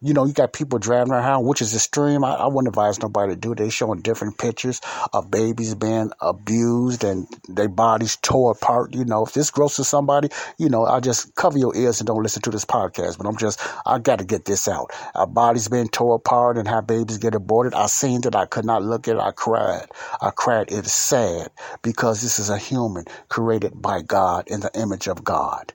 you 0.00 0.14
know, 0.14 0.24
you 0.24 0.32
got 0.32 0.52
people 0.52 0.78
driving 0.78 1.12
around, 1.12 1.44
which 1.44 1.60
is 1.60 1.74
extreme. 1.74 2.24
I, 2.24 2.34
I 2.34 2.46
wouldn't 2.46 2.68
advise 2.68 3.00
nobody 3.02 3.34
to 3.34 3.40
do. 3.40 3.52
It. 3.52 3.58
They 3.58 3.70
showing 3.70 4.00
different 4.00 4.38
pictures 4.38 4.80
of 5.12 5.30
babies 5.30 5.74
being 5.74 6.12
abused 6.20 7.02
and 7.04 7.26
their 7.48 7.68
bodies 7.68 8.16
tore 8.22 8.52
apart. 8.52 8.94
You 8.94 9.04
know, 9.04 9.24
if 9.24 9.34
this 9.34 9.50
grosses 9.50 9.88
somebody, 9.88 10.28
you 10.56 10.68
know, 10.68 10.86
I 10.86 11.00
just 11.00 11.34
cover 11.34 11.58
your 11.58 11.76
ears 11.76 12.00
and 12.00 12.06
don't 12.06 12.22
listen 12.22 12.42
to 12.42 12.50
this 12.50 12.64
podcast. 12.64 13.18
But 13.18 13.26
I'm 13.26 13.36
just, 13.36 13.60
I 13.86 13.98
got 13.98 14.20
to 14.20 14.24
get 14.24 14.44
this 14.44 14.68
out. 14.68 14.92
Our 15.16 15.26
bodies 15.26 15.68
being 15.68 15.88
tore 15.88 16.16
apart 16.16 16.58
and 16.58 16.68
how 16.68 16.80
babies 16.80 17.18
get 17.18 17.34
aborted. 17.34 17.74
I 17.74 17.86
seen 17.86 18.20
that. 18.22 18.36
I 18.36 18.46
could 18.46 18.64
not 18.64 18.84
look 18.84 19.08
at 19.08 19.16
it. 19.16 19.20
I 19.20 19.32
cried. 19.32 19.86
I 20.20 20.30
cried. 20.30 20.70
It 20.70 20.86
is 20.86 20.92
sad 20.94 21.50
because 21.82 22.22
this 22.22 22.38
is 22.38 22.50
a 22.50 22.58
human 22.58 23.04
created 23.28 23.82
by 23.82 24.02
God 24.02 24.44
in 24.46 24.60
the 24.60 24.70
image 24.78 25.08
of 25.08 25.24
God 25.24 25.72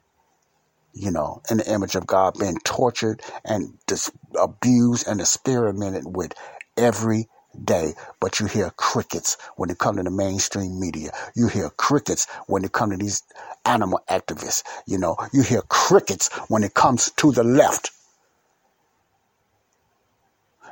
you 0.94 1.10
know, 1.10 1.42
in 1.50 1.58
the 1.58 1.72
image 1.72 1.96
of 1.96 2.06
God, 2.06 2.34
being 2.38 2.58
tortured 2.64 3.22
and 3.44 3.74
dis- 3.86 4.12
abused 4.40 5.08
and 5.08 5.20
experimented 5.20 6.04
with 6.06 6.34
every 6.76 7.28
day. 7.64 7.94
But 8.20 8.40
you 8.40 8.46
hear 8.46 8.70
crickets 8.76 9.36
when 9.56 9.70
it 9.70 9.78
comes 9.78 9.98
to 9.98 10.04
the 10.04 10.10
mainstream 10.10 10.80
media. 10.80 11.12
You 11.36 11.48
hear 11.48 11.70
crickets 11.70 12.26
when 12.46 12.64
it 12.64 12.72
comes 12.72 12.92
to 12.98 13.04
these 13.04 13.22
animal 13.64 14.00
activists. 14.10 14.62
You 14.86 14.98
know, 14.98 15.16
you 15.32 15.42
hear 15.42 15.62
crickets 15.62 16.30
when 16.48 16.64
it 16.64 16.74
comes 16.74 17.10
to 17.18 17.32
the 17.32 17.44
left. 17.44 17.90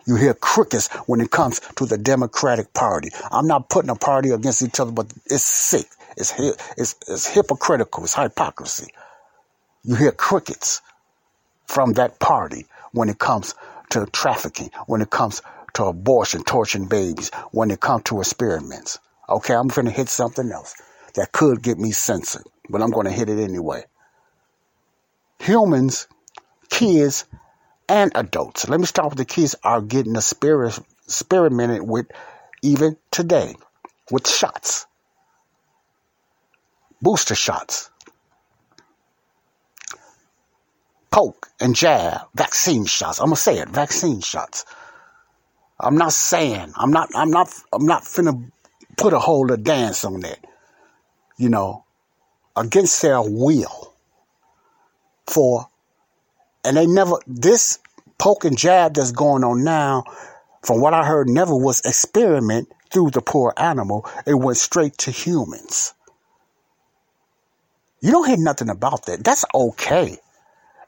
You 0.07 0.17
hear 0.17 0.35
crickets 0.35 0.89
when 1.07 1.21
it 1.21 1.31
comes 1.31 1.61
to 1.77 1.87
the 1.87 1.99
Democratic 1.99 2.75
Party. 2.75 3.11
I'm 3.31 3.47
not 3.47 3.71
putting 3.71 3.91
a 3.91 3.95
party 3.97 4.31
against 4.31 4.63
each 4.63 4.81
other, 4.81 4.93
but 4.93 5.13
it's 5.27 5.45
sick. 5.45 5.87
It's, 6.17 6.35
it's, 6.77 6.97
it's 7.09 7.27
hypocritical. 7.29 8.05
It's 8.05 8.15
hypocrisy. 8.15 8.89
You 9.85 9.97
hear 9.97 10.13
crickets 10.13 10.81
from 11.67 11.95
that 11.95 12.19
party 12.21 12.67
when 12.93 13.09
it 13.09 13.19
comes 13.19 13.55
to 13.91 14.07
trafficking, 14.07 14.71
when 14.87 15.03
it 15.03 15.11
comes 15.11 15.43
to 15.75 15.85
abortion, 15.85 16.45
torturing 16.45 16.87
babies, 16.87 17.31
when 17.51 17.71
it 17.71 17.81
comes 17.81 18.05
to 18.05 18.21
experiments. 18.21 18.99
Okay, 19.29 19.55
I'm 19.55 19.69
going 19.69 19.87
to 19.87 19.93
hit 19.93 20.09
something 20.09 20.51
else 20.53 20.75
that 21.15 21.33
could 21.33 21.63
get 21.63 21.79
me 21.79 21.91
censored, 21.91 22.45
but 22.69 22.83
I'm 22.83 22.91
going 22.91 23.07
to 23.07 23.13
hit 23.13 23.29
it 23.29 23.43
anyway. 23.43 23.85
Humans, 25.41 26.07
kids, 26.69 27.25
and 27.89 28.13
adults. 28.15 28.69
Let 28.69 28.79
me 28.79 28.87
start 28.87 29.11
with 29.11 29.19
the 29.19 29.25
kids 29.25 29.57
are 29.65 29.81
getting 29.81 30.15
experimented 30.15 31.83
with 31.83 32.07
even 32.63 32.97
today 33.11 33.57
with 34.11 34.29
shots, 34.29 34.87
booster 37.01 37.35
shots, 37.35 37.91
poke 41.13 41.49
and 41.61 41.77
jab, 41.77 42.23
vaccine 42.35 42.87
shots. 42.87 43.21
I'm 43.21 43.27
gonna 43.27 43.37
say 43.37 43.59
it, 43.59 43.69
vaccine 43.69 44.21
shots. 44.21 44.65
I'm 45.79 45.97
not 45.97 46.13
saying 46.13 46.73
I'm 46.77 46.91
not 46.91 47.11
I'm 47.15 47.31
not 47.31 47.53
I'm 47.73 47.87
not 47.87 48.03
finna 48.03 48.51
put 48.97 49.13
a 49.13 49.19
hold 49.21 49.53
of 49.53 49.63
dance 49.63 50.05
on 50.05 50.21
that. 50.21 50.39
You 51.37 51.51
know, 51.51 51.85
against 52.57 53.01
their 53.03 53.23
will. 53.23 53.95
For 55.29 55.67
and 56.65 56.77
they 56.77 56.87
never 56.87 57.17
this 57.27 57.79
poke 58.19 58.45
and 58.45 58.59
jab 58.59 58.95
that's 58.95 59.13
going 59.13 59.45
on 59.45 59.63
now, 59.65 60.05
from 60.63 60.81
what 60.81 60.95
I 60.95 61.05
heard, 61.05 61.29
never 61.29 61.55
was 61.55 61.81
experiment 61.85 62.69
through 62.93 63.11
the 63.11 63.23
poor 63.23 63.53
animal. 63.57 64.09
It 64.27 64.35
went 64.35 64.59
straight 64.59 64.97
to 64.99 65.11
humans. 65.11 65.95
You 68.01 68.11
don't 68.11 68.29
hear 68.29 68.37
nothing 68.37 68.69
about 68.69 69.07
that. 69.07 69.23
That's 69.23 69.45
okay 69.55 70.19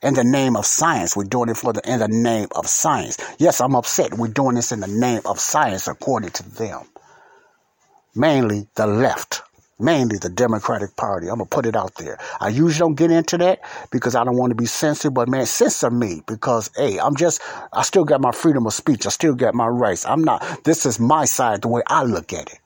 in 0.05 0.15
the 0.15 0.23
name 0.23 0.55
of 0.55 0.67
science. 0.67 1.17
We're 1.17 1.25
doing 1.25 1.49
it 1.49 1.57
for 1.57 1.73
the 1.73 1.81
in 1.91 1.99
the 1.99 2.09
name 2.09 2.49
of 2.55 2.69
science. 2.69 3.17
Yes, 3.39 3.61
I'm 3.61 3.75
upset. 3.75 4.15
We're 4.15 4.29
doing 4.29 4.55
this 4.55 4.71
in 4.71 4.81
the 4.81 4.87
name 4.87 5.23
of 5.25 5.41
science 5.41 5.89
according 5.89 6.31
to 6.33 6.49
them. 6.51 6.83
Mainly 8.15 8.69
the 8.77 8.87
left. 8.87 9.43
Mainly 9.81 10.19
the 10.19 10.29
Democratic 10.29 10.95
Party. 10.97 11.27
I'm 11.29 11.39
gonna 11.39 11.47
put 11.47 11.67
it 11.67 11.75
out 11.75 11.97
there. 11.97 12.19
I 12.41 12.49
usually 12.49 12.79
don't 12.79 12.95
get 12.95 13.11
into 13.11 13.39
that 13.39 13.61
because 13.91 14.15
I 14.15 14.23
don't 14.23 14.37
want 14.37 14.51
to 14.51 14.55
be 14.55 14.67
censored, 14.67 15.15
but 15.15 15.29
man, 15.29 15.47
censor 15.47 15.91
me 15.91 16.23
because 16.27 16.71
hey, 16.77 17.01
I'm 17.01 17.17
just 17.17 17.43
I 17.73 17.83
still 17.83 18.05
got 18.05 18.21
my 18.21 18.31
freedom 18.31 18.67
of 18.67 18.75
speech. 18.75 19.07
I 19.07 19.09
still 19.11 19.35
got 19.35 19.55
my 19.55 19.67
rights. 19.67 20.07
I'm 20.07 20.23
not 20.23 20.65
this 20.65 20.87
is 20.87 21.01
my 21.01 21.25
side 21.25 21.63
the 21.63 21.69
way 21.69 21.83
I 21.89 22.05
look 22.05 22.33
at 22.33 22.53
it. 22.53 22.61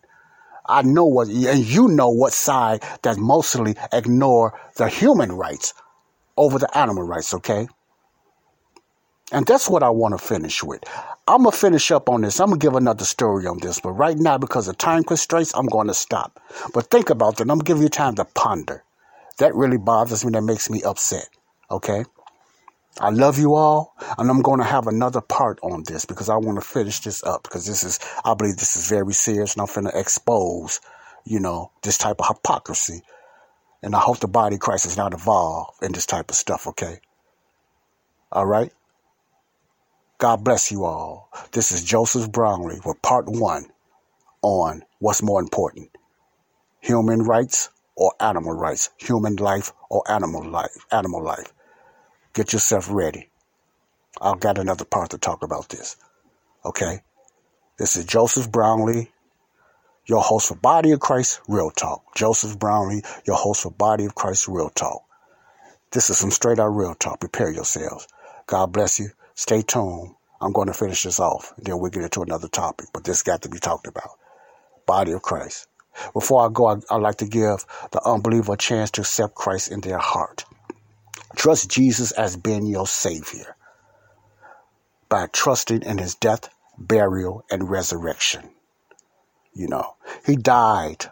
I 0.67 0.83
know 0.83 1.07
what 1.07 1.29
and 1.29 1.61
you 1.65 1.89
know 1.89 2.11
what 2.11 2.35
side 2.35 2.83
that 3.03 3.17
mostly 3.17 3.77
ignore 3.91 4.59
the 4.77 4.89
human 4.89 5.33
rights 5.33 5.73
over 6.39 6.59
the 6.59 6.79
animal 6.79 7.03
rights, 7.03 7.35
okay? 7.35 7.69
And 9.31 9.47
that's 9.47 9.69
what 9.69 9.83
I 9.83 9.91
want 9.91 10.19
to 10.19 10.25
finish 10.25 10.63
with. 10.63 10.83
I'm 11.27 11.43
going 11.43 11.53
to 11.53 11.59
finish 11.59 11.91
up 11.91 12.09
on 12.09 12.23
this. 12.23 12.41
I'm 12.41 12.49
going 12.49 12.61
to 12.61 12.67
give 12.67 12.75
another 12.75 13.05
story 13.05 13.47
on 13.47 13.59
this. 13.59 13.81
But 13.81 13.93
right 13.93 14.17
now, 14.17 14.39
because 14.39 14.69
of 14.69 14.79
time 14.79 15.05
constraints, 15.05 15.53
I'm 15.55 15.67
going 15.67 15.89
to 15.89 15.95
stop. 15.95 16.41
But 16.73 16.91
think 16.91 17.11
about 17.11 17.37
that. 17.37 17.43
I'm 17.43 17.49
going 17.49 17.61
to 17.61 17.65
give 17.65 17.83
you 17.83 17.91
time 17.91 18.15
to 18.15 18.25
ponder. 18.25 18.85
That 19.39 19.55
really 19.55 19.77
bothers 19.77 20.25
me. 20.25 20.33
That 20.33 20.43
makes 20.43 20.71
me 20.71 20.83
upset. 20.83 21.29
Okay? 21.71 22.05
I 23.01 23.11
love 23.11 23.39
you 23.39 23.55
all. 23.55 23.95
And 24.17 24.31
I'm 24.31 24.41
going 24.41 24.61
to 24.61 24.65
have 24.65 24.87
another 24.87 25.21
part 25.21 25.59
on 25.63 25.83
this 25.87 26.07
because 26.07 26.31
I 26.31 26.37
want 26.37 26.59
to 26.59 26.67
finish 26.67 27.01
this 27.01 27.23
up 27.23 27.43
because 27.43 27.67
this 27.67 27.85
is, 27.85 28.01
I 28.25 28.33
believe 28.33 28.57
this 28.57 28.77
is 28.77 28.89
very 28.89 29.13
serious 29.13 29.55
and 29.55 29.61
I'm 29.61 29.73
going 29.73 29.93
to 29.93 29.99
expose, 29.99 30.81
you 31.27 31.39
know, 31.39 31.71
this 31.83 31.99
type 31.99 32.17
of 32.21 32.29
hypocrisy. 32.29 33.03
And 33.83 33.95
I 33.95 34.01
hope 34.01 34.19
the 34.19 34.29
body 34.29 34.57
of 34.57 34.61
Christ 34.61 34.87
is 34.87 34.97
not 34.97 35.13
involved 35.13 35.83
in 35.83 35.93
this 35.93 36.07
type 36.07 36.31
of 36.31 36.37
stuff. 36.37 36.67
Okay? 36.67 37.01
All 38.33 38.47
right? 38.47 38.73
God 40.19 40.43
bless 40.43 40.73
you 40.73 40.85
all. 40.85 41.31
This 41.53 41.71
is 41.71 41.85
Joseph 41.85 42.33
Brownlee 42.33 42.81
with 42.85 43.01
part 43.03 43.27
one 43.29 43.67
on 44.43 44.83
what's 44.99 45.23
more 45.23 45.41
important 45.41 45.91
human 46.81 47.23
rights 47.23 47.71
or 47.97 48.15
animal 48.21 48.53
rights, 48.53 48.91
human 48.99 49.37
life 49.37 49.73
or 49.91 50.03
animal 50.11 50.49
life, 50.49 50.87
animal 50.93 51.23
life. 51.23 51.53
Get 52.33 52.53
yourself 52.53 52.89
ready. 52.91 53.31
I've 54.21 54.41
got 54.41 54.59
another 54.59 54.85
part 54.85 55.11
to 55.11 55.19
talk 55.19 55.43
about 55.43 55.69
this. 55.69 55.97
Okay? 56.65 57.01
This 57.79 57.97
is 57.97 58.05
Joseph 58.05 58.51
Brownlee, 58.51 59.11
your 60.09 60.23
host 60.23 60.49
for 60.49 60.57
Body 60.57 60.93
of 60.93 61.01
Christ 61.01 61.41
Real 61.49 61.71
Talk. 61.71 62.17
Joseph 62.17 62.59
Brownlee, 62.59 63.03
your 63.27 63.37
host 63.37 63.63
for 63.63 63.71
Body 63.71 64.07
of 64.07 64.15
Christ 64.15 64.49
Real 64.49 64.71
Talk. 64.71 65.03
This 65.91 66.11
is 66.11 66.19
some 66.19 66.31
straight 66.31 66.59
out 66.59 66.69
real 66.69 66.95
talk. 66.95 67.21
Prepare 67.21 67.51
yourselves. 67.51 68.09
God 68.47 68.73
bless 68.73 68.99
you. 68.99 69.11
Stay 69.35 69.63
tuned. 69.63 70.15
I'm 70.41 70.53
going 70.53 70.69
to 70.69 70.75
finish 70.75 71.03
this 71.03 71.21
off. 71.21 71.53
and 71.57 71.67
Then 71.67 71.79
we'll 71.79 71.91
get 71.91 72.03
into 72.03 72.23
another 72.23 72.49
topic, 72.49 72.89
but 72.93 73.05
this 73.05 73.23
got 73.23 73.43
to 73.43 73.49
be 73.49 73.59
talked 73.59 73.87
about. 73.87 74.11
Body 74.87 75.13
of 75.13 75.23
Christ. 75.23 75.67
Before 76.13 76.47
I 76.47 76.51
go, 76.53 76.67
I, 76.67 76.77
I'd 76.91 77.03
like 77.03 77.17
to 77.17 77.27
give 77.27 77.65
the 77.93 78.03
unbeliever 78.05 78.53
a 78.55 78.57
chance 78.57 78.91
to 78.93 79.01
accept 79.03 79.35
Christ 79.35 79.71
in 79.71 79.81
their 79.81 79.99
heart. 79.99 80.45
Trust 81.37 81.71
Jesus 81.71 82.13
as 82.13 82.37
being 82.37 82.67
your 82.67 82.87
Savior 82.87 83.57
by 85.09 85.27
trusting 85.33 85.83
in 85.83 85.99
His 85.99 86.15
death, 86.15 86.49
burial, 86.79 87.45
and 87.51 87.69
resurrection. 87.69 88.51
You 89.59 89.67
know, 89.67 89.97
He 90.25 90.37
died 90.37 91.07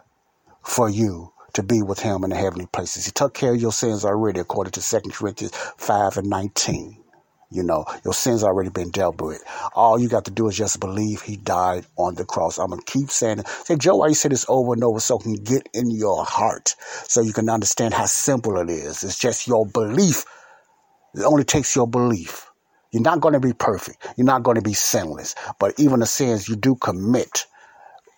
for 0.63 0.89
you 0.89 1.33
to 1.53 1.63
be 1.63 1.81
with 1.81 1.99
Him 1.99 2.23
in 2.23 2.29
the 2.29 2.37
heavenly 2.37 2.67
places. 2.67 3.05
He 3.05 3.11
took 3.11 3.33
care 3.33 3.53
of 3.53 3.61
your 3.61 3.73
sins 3.73 4.05
already, 4.05 4.39
according 4.39 4.71
to 4.71 4.81
2 4.81 5.09
Corinthians 5.11 5.55
5 5.77 6.17
and 6.17 6.29
19. 6.29 7.03
You 7.49 7.63
know, 7.63 7.85
your 8.03 8.13
sins 8.13 8.43
already 8.43 8.69
been 8.69 8.89
dealt 8.89 9.21
with. 9.21 9.43
All 9.73 9.99
you 9.99 10.09
got 10.09 10.25
to 10.25 10.31
do 10.31 10.47
is 10.47 10.57
just 10.57 10.79
believe 10.79 11.21
he 11.21 11.37
died 11.37 11.85
on 11.97 12.15
the 12.15 12.25
cross. 12.25 12.57
I'm 12.57 12.71
to 12.71 12.77
keep 12.85 13.09
saying 13.09 13.39
it. 13.39 13.47
Say, 13.47 13.77
Joe, 13.77 13.97
why 13.97 14.07
you 14.07 14.15
say 14.15 14.29
this 14.29 14.45
over 14.49 14.73
and 14.73 14.83
over 14.83 14.99
so 14.99 15.17
it 15.17 15.23
can 15.23 15.35
get 15.35 15.67
in 15.73 15.89
your 15.89 16.25
heart 16.25 16.75
so 17.07 17.21
you 17.21 17.33
can 17.33 17.49
understand 17.49 17.93
how 17.93 18.05
simple 18.05 18.57
it 18.57 18.69
is. 18.69 19.03
It's 19.03 19.19
just 19.19 19.47
your 19.47 19.65
belief. 19.65 20.25
It 21.15 21.23
only 21.23 21.45
takes 21.45 21.75
your 21.75 21.87
belief. 21.87 22.49
You're 22.91 23.03
not 23.03 23.21
going 23.21 23.33
to 23.33 23.39
be 23.39 23.53
perfect. 23.53 24.05
You're 24.17 24.25
not 24.25 24.43
going 24.43 24.55
to 24.55 24.61
be 24.61 24.73
sinless. 24.73 25.35
But 25.59 25.79
even 25.79 26.01
the 26.01 26.05
sins 26.05 26.49
you 26.49 26.55
do 26.57 26.75
commit, 26.75 27.45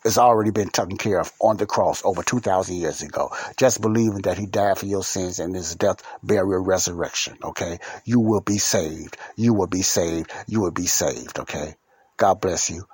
has 0.04 0.18
already 0.18 0.52
been 0.52 0.70
taken 0.70 0.97
care 0.97 1.20
of 1.20 1.32
on 1.39 1.58
the 1.58 1.66
cross 1.66 2.04
over 2.06 2.24
2,000 2.24 2.76
years 2.76 3.02
ago. 3.02 3.30
Just 3.58 3.82
believing 3.82 4.22
that 4.22 4.38
he 4.38 4.45
died 4.45 4.78
for 4.78 4.86
your 4.86 5.04
sins 5.04 5.39
and 5.39 5.56
his 5.56 5.76
death, 5.76 6.02
burial, 6.24 6.64
resurrection, 6.64 7.38
okay? 7.43 7.80
You 8.06 8.20
will 8.20 8.41
be 8.41 8.58
saved. 8.58 9.18
You 9.36 9.54
will 9.54 9.68
be 9.68 9.82
saved. 9.82 10.32
You 10.47 10.62
will 10.62 10.72
be 10.72 10.86
saved, 10.86 11.39
okay? 11.39 11.76
God 12.18 12.41
bless 12.41 12.70
you. 12.70 12.86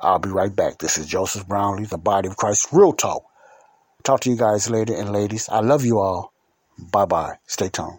I'll 0.00 0.18
be 0.18 0.30
right 0.30 0.54
back. 0.54 0.78
This 0.78 0.98
is 0.98 1.06
Joseph 1.06 1.46
Brownlee, 1.46 1.86
the 1.86 1.98
body 1.98 2.28
of 2.28 2.36
Christ, 2.36 2.68
real 2.72 2.92
talk. 2.92 3.24
Talk 4.02 4.20
to 4.20 4.30
you 4.30 4.36
guys 4.36 4.68
later 4.68 4.94
and 4.94 5.12
ladies. 5.12 5.48
I 5.48 5.60
love 5.60 5.84
you 5.84 5.98
all. 5.98 6.32
Bye 6.78 7.06
bye. 7.06 7.36
Stay 7.46 7.68
tuned. 7.68 7.98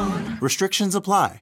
Restrictions 0.41 0.95
apply. 0.95 1.39